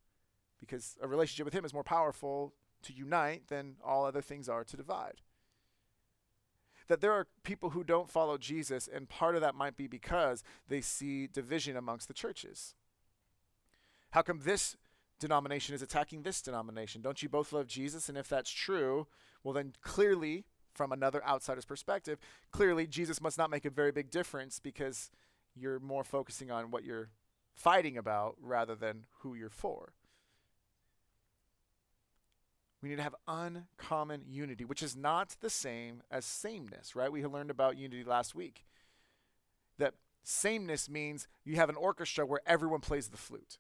because 0.66 0.98
a 1.02 1.08
relationship 1.08 1.46
with 1.46 1.54
Him 1.54 1.66
is 1.66 1.74
more 1.74 1.84
powerful 1.84 2.54
to 2.84 2.94
unite 2.94 3.48
than 3.48 3.76
all 3.84 4.06
other 4.06 4.22
things 4.22 4.48
are 4.48 4.64
to 4.64 4.78
divide. 4.78 5.22
That 6.88 7.02
there 7.02 7.12
are 7.12 7.28
people 7.44 7.72
who 7.72 7.84
don't 7.84 8.10
follow 8.10 8.38
Jesus, 8.38 8.90
and 8.94 9.10
part 9.10 9.36
of 9.36 9.42
that 9.42 9.56
might 9.56 9.78
be 9.78 9.88
because 9.88 10.44
they 10.68 10.82
see 10.82 11.28
division 11.28 11.78
amongst 11.78 12.08
the 12.08 12.14
churches. 12.14 12.76
How 14.12 14.22
come 14.22 14.42
this 14.44 14.76
denomination 15.20 15.76
is 15.76 15.82
attacking 15.82 16.24
this 16.24 16.42
denomination? 16.42 17.02
Don't 17.02 17.24
you 17.24 17.30
both 17.30 17.54
love 17.54 17.68
Jesus? 17.68 18.10
And 18.10 18.18
if 18.18 18.28
that's 18.28 18.52
true, 18.52 19.08
well, 19.44 19.54
then 19.54 19.74
clearly, 19.82 20.46
from 20.74 20.92
another 20.92 21.24
outsider's 21.26 21.66
perspective, 21.66 22.20
clearly 22.52 22.88
Jesus 22.88 23.22
must 23.22 23.38
not 23.38 23.50
make 23.50 23.66
a 23.66 23.70
very 23.70 23.92
big 23.92 24.10
difference 24.10 24.60
because 24.60 25.10
you're 25.56 25.80
more 25.80 26.04
focusing 26.04 26.52
on 26.52 26.72
what 26.72 26.84
you're 26.84 27.10
fighting 27.54 27.98
about 27.98 28.36
rather 28.42 28.76
than 28.76 29.06
who 29.20 29.36
you're 29.36 29.50
for. 29.50 29.94
We 32.84 32.90
need 32.90 32.98
to 32.98 33.04
have 33.04 33.16
uncommon 33.30 34.24
unity, 34.28 34.66
which 34.66 34.84
is 34.84 34.94
not 34.94 35.38
the 35.40 35.50
same 35.50 36.04
as 36.12 36.26
sameness, 36.26 36.98
right? 36.98 37.10
We 37.10 37.26
learned 37.26 37.50
about 37.50 37.78
unity 37.78 38.04
last 38.04 38.36
week. 38.36 38.66
That 39.80 39.94
sameness 40.22 40.90
means 40.90 41.30
you 41.46 41.56
have 41.56 41.70
an 41.70 41.78
orchestra 41.78 42.26
where 42.26 42.42
everyone 42.46 42.82
plays 42.82 43.08
the 43.08 43.16
flute. 43.16 43.58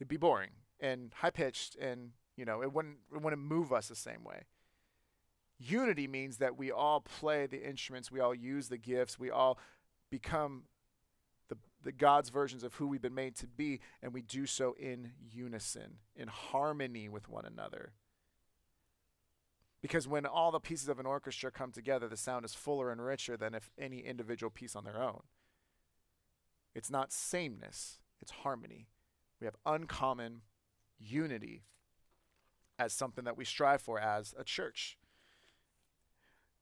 It'd 0.00 0.08
be 0.08 0.16
boring 0.16 0.52
and 0.80 1.12
high 1.16 1.30
pitched, 1.30 1.76
and 1.76 2.12
you 2.34 2.46
know 2.46 2.62
it 2.62 2.72
wouldn't 2.72 2.96
it 3.14 3.20
wouldn't 3.20 3.42
move 3.42 3.74
us 3.74 3.88
the 3.88 3.94
same 3.94 4.24
way. 4.24 4.44
Unity 5.58 6.08
means 6.08 6.38
that 6.38 6.56
we 6.56 6.72
all 6.72 7.02
play 7.02 7.46
the 7.46 7.62
instruments, 7.62 8.10
we 8.10 8.20
all 8.20 8.34
use 8.34 8.68
the 8.68 8.78
gifts, 8.78 9.18
we 9.18 9.30
all 9.30 9.58
become 10.10 10.62
the 11.82 11.92
God's 11.92 12.30
versions 12.30 12.62
of 12.62 12.74
who 12.74 12.86
we've 12.86 13.02
been 13.02 13.14
made 13.14 13.36
to 13.36 13.46
be, 13.46 13.80
and 14.02 14.12
we 14.12 14.22
do 14.22 14.46
so 14.46 14.74
in 14.78 15.12
unison, 15.30 15.98
in 16.16 16.28
harmony 16.28 17.08
with 17.08 17.28
one 17.28 17.44
another. 17.44 17.92
Because 19.80 20.06
when 20.06 20.24
all 20.26 20.52
the 20.52 20.60
pieces 20.60 20.88
of 20.88 21.00
an 21.00 21.06
orchestra 21.06 21.50
come 21.50 21.72
together, 21.72 22.08
the 22.08 22.16
sound 22.16 22.44
is 22.44 22.54
fuller 22.54 22.92
and 22.92 23.04
richer 23.04 23.36
than 23.36 23.54
if 23.54 23.70
any 23.76 23.98
individual 23.98 24.50
piece 24.50 24.76
on 24.76 24.84
their 24.84 25.02
own. 25.02 25.22
It's 26.74 26.90
not 26.90 27.12
sameness, 27.12 27.98
it's 28.20 28.30
harmony. 28.30 28.86
We 29.40 29.46
have 29.46 29.56
uncommon 29.66 30.42
unity 30.98 31.64
as 32.78 32.92
something 32.92 33.24
that 33.24 33.36
we 33.36 33.44
strive 33.44 33.82
for 33.82 33.98
as 33.98 34.34
a 34.38 34.44
church. 34.44 34.96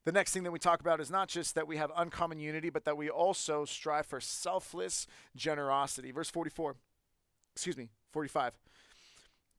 The 0.03 0.11
next 0.11 0.33
thing 0.33 0.43
that 0.43 0.51
we 0.51 0.59
talk 0.59 0.79
about 0.79 0.99
is 0.99 1.11
not 1.11 1.27
just 1.27 1.53
that 1.55 1.67
we 1.67 1.77
have 1.77 1.91
uncommon 1.95 2.39
unity, 2.39 2.69
but 2.69 2.85
that 2.85 2.97
we 2.97 3.09
also 3.09 3.65
strive 3.65 4.07
for 4.07 4.19
selfless 4.19 5.05
generosity. 5.35 6.11
Verse 6.11 6.29
44, 6.29 6.75
excuse 7.53 7.77
me, 7.77 7.89
45. 8.11 8.53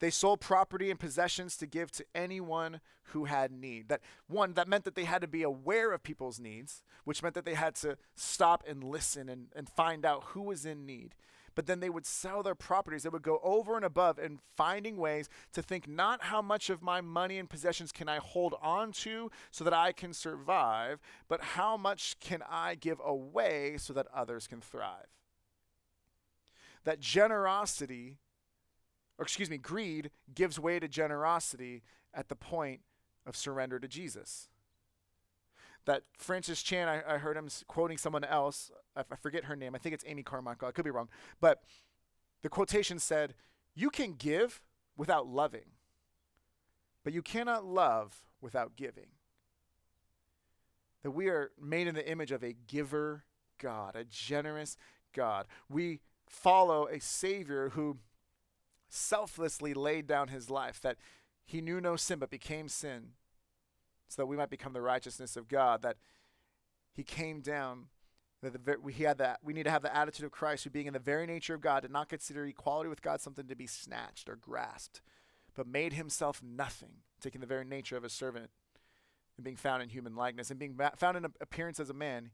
They 0.00 0.10
sold 0.10 0.40
property 0.40 0.90
and 0.90 0.98
possessions 0.98 1.56
to 1.58 1.66
give 1.66 1.92
to 1.92 2.04
anyone 2.12 2.80
who 3.12 3.26
had 3.26 3.52
need. 3.52 3.88
That 3.88 4.00
one, 4.26 4.54
that 4.54 4.66
meant 4.66 4.82
that 4.82 4.96
they 4.96 5.04
had 5.04 5.22
to 5.22 5.28
be 5.28 5.44
aware 5.44 5.92
of 5.92 6.02
people's 6.02 6.40
needs, 6.40 6.82
which 7.04 7.22
meant 7.22 7.36
that 7.36 7.44
they 7.44 7.54
had 7.54 7.76
to 7.76 7.96
stop 8.16 8.64
and 8.66 8.82
listen 8.82 9.28
and, 9.28 9.46
and 9.54 9.68
find 9.68 10.04
out 10.04 10.24
who 10.30 10.42
was 10.42 10.66
in 10.66 10.84
need. 10.84 11.14
But 11.54 11.66
then 11.66 11.80
they 11.80 11.90
would 11.90 12.06
sell 12.06 12.42
their 12.42 12.54
properties. 12.54 13.02
They 13.02 13.08
would 13.08 13.22
go 13.22 13.40
over 13.42 13.76
and 13.76 13.84
above 13.84 14.18
in 14.18 14.38
finding 14.56 14.96
ways 14.96 15.28
to 15.52 15.62
think 15.62 15.88
not 15.88 16.24
how 16.24 16.42
much 16.42 16.70
of 16.70 16.82
my 16.82 17.00
money 17.00 17.38
and 17.38 17.48
possessions 17.48 17.92
can 17.92 18.08
I 18.08 18.18
hold 18.18 18.54
on 18.62 18.92
to 18.92 19.30
so 19.50 19.64
that 19.64 19.74
I 19.74 19.92
can 19.92 20.12
survive, 20.12 21.00
but 21.28 21.42
how 21.42 21.76
much 21.76 22.18
can 22.20 22.42
I 22.48 22.74
give 22.74 23.00
away 23.04 23.76
so 23.78 23.92
that 23.92 24.06
others 24.14 24.46
can 24.46 24.60
thrive. 24.60 25.06
That 26.84 27.00
generosity 27.00 28.18
or 29.18 29.24
excuse 29.24 29.50
me, 29.50 29.56
greed 29.56 30.10
gives 30.34 30.58
way 30.58 30.80
to 30.80 30.88
generosity 30.88 31.82
at 32.12 32.28
the 32.28 32.34
point 32.34 32.80
of 33.24 33.36
surrender 33.36 33.78
to 33.78 33.86
Jesus. 33.86 34.48
That 35.84 36.02
Francis 36.16 36.62
Chan, 36.62 36.88
I, 36.88 37.14
I 37.14 37.18
heard 37.18 37.36
him 37.36 37.48
quoting 37.66 37.98
someone 37.98 38.24
else, 38.24 38.70
I, 38.96 39.00
I 39.10 39.16
forget 39.16 39.44
her 39.44 39.56
name, 39.56 39.74
I 39.74 39.78
think 39.78 39.94
it's 39.94 40.04
Amy 40.06 40.22
Carmichael, 40.22 40.68
I 40.68 40.72
could 40.72 40.84
be 40.84 40.90
wrong, 40.90 41.08
but 41.40 41.62
the 42.42 42.48
quotation 42.48 42.98
said, 42.98 43.34
You 43.74 43.90
can 43.90 44.14
give 44.14 44.60
without 44.96 45.26
loving, 45.26 45.72
but 47.04 47.12
you 47.12 47.22
cannot 47.22 47.64
love 47.64 48.22
without 48.40 48.76
giving. 48.76 49.08
That 51.02 51.10
we 51.10 51.28
are 51.28 51.50
made 51.60 51.88
in 51.88 51.94
the 51.94 52.08
image 52.08 52.30
of 52.30 52.44
a 52.44 52.52
giver 52.52 53.24
God, 53.58 53.96
a 53.96 54.04
generous 54.04 54.76
God. 55.12 55.46
We 55.68 56.00
follow 56.28 56.86
a 56.86 57.00
Savior 57.00 57.70
who 57.70 57.98
selflessly 58.88 59.74
laid 59.74 60.06
down 60.06 60.28
his 60.28 60.50
life, 60.50 60.80
that 60.82 60.96
he 61.44 61.60
knew 61.60 61.80
no 61.80 61.96
sin 61.96 62.18
but 62.18 62.30
became 62.30 62.68
sin, 62.68 63.10
so 64.12 64.20
that 64.20 64.26
we 64.26 64.36
might 64.36 64.50
become 64.50 64.74
the 64.74 64.82
righteousness 64.82 65.36
of 65.38 65.48
God, 65.48 65.80
that 65.82 65.96
he 66.92 67.02
came 67.02 67.40
down. 67.40 67.86
That 68.42 68.64
the, 68.64 68.76
we 68.82 68.92
had 68.92 69.18
that 69.18 69.38
we 69.42 69.54
need 69.54 69.62
to 69.62 69.70
have 69.70 69.82
the 69.82 69.96
attitude 69.96 70.26
of 70.26 70.32
Christ, 70.32 70.64
who 70.64 70.70
being 70.70 70.86
in 70.86 70.92
the 70.92 70.98
very 70.98 71.26
nature 71.26 71.54
of 71.54 71.62
God, 71.62 71.80
did 71.80 71.90
not 71.90 72.10
consider 72.10 72.44
equality 72.44 72.90
with 72.90 73.00
God 73.00 73.22
something 73.22 73.46
to 73.46 73.56
be 73.56 73.66
snatched 73.66 74.28
or 74.28 74.36
grasped, 74.36 75.00
but 75.54 75.66
made 75.66 75.94
himself 75.94 76.42
nothing, 76.42 76.96
taking 77.22 77.40
the 77.40 77.46
very 77.46 77.64
nature 77.64 77.96
of 77.96 78.04
a 78.04 78.10
servant 78.10 78.50
and 79.38 79.44
being 79.44 79.56
found 79.56 79.82
in 79.82 79.88
human 79.88 80.14
likeness 80.14 80.50
and 80.50 80.58
being 80.58 80.78
found 80.96 81.16
in 81.16 81.24
appearance 81.40 81.80
as 81.80 81.88
a 81.88 81.94
man, 81.94 82.32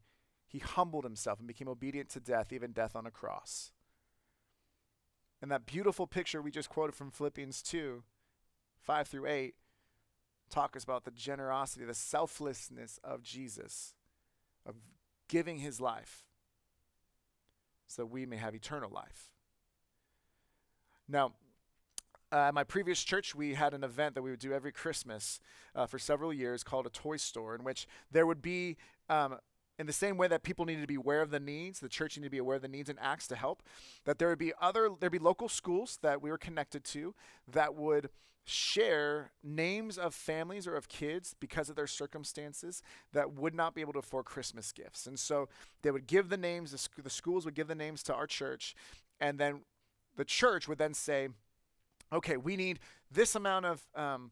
he 0.49 0.59
humbled 0.59 1.05
himself 1.05 1.38
and 1.38 1.47
became 1.47 1.69
obedient 1.69 2.09
to 2.09 2.21
death, 2.21 2.53
even 2.53 2.73
death 2.73 2.97
on 2.97 3.07
a 3.07 3.11
cross. 3.11 3.71
And 5.41 5.51
that 5.53 5.67
beautiful 5.67 6.09
picture 6.09 6.43
we 6.43 6.51
just 6.51 6.71
quoted 6.71 6.97
from 6.97 7.12
Philippians 7.12 7.62
2 7.62 8.03
5 8.81 9.09
through 9.09 9.27
8 9.27 9.55
talk 10.49 10.77
us 10.77 10.85
about 10.85 11.05
the 11.05 11.11
generosity, 11.11 11.85
the 11.85 11.95
selflessness 11.95 12.99
of 13.05 13.23
Jesus, 13.23 13.95
of 14.67 14.75
giving 15.29 15.59
his 15.59 15.81
life 15.81 16.25
so 17.89 18.05
we 18.05 18.27
may 18.27 18.37
have 18.37 18.55
eternal 18.55 18.91
life. 18.91 19.31
Now, 21.09 21.33
uh, 22.31 22.49
at 22.49 22.55
my 22.55 22.65
previous 22.65 23.03
church, 23.03 23.35
we 23.35 23.55
had 23.55 23.73
an 23.73 23.83
event 23.83 24.15
that 24.15 24.23
we 24.23 24.31
would 24.31 24.39
do 24.39 24.53
every 24.53 24.73
Christmas 24.73 25.41
uh, 25.75 25.87
for 25.87 25.99
several 25.99 26.33
years 26.33 26.63
called 26.63 26.87
a 26.87 26.91
toy 26.91 27.17
store, 27.17 27.55
in 27.55 27.65
which 27.65 27.89
there 28.13 28.27
would 28.27 28.43
be 28.43 28.77
um, 29.09 29.39
in 29.79 29.87
the 29.87 29.93
same 29.93 30.17
way 30.17 30.27
that 30.29 30.43
people 30.43 30.64
needed 30.64 30.81
to 30.81 30.87
be 30.87 30.97
aware 30.97 31.23
of 31.23 31.31
the 31.31 31.41
needs, 31.41 31.81
the 31.81 31.88
church 31.88 32.17
needed 32.17 32.27
to 32.27 32.31
be 32.31 32.38
aware 32.38 32.57
of 32.57 32.62
the 32.62 32.69
needs 32.69 32.88
and 32.88 32.99
acts 33.01 33.29
to 33.29 33.37
help, 33.37 33.62
that 34.05 34.19
there 34.19 34.29
would 34.29 34.38
be 34.38 34.53
other 34.61 34.91
there'd 34.99 35.12
be 35.12 35.19
local 35.19 35.49
schools 35.49 35.99
that 36.03 36.21
we 36.21 36.31
were 36.31 36.38
connected 36.38 36.85
to 36.85 37.14
that 37.47 37.75
would 37.75 38.11
share 38.45 39.33
names 39.45 39.99
of 39.99 40.14
families 40.14 40.67
or 40.67 40.75
of 40.75 40.88
kids 40.88 41.35
because 41.38 41.69
of 41.69 41.77
their 41.77 41.87
circumstances 41.87 42.83
that 43.12 43.35
would 43.35 43.55
not 43.55 43.75
be 43.75 43.83
able 43.83 43.93
to 43.93 43.99
afford 43.99 44.25
Christmas 44.25 44.73
gifts. 44.73 45.07
And 45.07 45.19
so 45.19 45.51
they 45.83 45.91
would 45.91 46.07
give 46.07 46.31
the 46.31 46.38
names, 46.38 46.71
the, 46.71 46.79
sc- 46.79 47.03
the 47.03 47.11
schools 47.11 47.45
would 47.45 47.55
give 47.55 47.69
the 47.69 47.75
names 47.75 48.03
to 48.05 48.14
our 48.14 48.27
church, 48.27 48.75
and 49.21 49.38
then 49.38 49.61
the 50.17 50.25
church 50.25 50.67
would 50.67 50.79
then 50.79 50.95
say, 50.95 51.29
okay, 52.11 52.38
we 52.38 52.57
need 52.57 52.79
this 53.11 53.35
amount 53.35 53.67
of 53.67 53.87
um, 53.95 54.31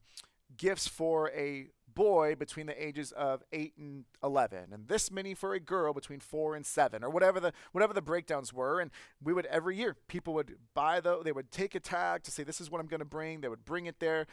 gifts 0.57 0.89
for 0.89 1.31
a 1.31 1.69
boy 1.97 2.37
between 2.37 2.67
the 2.67 2.87
ages 2.87 3.11
of 3.13 3.43
8 3.53 3.73
and 3.79 4.05
11 4.23 4.67
and 4.71 4.87
this 4.87 5.11
many 5.11 5.35
for 5.35 5.55
a 5.55 5.59
girl 5.59 5.95
between 5.95 6.21
4 6.21 6.55
and 6.55 6.65
7 6.65 7.03
or 7.03 7.11
whatever 7.11 7.41
the 7.41 7.53
whatever 7.73 7.95
the 7.95 8.03
breakdowns 8.03 8.53
were 8.53 8.81
and 8.81 8.91
we 9.21 9.33
would 9.33 9.47
every 9.47 9.77
year 9.77 9.97
people 10.07 10.35
would 10.35 10.57
buy 10.75 11.01
the 11.01 11.23
they 11.25 11.33
would 11.33 11.51
take 11.51 11.75
a 11.75 11.81
tag 11.81 12.23
to 12.23 12.31
say 12.31 12.45
this 12.45 12.61
is 12.61 12.71
what 12.71 12.81
I'm 12.81 12.87
going 12.87 13.01
to 13.01 13.07
bring 13.07 13.41
they 13.41 13.49
would 13.49 13.65
bring 13.65 13.87
it 13.87 13.99
there 13.99 14.27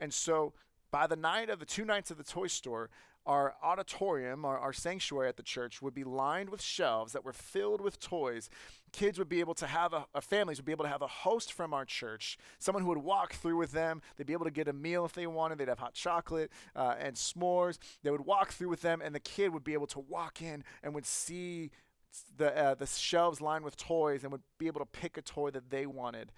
and 0.00 0.14
so 0.14 0.54
by 0.92 1.08
the 1.08 1.16
night 1.16 1.50
of 1.50 1.58
the 1.58 1.66
two 1.66 1.84
nights 1.84 2.10
of 2.12 2.18
the 2.18 2.24
toy 2.24 2.46
store 2.46 2.88
our 3.28 3.54
auditorium, 3.62 4.46
our, 4.46 4.58
our 4.58 4.72
sanctuary 4.72 5.28
at 5.28 5.36
the 5.36 5.42
church 5.42 5.82
would 5.82 5.94
be 5.94 6.02
lined 6.02 6.48
with 6.48 6.62
shelves 6.62 7.12
that 7.12 7.26
were 7.26 7.34
filled 7.34 7.82
with 7.82 8.00
toys. 8.00 8.48
Kids 8.90 9.18
would 9.18 9.28
be 9.28 9.40
able 9.40 9.54
to 9.54 9.66
have 9.66 9.92
a, 9.92 10.06
a, 10.14 10.22
families 10.22 10.56
would 10.56 10.64
be 10.64 10.72
able 10.72 10.86
to 10.86 10.90
have 10.90 11.02
a 11.02 11.06
host 11.06 11.52
from 11.52 11.74
our 11.74 11.84
church, 11.84 12.38
someone 12.58 12.82
who 12.82 12.88
would 12.88 12.98
walk 12.98 13.34
through 13.34 13.58
with 13.58 13.72
them. 13.72 14.00
They'd 14.16 14.26
be 14.26 14.32
able 14.32 14.46
to 14.46 14.50
get 14.50 14.66
a 14.66 14.72
meal 14.72 15.04
if 15.04 15.12
they 15.12 15.26
wanted. 15.26 15.58
They'd 15.58 15.68
have 15.68 15.78
hot 15.78 15.92
chocolate 15.92 16.50
uh, 16.74 16.94
and 16.98 17.16
s'mores. 17.16 17.78
They 18.02 18.10
would 18.10 18.24
walk 18.24 18.52
through 18.52 18.70
with 18.70 18.80
them, 18.80 19.02
and 19.04 19.14
the 19.14 19.20
kid 19.20 19.52
would 19.52 19.64
be 19.64 19.74
able 19.74 19.88
to 19.88 20.00
walk 20.00 20.40
in 20.40 20.64
and 20.82 20.94
would 20.94 21.06
see 21.06 21.70
the 22.38 22.56
uh, 22.56 22.74
the 22.74 22.86
shelves 22.86 23.42
lined 23.42 23.62
with 23.62 23.76
toys 23.76 24.22
and 24.22 24.32
would 24.32 24.40
be 24.56 24.68
able 24.68 24.80
to 24.80 24.86
pick 24.86 25.18
a 25.18 25.22
toy 25.22 25.50
that 25.50 25.68
they 25.68 25.84
wanted. 25.84 26.32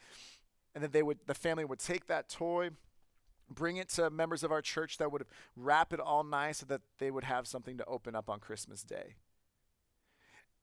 And 0.74 0.82
then 0.82 0.90
they 0.90 1.04
would 1.04 1.18
the 1.26 1.34
family 1.34 1.64
would 1.64 1.78
take 1.78 2.06
that 2.06 2.28
toy 2.28 2.70
bring 3.50 3.76
it 3.76 3.88
to 3.90 4.10
members 4.10 4.42
of 4.42 4.52
our 4.52 4.62
church 4.62 4.98
that 4.98 5.10
would 5.12 5.24
wrap 5.56 5.92
it 5.92 6.00
all 6.00 6.24
nice 6.24 6.58
so 6.58 6.66
that 6.66 6.80
they 6.98 7.10
would 7.10 7.24
have 7.24 7.46
something 7.46 7.76
to 7.78 7.84
open 7.86 8.14
up 8.14 8.30
on 8.30 8.38
Christmas 8.38 8.82
Day. 8.82 9.14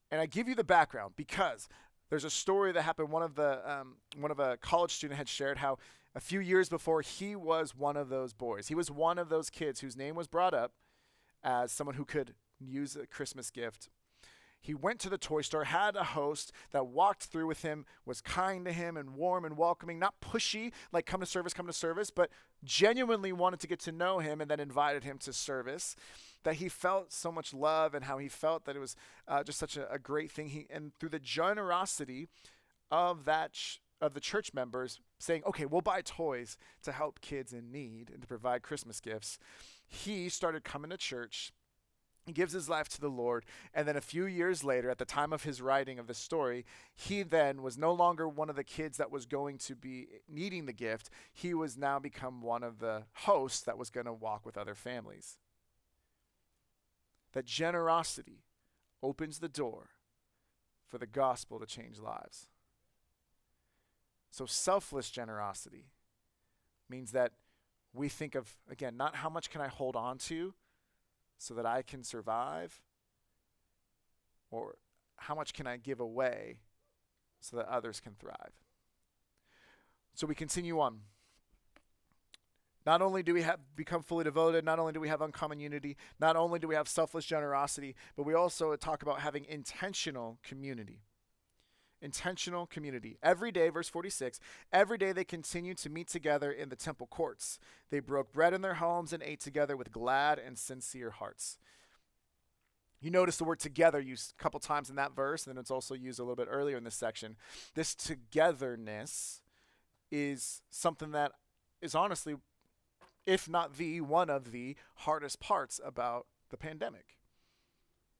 And 0.09 0.21
I 0.21 0.25
give 0.25 0.47
you 0.47 0.55
the 0.55 0.63
background 0.63 1.13
because 1.15 1.67
there's 2.09 2.23
a 2.23 2.29
story 2.29 2.71
that 2.71 2.81
happened. 2.83 3.09
One 3.09 3.23
of 3.23 3.35
the 3.35 3.69
um, 3.69 3.97
one 4.17 4.31
of 4.31 4.39
a 4.39 4.57
college 4.57 4.91
student 4.91 5.17
had 5.17 5.27
shared 5.27 5.57
how 5.57 5.77
a 6.15 6.19
few 6.19 6.39
years 6.39 6.69
before 6.69 7.01
he 7.01 7.35
was 7.35 7.75
one 7.75 7.97
of 7.97 8.09
those 8.09 8.33
boys. 8.33 8.69
He 8.69 8.75
was 8.75 8.89
one 8.89 9.19
of 9.19 9.29
those 9.29 9.49
kids 9.49 9.81
whose 9.81 9.97
name 9.97 10.15
was 10.15 10.27
brought 10.27 10.53
up 10.53 10.71
as 11.43 11.71
someone 11.71 11.95
who 11.95 12.05
could 12.05 12.33
use 12.59 12.95
a 12.95 13.05
Christmas 13.05 13.51
gift 13.51 13.89
he 14.67 14.73
went 14.73 14.99
to 14.99 15.09
the 15.09 15.17
toy 15.17 15.43
store, 15.43 15.63
had 15.63 15.95
a 15.95 16.03
host 16.03 16.51
that 16.71 16.87
walked 16.87 17.23
through 17.23 17.47
with 17.47 17.61
him, 17.61 17.85
was 18.05 18.19
kind 18.19 18.65
to 18.65 18.73
him 18.73 18.97
and 18.97 19.15
warm 19.15 19.45
and 19.45 19.55
welcoming, 19.55 19.97
not 19.97 20.19
pushy, 20.19 20.73
like 20.91 21.05
come 21.05 21.21
to 21.21 21.25
service, 21.25 21.53
come 21.53 21.67
to 21.67 21.71
service, 21.73 22.11
but 22.11 22.29
genuinely 22.65 23.31
wanted 23.31 23.61
to 23.61 23.67
get 23.67 23.79
to 23.79 23.93
know 23.93 24.19
him 24.19 24.41
and 24.41 24.51
then 24.51 24.59
invited 24.59 25.05
him 25.05 25.19
to 25.19 25.31
service. 25.31 25.95
That 26.43 26.55
he 26.55 26.67
felt 26.67 27.13
so 27.13 27.31
much 27.31 27.53
love 27.53 27.93
and 27.93 28.03
how 28.03 28.17
he 28.17 28.27
felt 28.27 28.65
that 28.65 28.75
it 28.75 28.79
was 28.79 28.97
uh, 29.25 29.41
just 29.41 29.57
such 29.57 29.77
a, 29.77 29.89
a, 29.89 29.99
great 29.99 30.31
thing. 30.31 30.49
He 30.49 30.67
and 30.69 30.91
through 30.99 31.11
the 31.11 31.19
generosity 31.19 32.27
of 32.91 33.23
that 33.23 33.57
of 34.01 34.15
the 34.15 34.19
church 34.19 34.53
members 34.53 34.99
saying, 35.17 35.43
"Okay, 35.47 35.65
we'll 35.65 35.79
buy 35.79 36.01
toys 36.01 36.57
to 36.83 36.91
help 36.91 37.21
kids 37.21 37.53
in 37.53 37.71
need 37.71 38.09
and 38.09 38.21
to 38.21 38.27
provide 38.27 38.63
Christmas 38.63 38.99
gifts." 38.99 39.39
He 39.87 40.27
started 40.27 40.65
coming 40.65 40.91
to 40.91 40.97
church 40.97 41.53
he 42.27 42.33
gives 42.33 42.51
his 42.51 42.67
life 42.67 42.89
to 42.89 42.99
the 42.99 43.09
Lord. 43.09 43.45
And 43.73 43.87
then 43.87 43.95
a 43.95 44.01
few 44.01 44.25
years 44.25 44.61
later, 44.61 44.89
at 44.89 44.97
the 44.97 45.05
time 45.05 45.31
of 45.31 45.43
his 45.43 45.61
writing 45.61 45.97
of 45.97 46.07
the 46.07 46.13
story, 46.13 46.65
he 46.93 47.23
then 47.23 47.61
was 47.61 47.77
no 47.77 47.93
longer 47.93 48.27
one 48.27 48.49
of 48.49 48.57
the 48.57 48.65
kids 48.65 48.97
that 48.97 49.09
was 49.09 49.25
going 49.25 49.57
to 49.59 49.75
be 49.75 50.07
needing 50.27 50.65
the 50.65 50.73
gift. 50.73 51.09
He 51.31 51.53
was 51.53 51.77
now 51.77 51.99
become 51.99 52.41
one 52.41 52.63
of 52.63 52.79
the 52.79 53.03
hosts 53.13 53.61
that 53.61 53.77
was 53.77 53.89
going 53.89 54.07
to 54.07 54.13
walk 54.13 54.45
with 54.45 54.57
other 54.57 54.75
families. 54.75 55.37
That 57.31 57.45
generosity 57.45 58.43
opens 59.01 59.39
the 59.39 59.47
door 59.47 59.91
for 60.85 60.97
the 60.97 61.07
gospel 61.07 61.59
to 61.59 61.65
change 61.65 61.97
lives. 61.97 62.47
So, 64.31 64.45
selfless 64.45 65.09
generosity 65.09 65.85
means 66.89 67.13
that 67.13 67.31
we 67.93 68.09
think 68.09 68.35
of, 68.35 68.53
again, 68.69 68.97
not 68.97 69.15
how 69.15 69.29
much 69.29 69.49
can 69.49 69.61
I 69.61 69.67
hold 69.69 69.95
on 69.95 70.17
to 70.17 70.53
so 71.37 71.53
that 71.53 71.65
I 71.65 71.81
can 71.81 72.03
survive? 72.03 72.81
Or 74.49 74.77
how 75.17 75.35
much 75.35 75.53
can 75.53 75.67
I 75.67 75.77
give 75.77 75.99
away 75.99 76.57
so 77.39 77.57
that 77.57 77.67
others 77.67 77.99
can 77.99 78.13
thrive? 78.13 78.53
So 80.13 80.25
we 80.25 80.35
continue 80.35 80.79
on. 80.79 81.01
Not 82.85 83.01
only 83.01 83.21
do 83.21 83.33
we 83.33 83.41
have 83.41 83.59
become 83.75 84.01
fully 84.01 84.23
devoted, 84.23 84.63
not 84.63 84.79
only 84.79 84.93
do 84.93 85.01
we 85.01 85.09
have 85.09 85.21
uncommon 85.21 85.59
unity, 85.59 85.97
not 86.21 86.37
only 86.37 86.57
do 86.57 86.69
we 86.69 86.75
have 86.75 86.87
selfless 86.87 87.25
generosity, 87.25 87.95
but 88.15 88.25
we 88.25 88.33
also 88.33 88.75
talk 88.77 89.03
about 89.03 89.19
having 89.19 89.43
intentional 89.43 90.39
community. 90.41 91.01
Intentional 92.01 92.67
community. 92.67 93.17
Every 93.23 93.51
day, 93.51 93.69
verse 93.69 93.89
46, 93.89 94.39
every 94.71 94.97
day 94.97 95.11
they 95.11 95.23
continued 95.23 95.77
to 95.79 95.89
meet 95.89 96.07
together 96.07 96.51
in 96.51 96.69
the 96.69 96.75
temple 96.75 97.07
courts. 97.07 97.59
They 97.89 97.99
broke 97.99 98.31
bread 98.31 98.53
in 98.53 98.61
their 98.61 98.75
homes 98.75 99.13
and 99.13 99.23
ate 99.23 99.39
together 99.39 99.75
with 99.75 99.91
glad 99.91 100.37
and 100.37 100.57
sincere 100.57 101.09
hearts. 101.09 101.57
You 102.99 103.11
notice 103.11 103.37
the 103.37 103.43
word 103.43 103.59
together 103.59 103.99
used 103.99 104.33
a 104.37 104.41
couple 104.41 104.59
times 104.59 104.89
in 104.89 104.95
that 104.95 105.15
verse, 105.15 105.45
and 105.45 105.55
then 105.55 105.59
it's 105.59 105.71
also 105.71 105.93
used 105.93 106.19
a 106.19 106.23
little 106.23 106.35
bit 106.35 106.47
earlier 106.49 106.77
in 106.77 106.83
this 106.83 106.95
section. 106.95 107.35
This 107.75 107.93
togetherness 107.93 109.41
is 110.11 110.61
something 110.69 111.11
that 111.11 111.33
is 111.81 111.93
honestly 111.93 112.35
if 113.27 113.49
not 113.49 113.75
the 113.75 114.01
one 114.01 114.29
of 114.29 114.51
the 114.51 114.75
hardest 114.95 115.39
parts 115.39 115.79
about 115.85 116.25
the 116.49 116.57
pandemic 116.57 117.17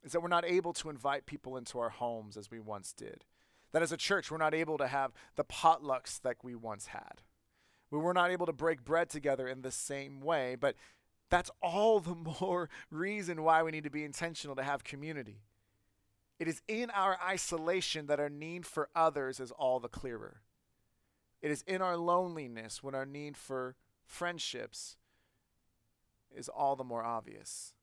is 0.04 0.12
that 0.12 0.22
we're 0.22 0.28
not 0.28 0.46
able 0.46 0.74
to 0.74 0.90
invite 0.90 1.26
people 1.26 1.58
into 1.58 1.80
our 1.80 1.90
homes 1.90 2.38
as 2.38 2.52
we 2.52 2.60
once 2.60 2.94
did. 2.94 3.24
That 3.72 3.82
as 3.82 3.92
a 3.92 3.98
church, 3.98 4.32
we're 4.32 4.38
not 4.38 4.54
able 4.54 4.78
to 4.78 4.88
have 4.88 5.12
the 5.36 5.44
potlucks 5.44 6.22
that 6.22 6.38
we 6.44 6.56
once 6.56 6.88
had. 6.88 7.22
We 7.92 8.00
were 8.00 8.14
not 8.14 8.32
able 8.32 8.46
to 8.46 8.54
break 8.54 8.84
bread 8.84 9.10
together 9.10 9.48
in 9.48 9.62
the 9.62 9.72
same 9.72 10.22
way, 10.22 10.56
but 10.56 10.76
that's 11.30 11.52
all 11.62 12.00
the 12.00 12.16
more 12.42 12.70
reason 12.90 13.44
why 13.44 13.64
we 13.64 13.72
need 13.72 13.84
to 13.84 13.90
be 13.90 14.04
intentional 14.04 14.56
to 14.56 14.64
have 14.64 14.84
community. 14.84 15.42
It 16.40 16.48
is 16.48 16.62
in 16.68 16.90
our 16.92 17.18
isolation 17.26 18.08
that 18.08 18.20
our 18.20 18.30
need 18.30 18.66
for 18.66 18.90
others 18.96 19.40
is 19.40 19.52
all 19.52 19.80
the 19.80 19.88
clearer. 19.88 20.42
It 21.42 21.52
is 21.52 21.64
in 21.64 21.82
our 21.82 21.98
loneliness 21.98 22.84
when 22.84 22.96
our 22.96 23.06
need 23.06 23.38
for 23.38 23.76
friendships 24.06 24.98
is 26.36 26.50
all 26.50 26.76
the 26.76 26.84
more 26.84 27.04
obvious. 27.04 27.74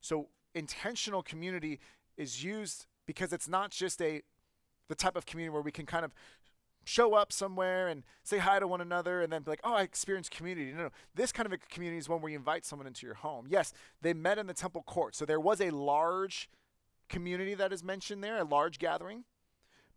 So 0.00 0.28
intentional 0.54 1.22
community 1.22 1.80
is 2.16 2.44
used 2.44 2.86
because 3.06 3.32
it's 3.32 3.48
not 3.48 3.70
just 3.70 4.00
a 4.00 4.22
the 4.88 4.94
type 4.94 5.16
of 5.16 5.26
community 5.26 5.52
where 5.52 5.62
we 5.62 5.72
can 5.72 5.86
kind 5.86 6.04
of 6.04 6.12
show 6.84 7.14
up 7.14 7.32
somewhere 7.32 7.88
and 7.88 8.02
say 8.24 8.38
hi 8.38 8.58
to 8.58 8.66
one 8.66 8.80
another 8.80 9.22
and 9.22 9.32
then 9.32 9.42
be 9.42 9.50
like, 9.50 9.60
oh, 9.64 9.74
I 9.74 9.82
experienced 9.82 10.30
community. 10.30 10.72
No, 10.72 10.84
no. 10.84 10.90
This 11.14 11.32
kind 11.32 11.46
of 11.46 11.52
a 11.52 11.58
community 11.58 11.98
is 11.98 12.08
one 12.08 12.20
where 12.20 12.30
you 12.30 12.38
invite 12.38 12.64
someone 12.64 12.86
into 12.86 13.06
your 13.06 13.14
home. 13.14 13.46
Yes, 13.48 13.72
they 14.00 14.12
met 14.12 14.38
in 14.38 14.46
the 14.46 14.54
temple 14.54 14.82
court. 14.82 15.14
So 15.14 15.24
there 15.24 15.40
was 15.40 15.60
a 15.60 15.70
large 15.70 16.48
community 17.08 17.54
that 17.54 17.72
is 17.72 17.84
mentioned 17.84 18.24
there, 18.24 18.38
a 18.38 18.44
large 18.44 18.78
gathering. 18.78 19.24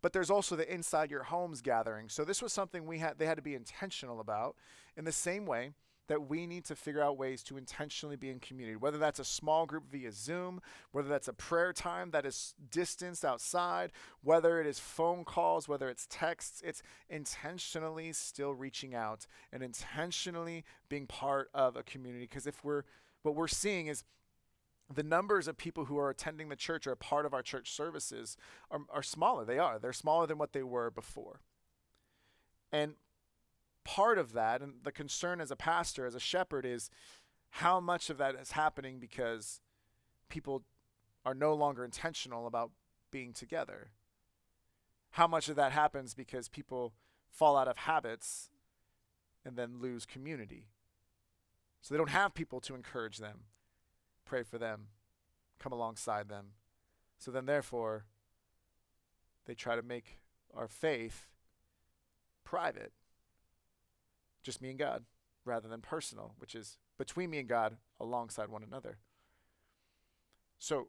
But 0.01 0.13
there's 0.13 0.29
also 0.29 0.55
the 0.55 0.71
inside 0.71 1.09
your 1.09 1.23
homes 1.23 1.61
gathering. 1.61 2.09
So 2.09 2.23
this 2.23 2.41
was 2.41 2.53
something 2.53 2.85
we 2.85 2.99
had 2.99 3.17
they 3.17 3.25
had 3.25 3.37
to 3.37 3.41
be 3.41 3.55
intentional 3.55 4.19
about. 4.19 4.55
In 4.95 5.03
the 5.03 5.11
same 5.11 5.47
way, 5.47 5.71
that 6.07 6.29
we 6.29 6.45
need 6.45 6.63
to 6.65 6.75
figure 6.75 7.01
out 7.01 7.17
ways 7.17 7.41
to 7.43 7.57
intentionally 7.57 8.15
be 8.15 8.29
in 8.29 8.39
community, 8.39 8.75
whether 8.75 8.97
that's 8.97 9.19
a 9.19 9.25
small 9.25 9.65
group 9.65 9.83
via 9.91 10.11
Zoom, 10.11 10.61
whether 10.91 11.09
that's 11.09 11.27
a 11.27 11.33
prayer 11.33 11.73
time 11.73 12.11
that 12.11 12.25
is 12.25 12.53
distanced 12.69 13.25
outside, 13.25 13.91
whether 14.21 14.59
it 14.59 14.67
is 14.67 14.79
phone 14.79 15.23
calls, 15.23 15.67
whether 15.67 15.89
it's 15.89 16.07
texts, 16.09 16.61
it's 16.63 16.83
intentionally 17.09 18.13
still 18.13 18.53
reaching 18.53 18.93
out 18.93 19.25
and 19.51 19.63
intentionally 19.63 20.63
being 20.89 21.07
part 21.07 21.49
of 21.53 21.75
a 21.75 21.83
community. 21.83 22.25
Because 22.25 22.45
if 22.45 22.63
we're, 22.63 22.83
what 23.23 23.35
we're 23.35 23.47
seeing 23.47 23.87
is 23.87 24.03
the 24.93 25.03
numbers 25.03 25.47
of 25.47 25.57
people 25.57 25.85
who 25.85 25.97
are 25.97 26.11
attending 26.11 26.49
the 26.49 26.55
church 26.55 26.85
or 26.85 26.91
a 26.91 26.97
part 26.97 27.25
of 27.25 27.33
our 27.33 27.41
church 27.41 27.71
services 27.71 28.37
are, 28.69 28.81
are 28.93 29.03
smaller. 29.03 29.43
They 29.43 29.57
are. 29.57 29.79
They're 29.79 29.93
smaller 29.93 30.27
than 30.27 30.37
what 30.37 30.53
they 30.53 30.61
were 30.61 30.91
before. 30.91 31.41
And 32.71 32.93
part 33.85 34.17
of 34.17 34.33
that, 34.33 34.61
and 34.61 34.73
the 34.83 34.91
concern 34.91 35.39
as 35.39 35.51
a 35.51 35.55
pastor, 35.55 36.05
as 36.05 36.15
a 36.15 36.19
shepherd, 36.19 36.65
is 36.65 36.89
how 37.51 37.79
much 37.79 38.09
of 38.09 38.17
that 38.17 38.35
is 38.35 38.51
happening 38.51 38.99
because 38.99 39.61
people 40.27 40.63
are 41.25 41.33
no 41.33 41.53
longer 41.53 41.85
intentional 41.85 42.47
about 42.47 42.71
being 43.11 43.31
together. 43.31 43.91
How 45.11 45.27
much 45.27 45.47
of 45.47 45.55
that 45.55 45.71
happens 45.71 46.13
because 46.13 46.49
people 46.49 46.93
fall 47.29 47.55
out 47.55 47.67
of 47.69 47.77
habits 47.77 48.49
and 49.45 49.55
then 49.55 49.79
lose 49.79 50.05
community. 50.05 50.67
So 51.81 51.93
they 51.93 51.97
don't 51.97 52.09
have 52.09 52.33
people 52.33 52.59
to 52.61 52.75
encourage 52.75 53.19
them, 53.19 53.41
pray 54.25 54.43
for 54.43 54.57
them, 54.57 54.87
come 55.59 55.71
alongside 55.71 56.27
them. 56.27 56.53
So 57.19 57.31
then, 57.31 57.45
therefore, 57.45 58.05
they 59.45 59.53
try 59.53 59.75
to 59.75 59.81
make 59.83 60.19
our 60.53 60.67
faith 60.67 61.27
private 62.43 62.91
just 64.45 64.61
me 64.61 64.69
and 64.69 64.79
God, 64.79 65.03
rather 65.43 65.67
than 65.67 65.81
personal, 65.81 66.35
which 66.37 66.55
is 66.55 66.77
between 66.97 67.29
me 67.29 67.39
and 67.39 67.49
God 67.49 67.77
alongside 67.99 68.49
one 68.49 68.63
another. 68.63 68.99
So, 70.59 70.87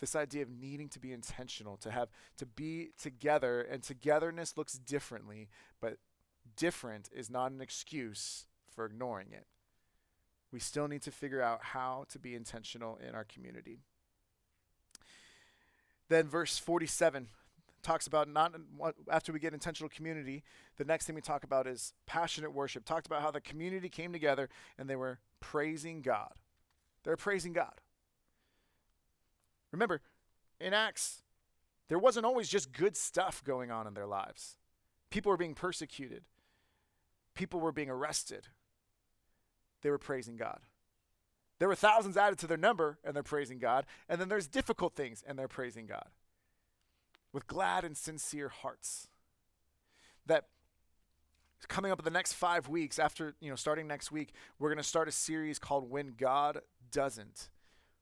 this 0.00 0.16
idea 0.16 0.42
of 0.42 0.50
needing 0.50 0.88
to 0.90 0.98
be 0.98 1.12
intentional, 1.12 1.76
to 1.78 1.90
have 1.90 2.08
to 2.38 2.46
be 2.46 2.90
together, 3.00 3.60
and 3.60 3.82
togetherness 3.82 4.56
looks 4.56 4.74
differently, 4.74 5.48
but 5.80 5.98
different 6.56 7.08
is 7.14 7.30
not 7.30 7.52
an 7.52 7.60
excuse 7.60 8.46
for 8.68 8.84
ignoring 8.84 9.28
it. 9.32 9.46
We 10.52 10.60
still 10.60 10.88
need 10.88 11.02
to 11.02 11.10
figure 11.10 11.42
out 11.42 11.60
how 11.62 12.06
to 12.10 12.18
be 12.18 12.34
intentional 12.34 12.98
in 13.06 13.14
our 13.14 13.24
community. 13.24 13.80
Then, 16.08 16.28
verse 16.28 16.58
47 16.58 17.28
talks 17.84 18.06
about 18.06 18.28
not 18.28 18.54
after 19.10 19.32
we 19.32 19.38
get 19.38 19.54
intentional 19.54 19.88
community, 19.88 20.42
the 20.76 20.84
next 20.84 21.06
thing 21.06 21.14
we 21.14 21.20
talk 21.20 21.44
about 21.44 21.66
is 21.66 21.92
passionate 22.06 22.52
worship. 22.52 22.84
Talked 22.84 23.06
about 23.06 23.22
how 23.22 23.30
the 23.30 23.40
community 23.40 23.88
came 23.88 24.12
together 24.12 24.48
and 24.78 24.90
they 24.90 24.96
were 24.96 25.20
praising 25.40 26.02
God. 26.02 26.32
They're 27.04 27.16
praising 27.16 27.52
God. 27.52 27.80
Remember, 29.70 30.00
in 30.60 30.72
Acts, 30.72 31.22
there 31.88 31.98
wasn't 31.98 32.26
always 32.26 32.48
just 32.48 32.72
good 32.72 32.96
stuff 32.96 33.44
going 33.44 33.70
on 33.70 33.86
in 33.86 33.94
their 33.94 34.06
lives. 34.06 34.56
People 35.10 35.30
were 35.30 35.36
being 35.36 35.54
persecuted. 35.54 36.24
People 37.34 37.60
were 37.60 37.72
being 37.72 37.90
arrested. 37.90 38.48
They 39.82 39.90
were 39.90 39.98
praising 39.98 40.36
God. 40.36 40.60
There 41.58 41.68
were 41.68 41.74
thousands 41.74 42.16
added 42.16 42.38
to 42.40 42.46
their 42.46 42.56
number 42.56 42.98
and 43.04 43.14
they're 43.14 43.22
praising 43.22 43.58
God. 43.58 43.84
And 44.08 44.20
then 44.20 44.28
there's 44.28 44.48
difficult 44.48 44.94
things 44.94 45.22
and 45.26 45.38
they're 45.38 45.46
praising 45.46 45.86
God 45.86 46.08
with 47.34 47.46
glad 47.48 47.84
and 47.84 47.96
sincere 47.96 48.48
hearts. 48.48 49.08
That 50.24 50.46
coming 51.68 51.90
up 51.90 51.98
in 51.98 52.04
the 52.04 52.10
next 52.10 52.34
five 52.34 52.68
weeks, 52.68 52.98
after, 52.98 53.34
you 53.40 53.50
know, 53.50 53.56
starting 53.56 53.88
next 53.88 54.12
week, 54.12 54.32
we're 54.58 54.68
going 54.68 54.78
to 54.78 54.88
start 54.88 55.08
a 55.08 55.12
series 55.12 55.58
called 55.58 55.90
When 55.90 56.14
God 56.16 56.60
Doesn't, 56.92 57.50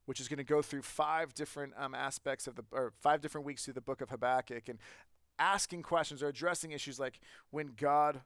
which 0.04 0.20
is 0.20 0.28
going 0.28 0.38
to 0.38 0.44
go 0.44 0.60
through 0.60 0.82
five 0.82 1.32
different 1.34 1.72
um, 1.78 1.94
aspects 1.94 2.46
of 2.46 2.56
the, 2.56 2.64
or 2.70 2.92
five 3.00 3.22
different 3.22 3.46
weeks 3.46 3.64
through 3.64 3.74
the 3.74 3.80
book 3.80 4.02
of 4.02 4.10
Habakkuk 4.10 4.68
and 4.68 4.78
asking 5.38 5.82
questions 5.82 6.22
or 6.22 6.28
addressing 6.28 6.72
issues 6.72 7.00
like 7.00 7.18
when 7.50 7.72
God 7.76 8.20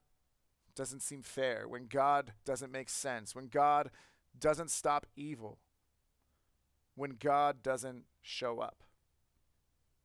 doesn't 0.74 1.00
seem 1.00 1.22
fair, 1.22 1.68
when 1.68 1.86
God 1.86 2.32
doesn't 2.44 2.72
make 2.72 2.90
sense, 2.90 3.34
when 3.34 3.46
God 3.46 3.90
doesn't 4.38 4.70
stop 4.70 5.06
evil, 5.14 5.58
when 6.96 7.12
God 7.18 7.62
doesn't 7.62 8.04
show 8.22 8.58
up 8.58 8.82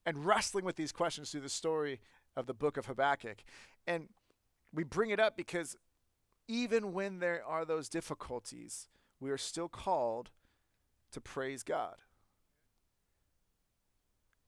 and 0.05 0.25
wrestling 0.25 0.65
with 0.65 0.75
these 0.75 0.91
questions 0.91 1.31
through 1.31 1.41
the 1.41 1.49
story 1.49 1.99
of 2.35 2.45
the 2.45 2.53
book 2.53 2.77
of 2.77 2.85
Habakkuk. 2.85 3.43
And 3.87 4.09
we 4.73 4.83
bring 4.83 5.09
it 5.09 5.19
up 5.19 5.35
because 5.35 5.75
even 6.47 6.93
when 6.93 7.19
there 7.19 7.43
are 7.45 7.65
those 7.65 7.89
difficulties, 7.89 8.87
we 9.19 9.29
are 9.29 9.37
still 9.37 9.69
called 9.69 10.29
to 11.11 11.21
praise 11.21 11.63
God. 11.63 11.95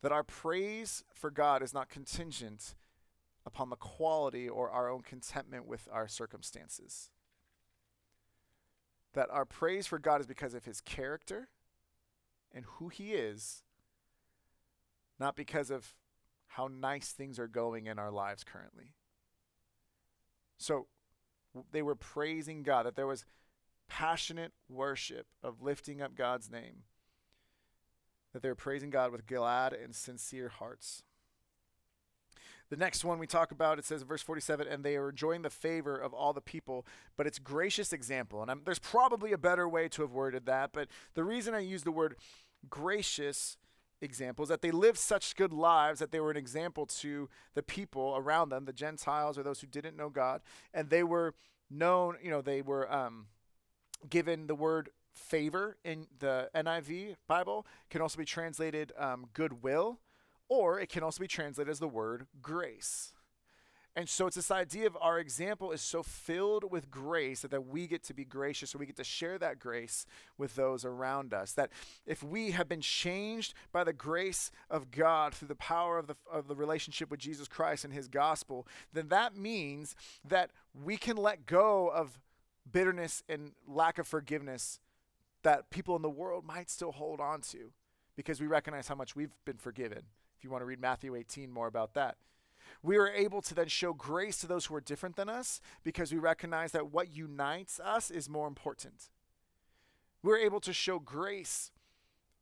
That 0.01 0.11
our 0.11 0.23
praise 0.23 1.03
for 1.13 1.29
God 1.29 1.61
is 1.61 1.73
not 1.73 1.89
contingent 1.89 2.75
upon 3.45 3.69
the 3.69 3.75
quality 3.75 4.49
or 4.49 4.69
our 4.69 4.89
own 4.89 5.01
contentment 5.01 5.65
with 5.65 5.87
our 5.91 6.07
circumstances. 6.07 7.09
That 9.13 9.29
our 9.29 9.45
praise 9.45 9.85
for 9.87 9.99
God 9.99 10.21
is 10.21 10.27
because 10.27 10.53
of 10.53 10.65
his 10.65 10.81
character 10.81 11.49
and 12.53 12.65
who 12.65 12.89
he 12.89 13.13
is 13.13 13.63
not 15.19 15.35
because 15.35 15.69
of 15.69 15.95
how 16.47 16.67
nice 16.67 17.11
things 17.11 17.39
are 17.39 17.47
going 17.47 17.87
in 17.87 17.97
our 17.97 18.11
lives 18.11 18.43
currently. 18.43 18.93
So 20.57 20.87
they 21.71 21.81
were 21.81 21.95
praising 21.95 22.63
God, 22.63 22.85
that 22.85 22.95
there 22.95 23.07
was 23.07 23.25
passionate 23.87 24.53
worship 24.69 25.27
of 25.41 25.61
lifting 25.61 26.01
up 26.01 26.15
God's 26.15 26.49
name, 26.49 26.83
that 28.33 28.41
they 28.41 28.49
were 28.49 28.55
praising 28.55 28.89
God 28.89 29.11
with 29.11 29.27
glad 29.27 29.73
and 29.73 29.95
sincere 29.95 30.49
hearts. 30.49 31.03
The 32.69 32.77
next 32.77 33.03
one 33.03 33.19
we 33.19 33.27
talk 33.27 33.51
about, 33.51 33.77
it 33.77 33.85
says 33.85 34.01
in 34.01 34.07
verse 34.07 34.23
47, 34.23 34.67
and 34.67 34.83
they 34.83 34.95
are 34.95 35.09
enjoying 35.09 35.43
the 35.43 35.49
favor 35.49 35.95
of 35.95 36.13
all 36.13 36.33
the 36.33 36.41
people, 36.41 36.87
but 37.17 37.27
it's 37.27 37.37
gracious 37.37 37.93
example. 37.93 38.41
And 38.41 38.49
I'm, 38.49 38.61
there's 38.65 38.79
probably 38.79 39.31
a 39.31 39.37
better 39.37 39.67
way 39.67 39.87
to 39.89 40.01
have 40.01 40.11
worded 40.11 40.45
that, 40.47 40.71
but 40.73 40.87
the 41.13 41.23
reason 41.23 41.53
I 41.53 41.59
use 41.59 41.83
the 41.83 41.91
word 41.91 42.15
gracious 42.69 43.57
examples, 44.03 44.49
that 44.49 44.61
they 44.61 44.71
lived 44.71 44.97
such 44.97 45.35
good 45.35 45.53
lives 45.53 45.99
that 45.99 46.11
they 46.11 46.19
were 46.19 46.31
an 46.31 46.37
example 46.37 46.85
to 46.85 47.29
the 47.55 47.63
people 47.63 48.13
around 48.17 48.49
them, 48.49 48.65
the 48.65 48.73
Gentiles 48.73 49.37
or 49.37 49.43
those 49.43 49.61
who 49.61 49.67
didn't 49.67 49.95
know 49.95 50.09
God, 50.09 50.41
and 50.73 50.89
they 50.89 51.03
were 51.03 51.33
known, 51.69 52.17
you 52.21 52.29
know, 52.29 52.41
they 52.41 52.61
were 52.61 52.91
um, 52.93 53.27
given 54.09 54.47
the 54.47 54.55
word 54.55 54.89
favor 55.13 55.77
in 55.83 56.07
the 56.19 56.49
NIV 56.55 57.15
Bible 57.27 57.65
can 57.89 58.01
also 58.01 58.17
be 58.17 58.25
translated 58.25 58.91
um, 58.97 59.27
goodwill, 59.33 59.99
or 60.49 60.79
it 60.79 60.89
can 60.89 61.03
also 61.03 61.19
be 61.19 61.27
translated 61.27 61.71
as 61.71 61.79
the 61.79 61.87
word 61.87 62.27
grace. 62.41 63.13
And 63.95 64.09
so 64.09 64.25
it's 64.25 64.35
this 64.35 64.49
idea 64.49 64.87
of 64.87 64.97
our 64.99 65.19
example 65.19 65.71
is 65.71 65.81
so 65.81 66.01
filled 66.01 66.71
with 66.71 66.89
grace 66.89 67.41
that, 67.41 67.51
that 67.51 67.67
we 67.67 67.85
get 67.85 68.01
to 68.05 68.13
be 68.13 68.25
gracious, 68.25 68.71
so 68.71 68.79
we 68.79 68.87
get 68.87 68.95
to 68.95 69.03
share 69.03 69.37
that 69.37 69.59
grace 69.59 70.07
with 70.35 70.55
those 70.55 70.83
around 70.83 71.31
us. 71.31 71.51
That 71.53 71.69
if 72.07 72.23
we 72.23 72.51
have 72.51 72.67
been 72.67 72.81
changed 72.81 73.53
by 73.71 73.83
the 73.83 73.93
grace 73.93 74.49
of 74.71 74.89
God 74.89 75.35
through 75.35 75.49
the 75.49 75.55
power 75.55 75.99
of 75.99 76.07
the, 76.07 76.15
of 76.31 76.47
the 76.47 76.55
relationship 76.55 77.11
with 77.11 77.19
Jesus 77.19 77.47
Christ 77.47 77.85
and 77.85 77.93
his 77.93 78.07
gospel, 78.07 78.67
then 78.93 79.09
that 79.09 79.37
means 79.37 79.95
that 80.27 80.49
we 80.83 80.97
can 80.97 81.15
let 81.15 81.45
go 81.45 81.89
of 81.89 82.19
bitterness 82.71 83.21
and 83.29 83.51
lack 83.67 83.99
of 83.99 84.07
forgiveness 84.07 84.79
that 85.43 85.69
people 85.69 85.95
in 85.95 86.01
the 86.01 86.09
world 86.09 86.45
might 86.45 86.69
still 86.69 86.93
hold 86.93 87.19
on 87.19 87.41
to 87.41 87.71
because 88.15 88.41
we 88.41 88.47
recognize 88.47 88.87
how 88.87 88.95
much 88.95 89.15
we've 89.15 89.35
been 89.45 89.57
forgiven. 89.57 89.99
If 90.35 90.43
you 90.43 90.49
want 90.49 90.61
to 90.61 90.65
read 90.65 90.79
Matthew 90.79 91.13
18 91.15 91.51
more 91.51 91.67
about 91.67 91.93
that 91.93 92.15
we 92.81 92.97
are 92.97 93.07
able 93.07 93.41
to 93.41 93.53
then 93.53 93.67
show 93.67 93.93
grace 93.93 94.37
to 94.39 94.47
those 94.47 94.65
who 94.65 94.75
are 94.75 94.81
different 94.81 95.15
than 95.15 95.29
us 95.29 95.61
because 95.83 96.11
we 96.11 96.17
recognize 96.17 96.71
that 96.71 96.91
what 96.91 97.15
unites 97.15 97.79
us 97.79 98.09
is 98.09 98.29
more 98.29 98.47
important. 98.47 99.09
We're 100.21 100.37
able 100.37 100.59
to 100.61 100.73
show 100.73 100.99
grace 100.99 101.71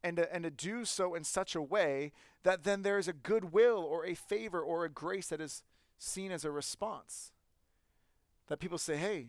and 0.04 0.18
to, 0.18 0.34
and 0.34 0.44
to 0.44 0.50
do 0.50 0.86
so 0.86 1.16
in 1.16 1.24
such 1.24 1.56
a 1.56 1.62
way 1.62 2.12
that 2.44 2.64
then 2.64 2.82
there 2.82 2.98
is 2.98 3.08
a 3.08 3.14
goodwill 3.14 3.80
or 3.80 4.06
a 4.06 4.16
favor 4.16 4.62
or 4.62 4.86
a 4.86 4.90
grace 4.90 5.28
that 5.28 5.42
is 5.42 5.64
seen 5.98 6.32
as 6.32 6.46
a 6.46 6.52
response. 6.52 7.32
That 8.48 8.60
people 8.60 8.78
say, 8.78 8.98
hey, 8.98 9.28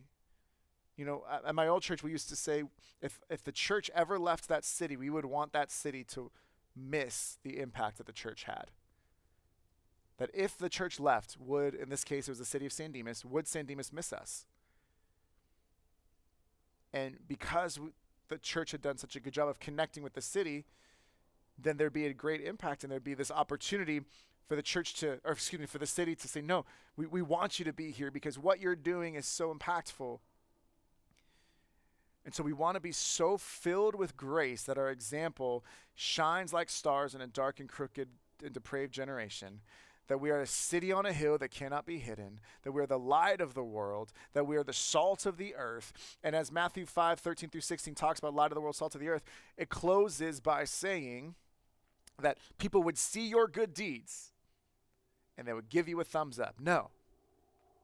you 0.97 1.05
know, 1.05 1.25
at 1.47 1.55
my 1.55 1.67
old 1.67 1.83
church, 1.83 2.03
we 2.03 2.11
used 2.11 2.29
to 2.29 2.37
say 2.37 2.65
if, 3.01 3.21
if 3.31 3.43
the 3.43 3.53
church 3.53 3.91
ever 3.95 4.19
left 4.19 4.49
that 4.49 4.65
city, 4.65 4.97
we 4.97 5.11
would 5.11 5.25
want 5.25 5.53
that 5.53 5.71
city 5.71 6.05
to 6.05 6.31
miss 6.77 7.38
the 7.43 7.59
impact 7.59 7.99
that 7.99 8.07
the 8.07 8.12
church 8.12 8.45
had 8.45 8.71
that 10.23 10.31
if 10.33 10.57
the 10.57 10.69
church 10.69 11.01
left, 11.01 11.37
would, 11.41 11.75
in 11.75 11.89
this 11.89 12.05
case, 12.05 12.29
it 12.29 12.31
was 12.31 12.39
the 12.39 12.45
city 12.45 12.65
of 12.65 12.73
San 12.73 12.93
Dimas, 12.93 13.25
would 13.25 13.49
San 13.49 13.67
Dimas 13.67 13.93
miss 13.93 14.13
us? 14.13 14.47
And 16.93 17.17
because 17.27 17.81
the 18.29 18.39
church 18.39 18.71
had 18.71 18.83
done 18.83 18.99
such 18.99 19.17
a 19.17 19.21
good 19.21 19.33
job 19.33 19.49
of 19.49 19.59
connecting 19.59 20.05
with 20.05 20.13
the 20.13 20.21
city, 20.21 20.65
then 21.59 21.77
there'd 21.77 21.93
be 21.93 22.07
a 22.07 22.15
great 22.15 22.41
impact 22.41 22.85
and 22.85 22.93
there'd 22.93 23.03
be 23.03 23.15
this 23.15 23.33
opportunity 23.33 24.03
for 24.47 24.55
the 24.55 24.63
church 24.63 24.95
to, 25.01 25.19
or 25.25 25.33
excuse 25.33 25.59
me, 25.59 25.67
for 25.67 25.79
the 25.79 25.87
city 25.87 26.15
to 26.15 26.29
say, 26.29 26.41
no, 26.41 26.67
we, 26.97 27.05
we 27.05 27.21
want 27.21 27.59
you 27.59 27.65
to 27.65 27.73
be 27.73 27.91
here 27.91 28.13
because 28.13 28.39
what 28.39 28.61
you're 28.61 28.77
doing 28.77 29.17
is 29.17 29.27
so 29.27 29.53
impactful. 29.53 30.21
And 32.25 32.33
so 32.33 32.45
we 32.45 32.53
want 32.53 32.77
to 32.77 32.81
be 32.81 32.93
so 32.93 33.37
filled 33.37 33.97
with 33.97 34.17
grace 34.17 34.63
that 34.63 34.79
our 34.79 34.89
example 34.89 35.65
shines 35.97 36.53
like 36.53 36.71
stars 36.71 37.13
in 37.13 37.21
a 37.21 37.27
dark 37.27 37.59
and 37.59 37.69
crooked 37.69 38.07
and 38.41 38.53
depraved 38.53 38.93
generation 38.93 39.63
that 40.09 40.21
we 40.21 40.31
are 40.31 40.41
a 40.41 40.47
city 40.47 40.93
on 40.93 41.07
a 41.07 41.12
hill 41.12 41.38
that 41.38 41.51
cannot 41.51 41.87
be 41.87 41.99
hidden, 41.99 42.41
that 42.62 42.73
we 42.73 42.81
are 42.83 42.87
the 42.87 42.99
light 42.99 43.41
of 43.41 43.55
the 43.55 43.62
world, 43.62 44.12
that 44.33 44.47
we 44.47 44.57
are 44.57 44.65
the 44.65 44.73
salt 44.73 45.27
of 45.27 45.37
the 45.37 45.55
earth. 45.55 45.93
And 46.23 46.35
as 46.35 46.51
Matthew 46.51 46.87
5 46.87 47.21
13 47.21 47.51
through 47.51 47.61
16 47.61 47.95
talks 47.95 48.19
about 48.19 48.35
light 48.35 48.51
of 48.51 48.55
the 48.55 48.61
world, 48.61 48.77
salt 48.77 48.95
of 48.95 49.01
the 49.01 49.09
earth, 49.09 49.23
it 49.57 49.69
closes 49.69 50.41
by 50.41 50.65
saying 50.65 51.35
that 52.21 52.38
people 52.59 52.83
would 52.83 52.99
see 52.99 53.29
your 53.29 53.47
good 53.47 53.75
deeds 53.75 54.33
and 55.38 55.47
they 55.47 55.53
would 55.53 55.69
give 55.69 55.88
you 55.88 56.01
a 56.01 56.05
thumbs 56.05 56.38
up. 56.38 56.57
No. 56.61 56.91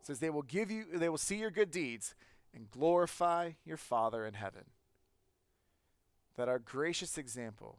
It 0.00 0.06
says 0.06 0.18
they 0.18 0.30
will 0.30 0.42
give 0.42 0.70
you, 0.70 0.84
they 0.92 1.08
will 1.08 1.18
see 1.18 1.36
your 1.36 1.50
good 1.50 1.70
deeds 1.70 2.14
and 2.54 2.70
glorify 2.70 3.52
your 3.64 3.76
Father 3.76 4.26
in 4.26 4.34
heaven. 4.34 4.64
That 6.36 6.48
our 6.48 6.58
gracious 6.58 7.18
example 7.18 7.78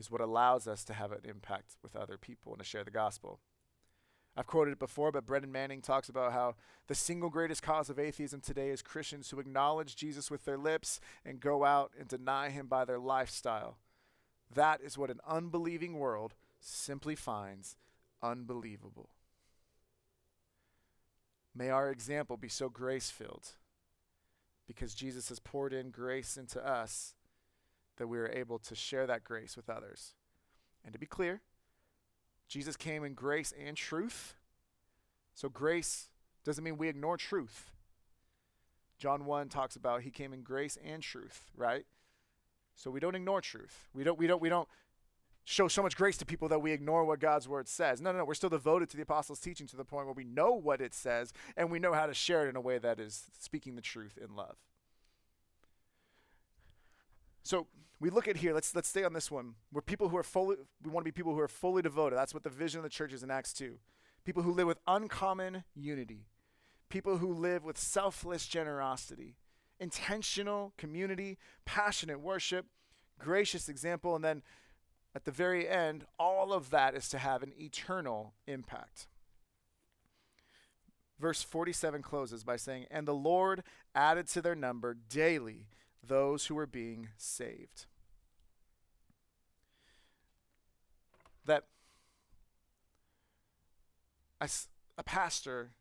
is 0.00 0.10
what 0.10 0.20
allows 0.20 0.66
us 0.66 0.82
to 0.84 0.94
have 0.94 1.12
an 1.12 1.20
impact 1.24 1.76
with 1.82 1.94
other 1.94 2.18
people 2.18 2.52
and 2.52 2.58
to 2.58 2.64
share 2.64 2.82
the 2.82 2.90
gospel. 2.90 3.38
I've 4.36 4.46
quoted 4.46 4.72
it 4.72 4.78
before, 4.78 5.12
but 5.12 5.26
Brennan 5.26 5.52
Manning 5.52 5.82
talks 5.82 6.08
about 6.08 6.32
how 6.32 6.54
the 6.86 6.94
single 6.94 7.30
greatest 7.30 7.62
cause 7.62 7.90
of 7.90 7.98
atheism 7.98 8.40
today 8.40 8.70
is 8.70 8.80
Christians 8.80 9.30
who 9.30 9.40
acknowledge 9.40 9.96
Jesus 9.96 10.30
with 10.30 10.44
their 10.44 10.56
lips 10.56 11.00
and 11.24 11.40
go 11.40 11.64
out 11.64 11.92
and 11.98 12.08
deny 12.08 12.48
him 12.48 12.66
by 12.66 12.84
their 12.84 12.98
lifestyle. 12.98 13.76
That 14.52 14.80
is 14.80 14.96
what 14.96 15.10
an 15.10 15.20
unbelieving 15.26 15.98
world 15.98 16.34
simply 16.60 17.14
finds 17.14 17.76
unbelievable. 18.22 19.10
May 21.54 21.68
our 21.68 21.90
example 21.90 22.36
be 22.36 22.48
so 22.48 22.68
grace 22.68 23.10
filled 23.10 23.56
because 24.66 24.94
Jesus 24.94 25.28
has 25.30 25.40
poured 25.40 25.72
in 25.72 25.90
grace 25.90 26.36
into 26.36 26.64
us 26.64 27.14
that 28.00 28.08
we 28.08 28.16
are 28.16 28.28
able 28.28 28.58
to 28.58 28.74
share 28.74 29.06
that 29.06 29.22
grace 29.22 29.58
with 29.58 29.68
others. 29.68 30.14
And 30.84 30.94
to 30.94 30.98
be 30.98 31.04
clear, 31.04 31.42
Jesus 32.48 32.74
came 32.74 33.04
in 33.04 33.12
grace 33.12 33.52
and 33.62 33.76
truth. 33.76 34.36
So 35.34 35.50
grace 35.50 36.08
doesn't 36.42 36.64
mean 36.64 36.78
we 36.78 36.88
ignore 36.88 37.18
truth. 37.18 37.70
John 38.98 39.26
1 39.26 39.50
talks 39.50 39.76
about 39.76 40.00
he 40.00 40.10
came 40.10 40.32
in 40.32 40.40
grace 40.40 40.78
and 40.82 41.02
truth, 41.02 41.50
right? 41.54 41.84
So 42.74 42.90
we 42.90 43.00
don't 43.00 43.14
ignore 43.14 43.42
truth. 43.42 43.90
We 43.92 44.02
don't 44.02 44.18
we 44.18 44.26
don't 44.26 44.40
we 44.40 44.48
don't 44.48 44.68
show 45.44 45.68
so 45.68 45.82
much 45.82 45.94
grace 45.94 46.16
to 46.16 46.24
people 46.24 46.48
that 46.48 46.60
we 46.60 46.72
ignore 46.72 47.04
what 47.04 47.20
God's 47.20 47.46
word 47.46 47.68
says. 47.68 48.00
No, 48.00 48.12
no, 48.12 48.18
no. 48.18 48.24
We're 48.24 48.32
still 48.32 48.48
devoted 48.48 48.88
to 48.90 48.96
the 48.96 49.02
apostles' 49.02 49.40
teaching 49.40 49.66
to 49.66 49.76
the 49.76 49.84
point 49.84 50.06
where 50.06 50.14
we 50.14 50.24
know 50.24 50.52
what 50.52 50.80
it 50.80 50.94
says 50.94 51.34
and 51.54 51.70
we 51.70 51.78
know 51.78 51.92
how 51.92 52.06
to 52.06 52.14
share 52.14 52.46
it 52.46 52.48
in 52.48 52.56
a 52.56 52.60
way 52.62 52.78
that 52.78 52.98
is 52.98 53.24
speaking 53.38 53.74
the 53.74 53.82
truth 53.82 54.16
in 54.16 54.34
love. 54.34 54.56
So 57.42 57.66
we 58.00 58.08
look 58.08 58.26
at 58.26 58.38
here, 58.38 58.54
let's 58.54 58.74
let's 58.74 58.88
stay 58.88 59.04
on 59.04 59.12
this 59.12 59.30
one. 59.30 59.54
We're 59.72 59.82
people 59.82 60.08
who 60.08 60.16
are 60.16 60.22
fully 60.22 60.56
we 60.82 60.90
want 60.90 61.04
to 61.04 61.12
be 61.12 61.16
people 61.16 61.34
who 61.34 61.40
are 61.40 61.48
fully 61.48 61.82
devoted. 61.82 62.16
That's 62.16 62.32
what 62.32 62.42
the 62.42 62.50
vision 62.50 62.78
of 62.78 62.84
the 62.84 62.90
church 62.90 63.12
is 63.12 63.22
in 63.22 63.30
Acts 63.30 63.52
2. 63.52 63.74
People 64.24 64.42
who 64.42 64.52
live 64.52 64.66
with 64.66 64.78
uncommon 64.86 65.64
unity. 65.74 66.26
People 66.88 67.18
who 67.18 67.32
live 67.32 67.62
with 67.62 67.78
selfless 67.78 68.46
generosity, 68.46 69.36
intentional 69.78 70.72
community, 70.76 71.38
passionate 71.64 72.20
worship, 72.20 72.66
gracious 73.18 73.68
example, 73.68 74.16
and 74.16 74.24
then 74.24 74.42
at 75.14 75.24
the 75.24 75.30
very 75.30 75.68
end, 75.68 76.04
all 76.18 76.52
of 76.52 76.70
that 76.70 76.94
is 76.94 77.08
to 77.10 77.18
have 77.18 77.42
an 77.42 77.52
eternal 77.58 78.34
impact. 78.46 79.08
Verse 81.20 81.42
47 81.42 82.02
closes 82.02 82.44
by 82.44 82.56
saying, 82.56 82.86
And 82.90 83.06
the 83.06 83.14
Lord 83.14 83.62
added 83.94 84.26
to 84.28 84.40
their 84.40 84.54
number 84.54 84.94
daily 84.94 85.66
those 86.02 86.46
who 86.46 86.54
were 86.54 86.66
being 86.66 87.08
saved. 87.16 87.86
That 91.46 91.64
as 94.40 94.68
a 94.96 95.02
pastor, 95.02 95.72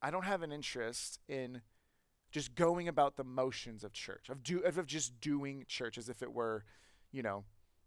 I 0.00 0.10
don't 0.10 0.24
have 0.24 0.42
an 0.42 0.52
interest 0.52 1.20
in 1.28 1.62
just 2.30 2.54
going 2.54 2.88
about 2.88 3.16
the 3.16 3.24
motions 3.24 3.84
of 3.84 3.92
church, 3.92 4.28
of 4.28 4.42
do 4.42 4.60
of 4.60 4.86
just 4.86 5.20
doing 5.20 5.64
church 5.68 5.98
as 5.98 6.08
if 6.08 6.22
it 6.22 6.32
were, 6.32 6.64
you 7.10 7.22
know, 7.22 7.44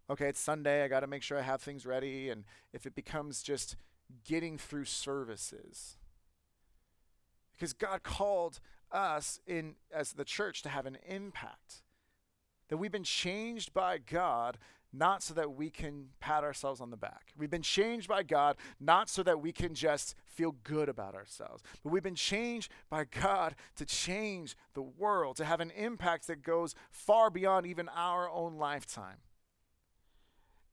okay, 0.09 0.27
it's 0.27 0.39
Sunday, 0.39 0.83
I 0.83 0.87
got 0.87 0.99
to 1.01 1.07
make 1.07 1.23
sure 1.23 1.37
I 1.37 1.41
have 1.41 1.61
things 1.61 1.85
ready 1.85 2.29
and 2.29 2.43
if 2.73 2.85
it 2.85 2.95
becomes 2.95 3.41
just 3.41 3.75
getting 4.23 4.57
through 4.57 4.85
services. 4.85 5.97
Because 7.53 7.73
God 7.73 8.03
called 8.03 8.59
us 8.91 9.39
in 9.47 9.75
as 9.91 10.13
the 10.13 10.25
church 10.25 10.61
to 10.63 10.69
have 10.69 10.85
an 10.85 10.97
impact. 11.07 11.81
That 12.69 12.77
we've 12.77 12.91
been 12.91 13.03
changed 13.03 13.73
by 13.73 13.97
God 13.99 14.57
not 14.97 15.23
so 15.23 15.33
that 15.33 15.55
we 15.55 15.69
can 15.69 16.07
pat 16.19 16.43
ourselves 16.43 16.81
on 16.81 16.89
the 16.89 16.97
back. 16.97 17.33
We've 17.37 17.49
been 17.49 17.61
changed 17.61 18.07
by 18.07 18.23
God 18.23 18.57
not 18.79 19.09
so 19.09 19.23
that 19.23 19.41
we 19.41 19.51
can 19.51 19.73
just 19.73 20.15
feel 20.25 20.55
good 20.63 20.89
about 20.89 21.15
ourselves, 21.15 21.63
but 21.83 21.91
we've 21.91 22.03
been 22.03 22.15
changed 22.15 22.71
by 22.89 23.05
God 23.05 23.55
to 23.75 23.85
change 23.85 24.55
the 24.73 24.81
world, 24.81 25.37
to 25.37 25.45
have 25.45 25.59
an 25.59 25.71
impact 25.71 26.27
that 26.27 26.43
goes 26.43 26.75
far 26.91 27.29
beyond 27.29 27.65
even 27.65 27.89
our 27.89 28.29
own 28.29 28.57
lifetime. 28.57 29.17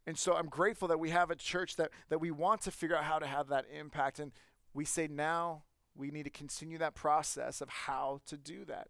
And 0.06 0.18
so 0.18 0.34
I'm 0.34 0.48
grateful 0.48 0.88
that 0.88 0.98
we 0.98 1.10
have 1.10 1.30
a 1.30 1.36
church 1.36 1.76
that, 1.76 1.90
that 2.08 2.20
we 2.20 2.30
want 2.30 2.62
to 2.62 2.70
figure 2.70 2.96
out 2.96 3.04
how 3.04 3.18
to 3.18 3.26
have 3.26 3.48
that 3.48 3.66
impact. 3.78 4.18
And 4.18 4.32
we 4.74 4.84
say 4.84 5.06
now 5.06 5.62
we 5.94 6.10
need 6.10 6.24
to 6.24 6.30
continue 6.30 6.78
that 6.78 6.94
process 6.94 7.60
of 7.60 7.68
how 7.68 8.20
to 8.26 8.36
do 8.36 8.64
that. 8.64 8.88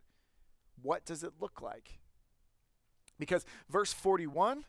What 0.80 1.04
does 1.04 1.22
it 1.22 1.32
look 1.40 1.60
like? 1.60 1.98
Because 3.18 3.44
verse 3.68 3.92
41, 3.92 4.64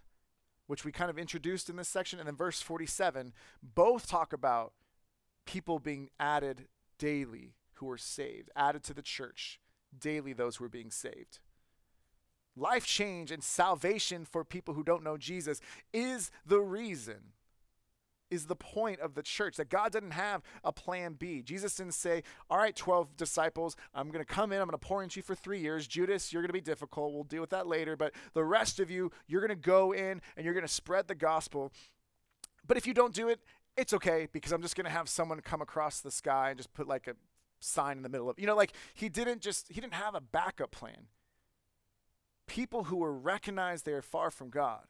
which 0.67 0.85
we 0.85 0.91
kind 0.91 1.09
of 1.09 1.19
introduced 1.19 1.69
in 1.69 1.75
this 1.75 1.89
section, 1.89 2.19
and 2.19 2.27
then 2.27 2.35
verse 2.35 2.61
47, 2.61 3.33
both 3.61 4.07
talk 4.07 4.33
about 4.33 4.73
people 5.45 5.79
being 5.79 6.09
added 6.19 6.67
daily 6.97 7.55
who 7.75 7.89
are 7.89 7.97
saved, 7.97 8.49
added 8.55 8.83
to 8.83 8.93
the 8.93 9.01
church, 9.01 9.59
daily 9.97 10.33
those 10.33 10.57
who 10.57 10.65
are 10.65 10.69
being 10.69 10.91
saved. 10.91 11.39
Life 12.55 12.85
change 12.85 13.31
and 13.31 13.43
salvation 13.43 14.25
for 14.25 14.43
people 14.45 14.73
who 14.73 14.83
don't 14.83 15.03
know 15.03 15.17
Jesus 15.17 15.59
is 15.91 16.29
the 16.45 16.61
reason 16.61 17.33
is 18.33 18.47
the 18.47 18.55
point 18.55 18.99
of 18.99 19.13
the 19.13 19.21
church, 19.21 19.57
that 19.57 19.69
God 19.69 19.91
doesn't 19.91 20.11
have 20.11 20.41
a 20.63 20.71
plan 20.71 21.13
B. 21.13 21.41
Jesus 21.41 21.75
didn't 21.75 21.93
say, 21.93 22.23
All 22.49 22.57
right, 22.57 22.75
12 22.75 23.15
disciples, 23.15 23.75
I'm 23.93 24.09
going 24.09 24.23
to 24.23 24.33
come 24.33 24.51
in, 24.51 24.59
I'm 24.59 24.67
going 24.67 24.77
to 24.77 24.85
pour 24.85 25.03
into 25.03 25.19
you 25.19 25.23
for 25.23 25.35
three 25.35 25.59
years. 25.59 25.87
Judas, 25.87 26.33
you're 26.33 26.41
going 26.41 26.49
to 26.49 26.53
be 26.53 26.61
difficult. 26.61 27.13
We'll 27.13 27.23
deal 27.23 27.41
with 27.41 27.51
that 27.51 27.67
later. 27.67 27.95
But 27.95 28.13
the 28.33 28.43
rest 28.43 28.79
of 28.79 28.89
you, 28.89 29.11
you're 29.27 29.41
going 29.41 29.49
to 29.49 29.55
go 29.55 29.93
in 29.93 30.21
and 30.35 30.43
you're 30.43 30.53
going 30.53 30.65
to 30.65 30.71
spread 30.71 31.07
the 31.07 31.15
gospel. 31.15 31.71
But 32.65 32.77
if 32.77 32.87
you 32.87 32.93
don't 32.93 33.13
do 33.13 33.29
it, 33.29 33.39
it's 33.77 33.93
okay 33.93 34.27
because 34.31 34.51
I'm 34.51 34.61
just 34.61 34.75
going 34.75 34.85
to 34.85 34.91
have 34.91 35.09
someone 35.09 35.39
come 35.41 35.61
across 35.61 35.99
the 35.99 36.11
sky 36.11 36.49
and 36.49 36.57
just 36.57 36.73
put 36.73 36.87
like 36.87 37.07
a 37.07 37.15
sign 37.59 37.97
in 37.97 38.03
the 38.03 38.09
middle 38.09 38.29
of, 38.29 38.39
you 38.39 38.47
know, 38.47 38.55
like 38.55 38.73
he 38.93 39.09
didn't 39.09 39.41
just, 39.41 39.71
he 39.71 39.79
didn't 39.79 39.93
have 39.93 40.15
a 40.15 40.21
backup 40.21 40.71
plan. 40.71 41.07
People 42.47 42.85
who 42.85 42.97
were 42.97 43.13
recognized 43.13 43.85
they 43.85 43.93
are 43.93 44.01
far 44.01 44.29
from 44.29 44.49
God 44.49 44.83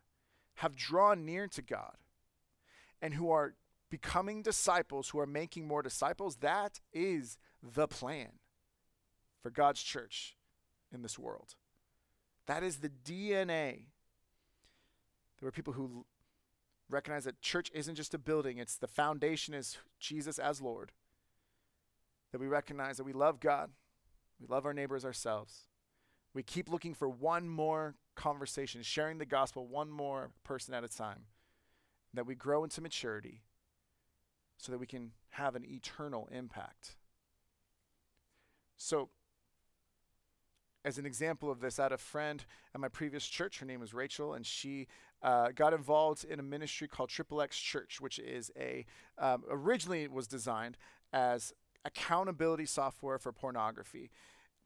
have 0.55 0.75
drawn 0.75 1.25
near 1.25 1.47
to 1.47 1.61
God 1.61 1.97
and 3.03 3.13
who 3.15 3.29
are 3.29 3.53
becoming 3.91 4.41
disciples, 4.41 5.09
who 5.09 5.19
are 5.19 5.27
making 5.27 5.67
more 5.67 5.81
disciples, 5.81 6.37
that 6.37 6.79
is 6.93 7.37
the 7.61 7.85
plan 7.85 8.39
for 9.41 9.51
God's 9.51 9.83
church 9.83 10.37
in 10.91 11.01
this 11.01 11.19
world. 11.19 11.55
That 12.47 12.63
is 12.63 12.77
the 12.77 12.89
DNA. 12.89 13.87
There 15.37 15.47
were 15.47 15.51
people 15.51 15.73
who 15.73 16.05
recognize 16.89 17.25
that 17.25 17.41
church 17.41 17.69
isn't 17.73 17.95
just 17.95 18.13
a 18.13 18.17
building, 18.17 18.57
it's 18.57 18.77
the 18.77 18.87
foundation 18.87 19.53
is 19.53 19.77
Jesus 19.99 20.39
as 20.39 20.61
Lord. 20.61 20.93
That 22.31 22.39
we 22.39 22.47
recognize 22.47 22.97
that 22.97 23.03
we 23.03 23.13
love 23.13 23.41
God, 23.41 23.71
we 24.39 24.47
love 24.47 24.65
our 24.65 24.73
neighbors 24.73 25.03
ourselves. 25.03 25.67
We 26.33 26.41
keep 26.41 26.69
looking 26.69 26.93
for 26.93 27.09
one 27.09 27.49
more 27.49 27.95
conversation, 28.15 28.81
sharing 28.81 29.17
the 29.17 29.25
gospel 29.25 29.67
one 29.67 29.91
more 29.91 30.31
person 30.43 30.73
at 30.73 30.85
a 30.85 30.87
time 30.87 31.25
that 32.13 32.25
we 32.25 32.35
grow 32.35 32.63
into 32.63 32.81
maturity 32.81 33.41
so 34.57 34.71
that 34.71 34.77
we 34.77 34.87
can 34.87 35.11
have 35.31 35.55
an 35.55 35.65
eternal 35.65 36.29
impact. 36.31 36.95
So, 38.77 39.09
as 40.85 40.97
an 40.97 41.05
example 41.05 41.49
of 41.49 41.61
this, 41.61 41.79
I 41.79 41.83
had 41.83 41.91
a 41.91 41.97
friend 41.97 42.43
at 42.75 42.81
my 42.81 42.89
previous 42.89 43.25
church. 43.25 43.59
Her 43.59 43.65
name 43.65 43.79
was 43.79 43.93
Rachel, 43.93 44.33
and 44.33 44.45
she 44.45 44.87
uh, 45.21 45.49
got 45.55 45.73
involved 45.73 46.25
in 46.25 46.39
a 46.39 46.43
ministry 46.43 46.87
called 46.87 47.09
Triple 47.09 47.41
X 47.41 47.57
Church, 47.57 48.01
which 48.01 48.19
is 48.19 48.51
a 48.57 48.85
um, 49.17 49.43
originally 49.49 50.07
was 50.07 50.27
designed 50.27 50.77
as 51.13 51.53
accountability 51.85 52.65
software 52.65 53.17
for 53.17 53.31
pornography, 53.31 54.11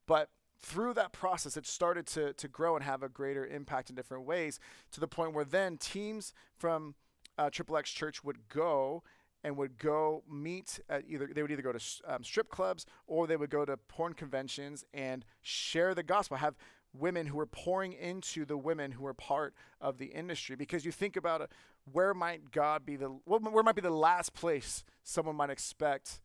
but 0.07 0.29
through 0.59 0.93
that 0.95 1.11
process, 1.11 1.55
it 1.55 1.67
started 1.67 2.07
to 2.07 2.33
to 2.33 2.47
grow 2.47 2.75
and 2.75 2.83
have 2.83 3.03
a 3.03 3.09
greater 3.09 3.45
impact 3.45 3.89
in 3.89 3.95
different 3.95 4.25
ways 4.25 4.59
to 4.91 4.99
the 4.99 5.07
point 5.07 5.33
where 5.33 5.45
then 5.45 5.77
teams 5.77 6.33
from 6.57 6.95
uh, 7.37 7.49
Triple 7.49 7.77
X 7.77 7.91
Church 7.91 8.23
would 8.23 8.49
go 8.49 9.03
and 9.43 9.55
would 9.57 9.77
go 9.77 10.23
meet 10.29 10.79
at 10.89 11.03
either 11.07 11.29
they 11.33 11.41
would 11.41 11.51
either 11.51 11.61
go 11.61 11.71
to 11.71 11.83
um, 12.05 12.23
strip 12.23 12.49
clubs 12.49 12.85
or 13.05 13.27
they 13.27 13.37
would 13.37 13.49
go 13.49 13.65
to 13.65 13.77
porn 13.77 14.13
conventions 14.13 14.83
and 14.93 15.25
share 15.41 15.93
the 15.93 16.03
gospel 16.03 16.37
have 16.37 16.55
women 16.93 17.27
who 17.27 17.37
were 17.37 17.45
pouring 17.45 17.93
into 17.93 18.45
the 18.45 18.57
women 18.57 18.91
who 18.91 19.03
were 19.03 19.13
part 19.13 19.53
of 19.79 19.97
the 19.97 20.07
industry. 20.07 20.55
Because 20.55 20.85
you 20.85 20.91
think 20.91 21.15
about 21.15 21.41
it 21.41 21.51
where 21.91 22.13
might 22.13 22.51
god 22.51 22.85
be 22.85 22.95
the 22.95 23.07
where 23.07 23.63
might 23.63 23.75
be 23.75 23.81
the 23.81 23.89
last 23.89 24.33
place 24.33 24.83
someone 25.03 25.35
might 25.35 25.49
expect 25.49 26.19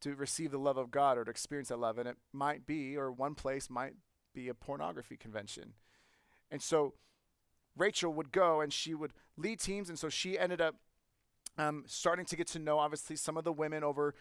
to 0.00 0.14
receive 0.14 0.52
the 0.52 0.58
love 0.58 0.76
of 0.76 0.90
god 0.90 1.18
or 1.18 1.24
to 1.24 1.30
experience 1.30 1.68
that 1.68 1.78
love? 1.78 1.98
And 1.98 2.08
it 2.08 2.16
might 2.32 2.66
be 2.66 2.96
or 2.96 3.10
one 3.10 3.34
place 3.34 3.68
might 3.68 3.94
be 4.34 4.48
a 4.48 4.54
pornography 4.54 5.16
convention. 5.16 5.74
And 6.50 6.62
so 6.62 6.94
Rachel 7.78 8.12
would 8.12 8.32
go 8.32 8.60
and 8.60 8.72
she 8.72 8.94
would 8.94 9.12
lead 9.36 9.60
teams, 9.60 9.88
and 9.88 9.98
so 9.98 10.08
she 10.08 10.38
ended 10.38 10.60
up 10.60 10.76
um, 11.56 11.84
starting 11.86 12.24
to 12.26 12.36
get 12.36 12.46
to 12.48 12.58
know 12.58 12.78
obviously 12.78 13.16
some 13.16 13.36
of 13.36 13.44
the 13.44 13.52
women 13.52 13.82
over 13.82 14.14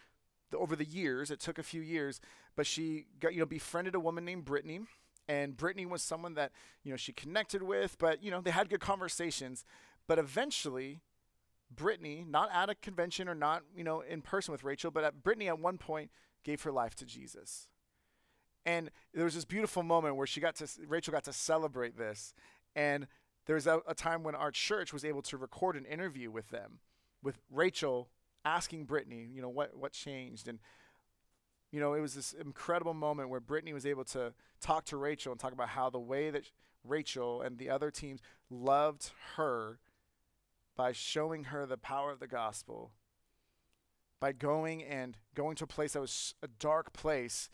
the, 0.51 0.57
over 0.57 0.75
the 0.75 0.85
years. 0.85 1.31
It 1.31 1.39
took 1.39 1.57
a 1.57 1.63
few 1.63 1.81
years, 1.81 2.19
but 2.55 2.65
she 2.65 3.05
got 3.19 3.33
you 3.33 3.39
know 3.39 3.45
befriended 3.45 3.95
a 3.95 3.99
woman 3.99 4.25
named 4.25 4.45
Brittany, 4.45 4.81
and 5.27 5.55
Brittany 5.57 5.85
was 5.85 6.01
someone 6.01 6.35
that 6.35 6.51
you 6.83 6.91
know 6.91 6.97
she 6.97 7.13
connected 7.13 7.63
with, 7.63 7.97
but 7.99 8.23
you 8.23 8.31
know 8.31 8.41
they 8.41 8.51
had 8.51 8.69
good 8.69 8.81
conversations, 8.81 9.65
but 10.07 10.19
eventually. 10.19 11.01
Brittany, 11.69 12.25
not 12.25 12.49
at 12.53 12.69
a 12.69 12.75
convention 12.75 13.27
or 13.27 13.35
not, 13.35 13.61
you 13.75 13.83
know, 13.83 13.99
in 13.99 14.21
person 14.21 14.53
with 14.53 14.63
Rachel, 14.63 14.89
but 14.89 15.03
at 15.03 15.21
Brittany 15.21 15.49
at 15.49 15.59
one 15.59 15.77
point 15.77 16.09
gave 16.45 16.61
her 16.63 16.71
life 16.71 16.95
to 16.95 17.05
Jesus. 17.05 17.67
And 18.65 18.91
there 19.13 19.23
was 19.23 19.35
this 19.35 19.45
beautiful 19.45 19.81
moment 19.81 20.15
where 20.15 20.27
she 20.27 20.41
got 20.41 20.55
to 20.55 20.67
Rachel 20.87 21.13
got 21.13 21.23
to 21.25 21.33
celebrate 21.33 21.97
this. 21.97 22.33
And 22.75 23.07
there 23.47 23.55
was 23.55 23.65
a, 23.65 23.81
a 23.87 23.95
time 23.95 24.23
when 24.23 24.35
our 24.35 24.51
church 24.51 24.93
was 24.93 25.03
able 25.03 25.21
to 25.23 25.37
record 25.37 25.75
an 25.75 25.85
interview 25.85 26.29
with 26.29 26.49
them, 26.49 26.79
with 27.23 27.39
Rachel 27.49 28.09
asking 28.45 28.85
Brittany, 28.85 29.27
you 29.33 29.41
know, 29.41 29.49
what, 29.49 29.75
what 29.75 29.93
changed. 29.93 30.47
And, 30.47 30.59
you 31.71 31.79
know, 31.79 31.93
it 31.93 32.01
was 32.01 32.13
this 32.13 32.33
incredible 32.33 32.93
moment 32.93 33.29
where 33.29 33.39
Brittany 33.39 33.73
was 33.73 33.85
able 33.85 34.03
to 34.05 34.33
talk 34.59 34.85
to 34.85 34.97
Rachel 34.97 35.31
and 35.31 35.39
talk 35.39 35.53
about 35.53 35.69
how 35.69 35.89
the 35.89 35.99
way 35.99 36.29
that 36.29 36.51
Rachel 36.83 37.41
and 37.41 37.57
the 37.57 37.69
other 37.69 37.89
teams 37.89 38.21
loved 38.49 39.11
her 39.35 39.79
by 40.75 40.91
showing 40.91 41.45
her 41.45 41.65
the 41.65 41.77
power 41.77 42.11
of 42.11 42.19
the 42.19 42.27
gospel, 42.27 42.91
by 44.19 44.31
going 44.33 44.83
and 44.83 45.17
going 45.35 45.55
to 45.55 45.63
a 45.63 45.67
place 45.67 45.93
that 45.93 46.01
was 46.01 46.35
a 46.43 46.47
dark 46.47 46.93
place 46.93 47.49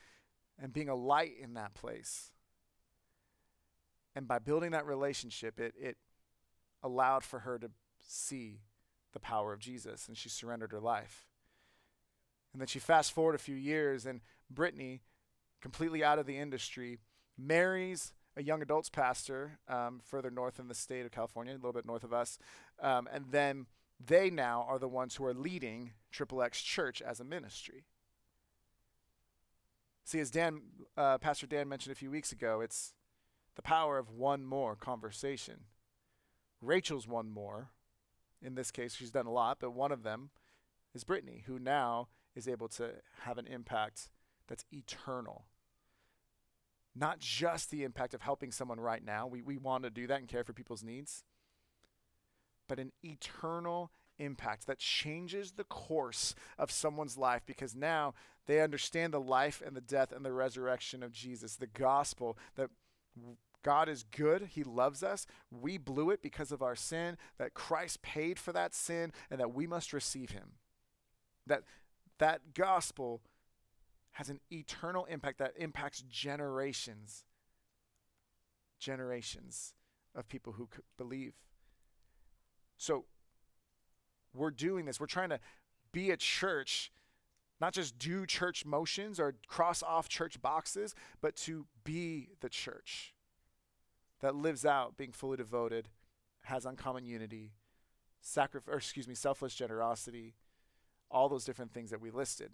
and 0.59 0.73
being 0.73 0.89
a 0.89 0.95
light 0.95 1.33
in 1.41 1.53
that 1.53 1.73
place. 1.73 2.32
And 4.15 4.27
by 4.27 4.39
building 4.39 4.71
that 4.71 4.85
relationship, 4.85 5.59
it, 5.59 5.73
it 5.79 5.97
allowed 6.83 7.23
for 7.23 7.39
her 7.39 7.57
to 7.59 7.69
see 7.99 8.59
the 9.13 9.19
power 9.19 9.53
of 9.53 9.59
Jesus, 9.59 10.07
and 10.07 10.17
she 10.17 10.29
surrendered 10.29 10.71
her 10.71 10.79
life. 10.79 11.27
And 12.51 12.61
then 12.61 12.67
she 12.67 12.79
fast 12.79 13.11
forward 13.11 13.35
a 13.35 13.39
few 13.39 13.55
years, 13.55 14.05
and 14.05 14.21
Brittany, 14.49 15.01
completely 15.61 16.03
out 16.03 16.19
of 16.19 16.25
the 16.25 16.37
industry, 16.37 16.99
marries 17.37 18.13
a 18.35 18.43
young 18.43 18.61
adults 18.61 18.89
pastor 18.89 19.59
um, 19.67 20.01
further 20.03 20.29
north 20.29 20.59
in 20.59 20.67
the 20.67 20.75
state 20.75 21.05
of 21.05 21.11
California, 21.11 21.53
a 21.53 21.55
little 21.55 21.73
bit 21.73 21.85
north 21.85 22.03
of 22.03 22.13
us. 22.13 22.37
Um, 22.81 23.07
and 23.11 23.25
then 23.31 23.67
they 24.03 24.29
now 24.29 24.65
are 24.67 24.79
the 24.79 24.87
ones 24.87 25.15
who 25.15 25.25
are 25.25 25.33
leading 25.33 25.91
Triple 26.11 26.41
X 26.41 26.61
Church 26.61 27.01
as 27.01 27.19
a 27.19 27.23
ministry. 27.23 27.85
See, 30.03 30.19
as 30.19 30.31
Dan, 30.31 30.61
uh, 30.97 31.17
Pastor 31.19 31.47
Dan 31.47 31.69
mentioned 31.69 31.93
a 31.93 31.95
few 31.95 32.11
weeks 32.11 32.31
ago, 32.31 32.61
it's 32.61 32.93
the 33.55 33.61
power 33.61 33.97
of 33.97 34.09
one 34.09 34.45
more 34.45 34.75
conversation. 34.75 35.65
Rachel's 36.61 37.07
one 37.07 37.29
more. 37.29 37.69
In 38.41 38.55
this 38.55 38.71
case, 38.71 38.95
she's 38.95 39.11
done 39.11 39.25
a 39.25 39.31
lot, 39.31 39.57
but 39.59 39.71
one 39.71 39.91
of 39.91 40.03
them 40.03 40.29
is 40.93 41.03
Brittany, 41.03 41.43
who 41.45 41.59
now 41.59 42.07
is 42.35 42.47
able 42.47 42.67
to 42.67 42.91
have 43.21 43.37
an 43.37 43.47
impact 43.47 44.09
that's 44.47 44.65
eternal. 44.71 45.45
Not 46.95 47.19
just 47.19 47.71
the 47.71 47.83
impact 47.83 48.13
of 48.13 48.21
helping 48.21 48.51
someone 48.51 48.79
right 48.79 49.03
now, 49.03 49.27
we, 49.27 49.41
we 49.41 49.57
want 49.57 49.83
to 49.83 49.89
do 49.89 50.07
that 50.07 50.19
and 50.19 50.27
care 50.27 50.43
for 50.43 50.53
people's 50.53 50.83
needs, 50.83 51.23
but 52.67 52.79
an 52.79 52.91
eternal 53.03 53.91
impact 54.19 54.67
that 54.67 54.77
changes 54.77 55.53
the 55.53 55.63
course 55.63 56.35
of 56.59 56.71
someone's 56.71 57.17
life 57.17 57.41
because 57.45 57.75
now 57.75 58.13
they 58.45 58.61
understand 58.61 59.13
the 59.13 59.19
life 59.19 59.61
and 59.65 59.75
the 59.75 59.81
death 59.81 60.11
and 60.11 60.23
the 60.23 60.31
resurrection 60.31 61.01
of 61.01 61.11
Jesus, 61.11 61.55
the 61.55 61.67
gospel 61.67 62.37
that 62.55 62.69
God 63.63 63.87
is 63.87 64.03
good. 64.03 64.49
He 64.51 64.63
loves 64.63 65.03
us. 65.03 65.25
We 65.49 65.77
blew 65.77 66.09
it 66.09 66.21
because 66.21 66.51
of 66.51 66.61
our 66.61 66.75
sin, 66.75 67.17
that 67.37 67.53
Christ 67.53 68.01
paid 68.01 68.37
for 68.37 68.51
that 68.51 68.73
sin, 68.73 69.13
and 69.31 69.39
that 69.39 69.53
we 69.53 69.67
must 69.67 69.93
receive 69.93 70.31
him. 70.31 70.53
That 71.47 71.63
that 72.19 72.53
gospel 72.53 73.21
has 74.11 74.29
an 74.29 74.39
eternal 74.51 75.05
impact 75.05 75.39
that 75.39 75.53
impacts 75.57 76.03
generations. 76.09 77.23
Generations 78.79 79.73
of 80.13 80.27
people 80.27 80.53
who 80.53 80.67
believe. 80.97 81.33
So 82.77 83.05
we're 84.33 84.51
doing 84.51 84.85
this. 84.85 84.99
We're 84.99 85.05
trying 85.05 85.29
to 85.29 85.39
be 85.91 86.11
a 86.11 86.17
church 86.17 86.91
not 87.63 87.71
just 87.71 87.97
do 87.97 88.25
church 88.25 88.65
motions 88.65 89.21
or 89.21 89.35
cross 89.47 89.81
off 89.81 90.09
church 90.09 90.41
boxes, 90.41 90.93
but 91.21 91.33
to 91.37 91.65
be 91.85 92.27
the 92.41 92.49
church 92.49 93.13
that 94.19 94.35
lives 94.35 94.65
out 94.65 94.97
being 94.97 95.13
fully 95.13 95.37
devoted, 95.37 95.87
has 96.41 96.65
uncommon 96.65 97.05
unity, 97.05 97.53
sacrifice, 98.19 98.73
or 98.73 98.75
excuse 98.79 99.07
me, 99.07 99.15
selfless 99.15 99.55
generosity, 99.55 100.35
all 101.09 101.29
those 101.29 101.45
different 101.45 101.71
things 101.73 101.89
that 101.89 102.01
we 102.01 102.11
listed. 102.11 102.51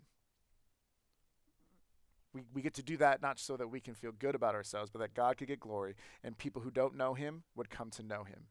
We, 2.31 2.41
we 2.53 2.61
get 2.61 2.75
to 2.75 2.83
do 2.83 2.95
that 2.97 3.19
not 3.19 3.39
so 3.39 3.57
that 3.57 3.71
we 3.71 3.79
can 3.79 3.95
feel 3.95 4.11
good 4.11 4.35
about 4.35 4.53
ourselves, 4.53 4.91
but 4.91 4.99
that 4.99 5.15
God 5.15 5.37
could 5.37 5.47
get 5.47 5.59
glory 5.59 5.95
and 6.23 6.37
people 6.37 6.61
who 6.61 6.69
don't 6.69 6.95
know 6.95 7.15
Him 7.15 7.41
would 7.55 7.71
come 7.71 7.89
to 7.89 8.03
know 8.03 8.25
Him. 8.25 8.43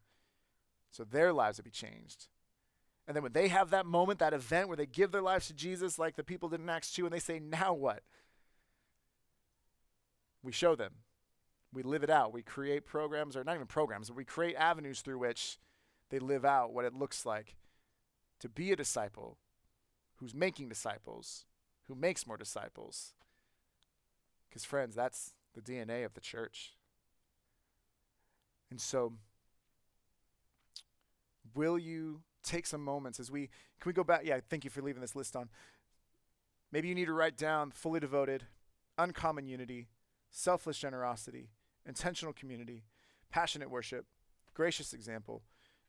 So 0.91 1.05
their 1.05 1.33
lives 1.33 1.59
would 1.59 1.67
be 1.67 1.71
changed. 1.71 2.27
And 3.09 3.17
then 3.17 3.23
when 3.23 3.33
they 3.33 3.49
have 3.49 3.71
that 3.71 3.87
moment, 3.87 4.19
that 4.19 4.35
event 4.35 4.69
where 4.69 4.77
they 4.77 4.85
give 4.85 5.13
their 5.13 5.23
lives 5.23 5.47
to 5.47 5.55
Jesus, 5.55 5.99
like 5.99 6.17
the 6.17 6.23
people 6.23 6.51
did 6.51 6.61
in 6.61 6.69
Acts 6.69 6.93
2, 6.93 7.07
and 7.07 7.13
they 7.13 7.19
say, 7.19 7.39
Now 7.39 7.73
what? 7.73 8.03
We 10.43 10.53
show 10.53 10.77
them. 10.77 10.93
We 11.73 11.83
live 11.83 12.03
it 12.03 12.11
out. 12.11 12.35
We 12.35 12.43
create 12.43 12.85
programs, 12.85 13.35
or 13.35 13.43
not 13.45 13.55
even 13.55 13.67
programs, 13.67 14.09
but 14.09 14.17
we 14.17 14.25
create 14.25 14.57
avenues 14.57 15.01
through 15.01 15.19
which 15.19 15.59
they 16.11 16.19
live 16.19 16.45
out 16.45 16.75
what 16.75 16.85
it 16.85 16.95
looks 16.95 17.25
like 17.25 17.57
to 18.41 18.49
be 18.49 18.73
a 18.73 18.77
disciple 18.77 19.39
who's 20.17 20.35
making 20.35 20.69
disciples, 20.69 21.47
who 21.85 21.95
makes 21.95 22.27
more 22.27 22.37
disciples. 22.37 23.15
Because, 24.49 24.67
friends, 24.67 24.95
that's 24.95 25.33
the 25.55 25.63
DNA 25.63 26.05
of 26.05 26.13
the 26.13 26.21
church. 26.21 26.75
And 28.71 28.79
so, 28.79 29.15
will 31.55 31.79
you 31.79 32.21
take 32.43 32.67
some 32.67 32.83
moments 32.83 33.21
as 33.21 33.31
we 33.31 33.49
can 33.81 33.91
we 33.91 33.93
go 33.93 34.05
back? 34.05 34.23
Yeah, 34.25 34.41
thank 34.49 34.65
you 34.65 34.71
for 34.71 34.83
leaving 34.83 35.01
this 35.01 35.17
list 35.17 35.37
on. 35.37 35.49
Maybe 36.71 36.89
you 36.89 36.95
need 36.95 37.07
to 37.07 37.13
write 37.13 37.37
down 37.37 37.71
fully 37.71 38.01
devoted, 38.01 38.45
uncommon 38.97 39.47
unity, 39.47 39.89
selfless 40.31 40.79
generosity, 40.79 41.51
intentional 41.87 42.33
community, 42.33 42.85
passionate 43.31 43.71
worship, 43.71 44.07
gracious 44.55 44.93
example, 44.93 45.43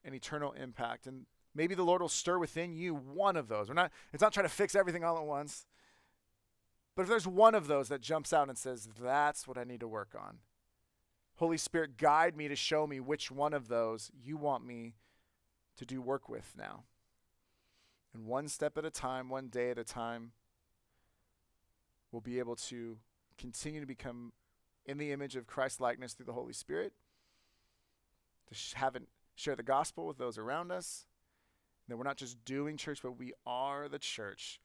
and 0.04 0.16
eternal 0.16 0.54
impact. 0.54 1.08
And 1.08 1.26
maybe 1.54 1.76
the 1.76 1.84
Lord 1.84 2.02
will 2.02 2.10
stir 2.10 2.38
within 2.38 2.74
you 2.74 2.96
one 2.96 3.36
of 3.36 3.48
those. 3.48 3.68
We're 3.68 3.74
not 3.74 3.92
it's 4.14 4.22
not 4.22 4.34
trying 4.34 4.48
to 4.48 4.54
fix 4.54 4.76
everything 4.76 5.04
all 5.04 5.18
at 5.18 5.26
once. 5.26 5.66
But 6.96 7.04
if 7.04 7.10
there's 7.10 7.28
one 7.28 7.56
of 7.56 7.68
those 7.68 7.88
that 7.90 8.02
jumps 8.02 8.34
out 8.34 8.50
and 8.50 8.58
says, 8.58 8.90
that's 9.02 9.48
what 9.48 9.58
I 9.58 9.64
need 9.64 9.80
to 9.80 9.88
work 9.88 10.10
on, 10.20 10.40
Holy 11.36 11.58
Spirit, 11.58 11.98
guide 11.98 12.36
me 12.36 12.50
to 12.50 12.56
show 12.56 12.86
me 12.86 13.00
which 13.00 13.32
one 13.32 13.54
of 13.54 13.70
those 13.70 14.12
you 14.22 14.36
want 14.36 14.66
me 14.66 14.96
to 15.80 15.86
do 15.86 16.02
work 16.02 16.28
with 16.28 16.54
now. 16.58 16.84
And 18.14 18.26
one 18.26 18.50
step 18.50 18.78
at 18.78 18.84
a 18.84 18.92
time, 18.92 19.30
one 19.30 19.48
day 19.48 19.72
at 19.72 19.78
a 19.78 19.86
time, 19.86 20.34
we'll 22.12 22.20
be 22.20 22.38
able 22.40 22.58
to 22.58 22.98
continue 23.38 23.80
to 23.80 23.86
become 23.86 24.34
in 24.86 24.98
the 24.98 25.14
image 25.14 25.38
of 25.38 25.48
Christ 25.48 25.80
likeness 25.80 26.14
through 26.14 26.26
the 26.26 26.34
Holy 26.34 26.52
Spirit, 26.52 26.92
to 28.48 28.56
sh- 28.56 28.74
have 28.74 28.98
it, 28.98 29.04
share 29.36 29.56
the 29.56 29.64
gospel 29.64 30.06
with 30.06 30.18
those 30.18 30.38
around 30.38 30.70
us. 30.70 31.06
And 31.86 31.94
that 31.94 31.98
we're 31.98 32.04
not 32.04 32.18
just 32.18 32.44
doing 32.44 32.76
church, 32.76 33.00
but 33.02 33.18
we 33.18 33.32
are 33.46 33.88
the 33.88 34.00
church 34.00 34.60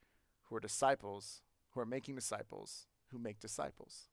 who 0.45 0.57
are 0.57 0.61
disciples, 0.61 1.43
who 1.71 1.81
are 1.81 1.87
making 1.87 2.17
disciples, 2.17 2.87
who 3.13 3.19
make 3.21 3.39
disciples. 3.39 4.09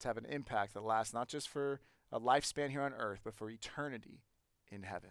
To 0.00 0.08
have 0.08 0.16
an 0.16 0.26
impact 0.26 0.74
that 0.74 0.82
lasts 0.82 1.14
not 1.14 1.28
just 1.28 1.48
for 1.48 1.80
a 2.10 2.18
lifespan 2.18 2.70
here 2.70 2.82
on 2.82 2.94
earth, 2.94 3.20
but 3.22 3.34
for 3.34 3.48
eternity 3.48 4.22
in 4.72 4.82
heaven. 4.82 5.10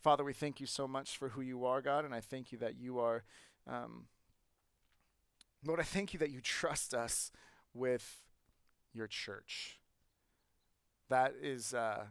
Father, 0.00 0.22
we 0.24 0.32
thank 0.32 0.60
you 0.60 0.66
so 0.66 0.86
much 0.86 1.16
for 1.16 1.30
who 1.30 1.40
you 1.40 1.64
are, 1.64 1.80
God, 1.80 2.04
and 2.04 2.14
I 2.14 2.20
thank 2.20 2.52
you 2.52 2.58
that 2.58 2.76
you 2.76 2.98
are, 2.98 3.24
um, 3.66 4.06
Lord, 5.64 5.80
I 5.80 5.84
thank 5.84 6.12
you 6.12 6.18
that 6.20 6.30
you 6.30 6.40
trust 6.40 6.94
us 6.94 7.32
with 7.74 8.22
your 8.92 9.06
church. 9.06 9.80
That 11.08 11.34
is, 11.40 11.74
uh, 11.74 12.06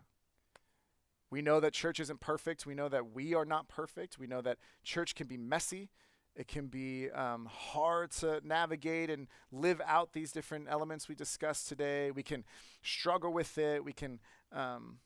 we 1.30 1.42
know 1.42 1.60
that 1.60 1.74
church 1.74 2.00
isn't 2.00 2.20
perfect. 2.20 2.66
We 2.66 2.76
know 2.76 2.90
that 2.90 3.14
we 3.14 3.34
are 3.34 3.46
not 3.46 3.68
perfect. 3.68 4.20
We 4.20 4.28
know 4.28 4.42
that 4.42 4.58
church 4.84 5.16
can 5.16 5.28
be 5.28 5.38
messy. 5.38 5.90
It 6.36 6.48
can 6.48 6.68
be 6.68 7.10
um, 7.12 7.46
hard 7.46 8.12
to 8.12 8.42
navigate 8.44 9.10
and 9.10 9.28
live 9.52 9.82
out 9.86 10.12
these 10.12 10.32
different 10.34 10.68
elements 10.70 11.08
we 11.08 11.16
discussed 11.16 11.70
today. 11.70 12.12
We 12.12 12.24
can 12.24 12.44
struggle 12.84 13.32
with 13.32 13.58
it. 13.58 13.86
We 13.86 13.94
can, 13.94 14.20
um, 14.52 15.00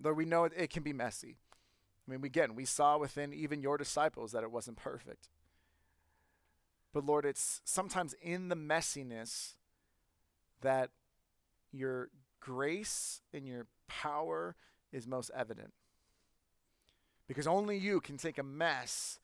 though 0.00 0.12
we 0.12 0.24
know 0.24 0.44
it, 0.44 0.52
it 0.56 0.70
can 0.70 0.82
be 0.82 0.92
messy. 0.92 1.36
I 2.06 2.10
mean, 2.10 2.24
again, 2.24 2.54
we 2.54 2.64
saw 2.64 2.96
within 2.96 3.32
even 3.32 3.62
your 3.62 3.76
disciples 3.76 4.32
that 4.32 4.42
it 4.42 4.50
wasn't 4.50 4.78
perfect. 4.78 5.28
But 6.92 7.04
Lord, 7.04 7.26
it's 7.26 7.60
sometimes 7.64 8.14
in 8.22 8.48
the 8.48 8.56
messiness 8.56 9.54
that 10.62 10.90
your 11.70 12.08
grace 12.40 13.20
and 13.32 13.46
your 13.46 13.66
power 13.88 14.56
is 14.92 15.06
most 15.06 15.30
evident. 15.36 15.74
Because 17.26 17.46
only 17.46 17.76
you 17.76 18.00
can 18.00 18.16
take 18.16 18.38
a 18.38 18.42
mess 18.42 19.18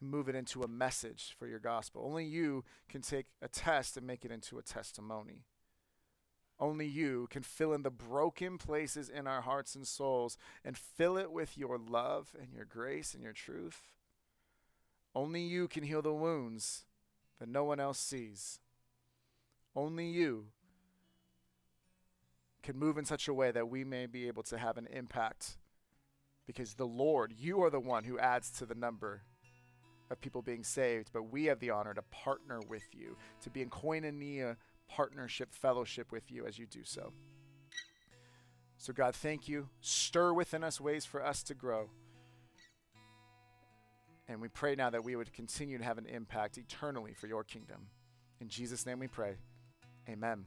and 0.00 0.10
move 0.10 0.28
it 0.28 0.34
into 0.34 0.62
a 0.62 0.68
message 0.68 1.36
for 1.38 1.46
your 1.46 1.60
gospel. 1.60 2.02
Only 2.04 2.24
you 2.24 2.64
can 2.88 3.00
take 3.00 3.26
a 3.40 3.48
test 3.48 3.96
and 3.96 4.06
make 4.06 4.24
it 4.24 4.32
into 4.32 4.58
a 4.58 4.62
testimony. 4.62 5.44
Only 6.58 6.86
you 6.86 7.28
can 7.30 7.42
fill 7.42 7.74
in 7.74 7.82
the 7.82 7.90
broken 7.90 8.56
places 8.56 9.10
in 9.10 9.26
our 9.26 9.42
hearts 9.42 9.74
and 9.74 9.86
souls 9.86 10.38
and 10.64 10.76
fill 10.76 11.18
it 11.18 11.30
with 11.30 11.58
your 11.58 11.78
love 11.78 12.34
and 12.40 12.52
your 12.54 12.64
grace 12.64 13.12
and 13.12 13.22
your 13.22 13.34
truth. 13.34 13.90
Only 15.14 15.42
you 15.42 15.68
can 15.68 15.84
heal 15.84 16.02
the 16.02 16.14
wounds 16.14 16.84
that 17.38 17.48
no 17.48 17.64
one 17.64 17.78
else 17.78 17.98
sees. 17.98 18.60
Only 19.74 20.06
you 20.06 20.46
can 22.62 22.78
move 22.78 22.96
in 22.96 23.04
such 23.04 23.28
a 23.28 23.34
way 23.34 23.50
that 23.50 23.68
we 23.68 23.84
may 23.84 24.06
be 24.06 24.26
able 24.26 24.42
to 24.44 24.58
have 24.58 24.78
an 24.78 24.88
impact 24.90 25.58
because 26.46 26.74
the 26.74 26.86
Lord, 26.86 27.32
you 27.36 27.62
are 27.62 27.70
the 27.70 27.80
one 27.80 28.04
who 28.04 28.18
adds 28.18 28.50
to 28.52 28.66
the 28.66 28.74
number 28.74 29.22
of 30.10 30.20
people 30.20 30.42
being 30.42 30.64
saved, 30.64 31.10
but 31.12 31.30
we 31.30 31.46
have 31.46 31.60
the 31.60 31.70
honor 31.70 31.92
to 31.92 32.02
partner 32.02 32.60
with 32.68 32.86
you, 32.92 33.16
to 33.42 33.50
be 33.50 33.62
in 33.62 33.70
koinonia 33.70 34.56
partnership, 34.88 35.52
fellowship 35.52 36.12
with 36.12 36.30
you 36.30 36.46
as 36.46 36.58
you 36.58 36.66
do 36.66 36.84
so. 36.84 37.12
So, 38.78 38.92
God, 38.92 39.14
thank 39.14 39.48
you. 39.48 39.68
Stir 39.80 40.32
within 40.32 40.62
us 40.62 40.80
ways 40.80 41.04
for 41.04 41.24
us 41.24 41.42
to 41.44 41.54
grow. 41.54 41.90
And 44.28 44.40
we 44.40 44.48
pray 44.48 44.74
now 44.74 44.90
that 44.90 45.04
we 45.04 45.16
would 45.16 45.32
continue 45.32 45.78
to 45.78 45.84
have 45.84 45.98
an 45.98 46.06
impact 46.06 46.58
eternally 46.58 47.14
for 47.14 47.26
your 47.26 47.44
kingdom. 47.44 47.88
In 48.40 48.48
Jesus' 48.48 48.84
name 48.84 48.98
we 48.98 49.08
pray. 49.08 49.36
Amen. 50.08 50.46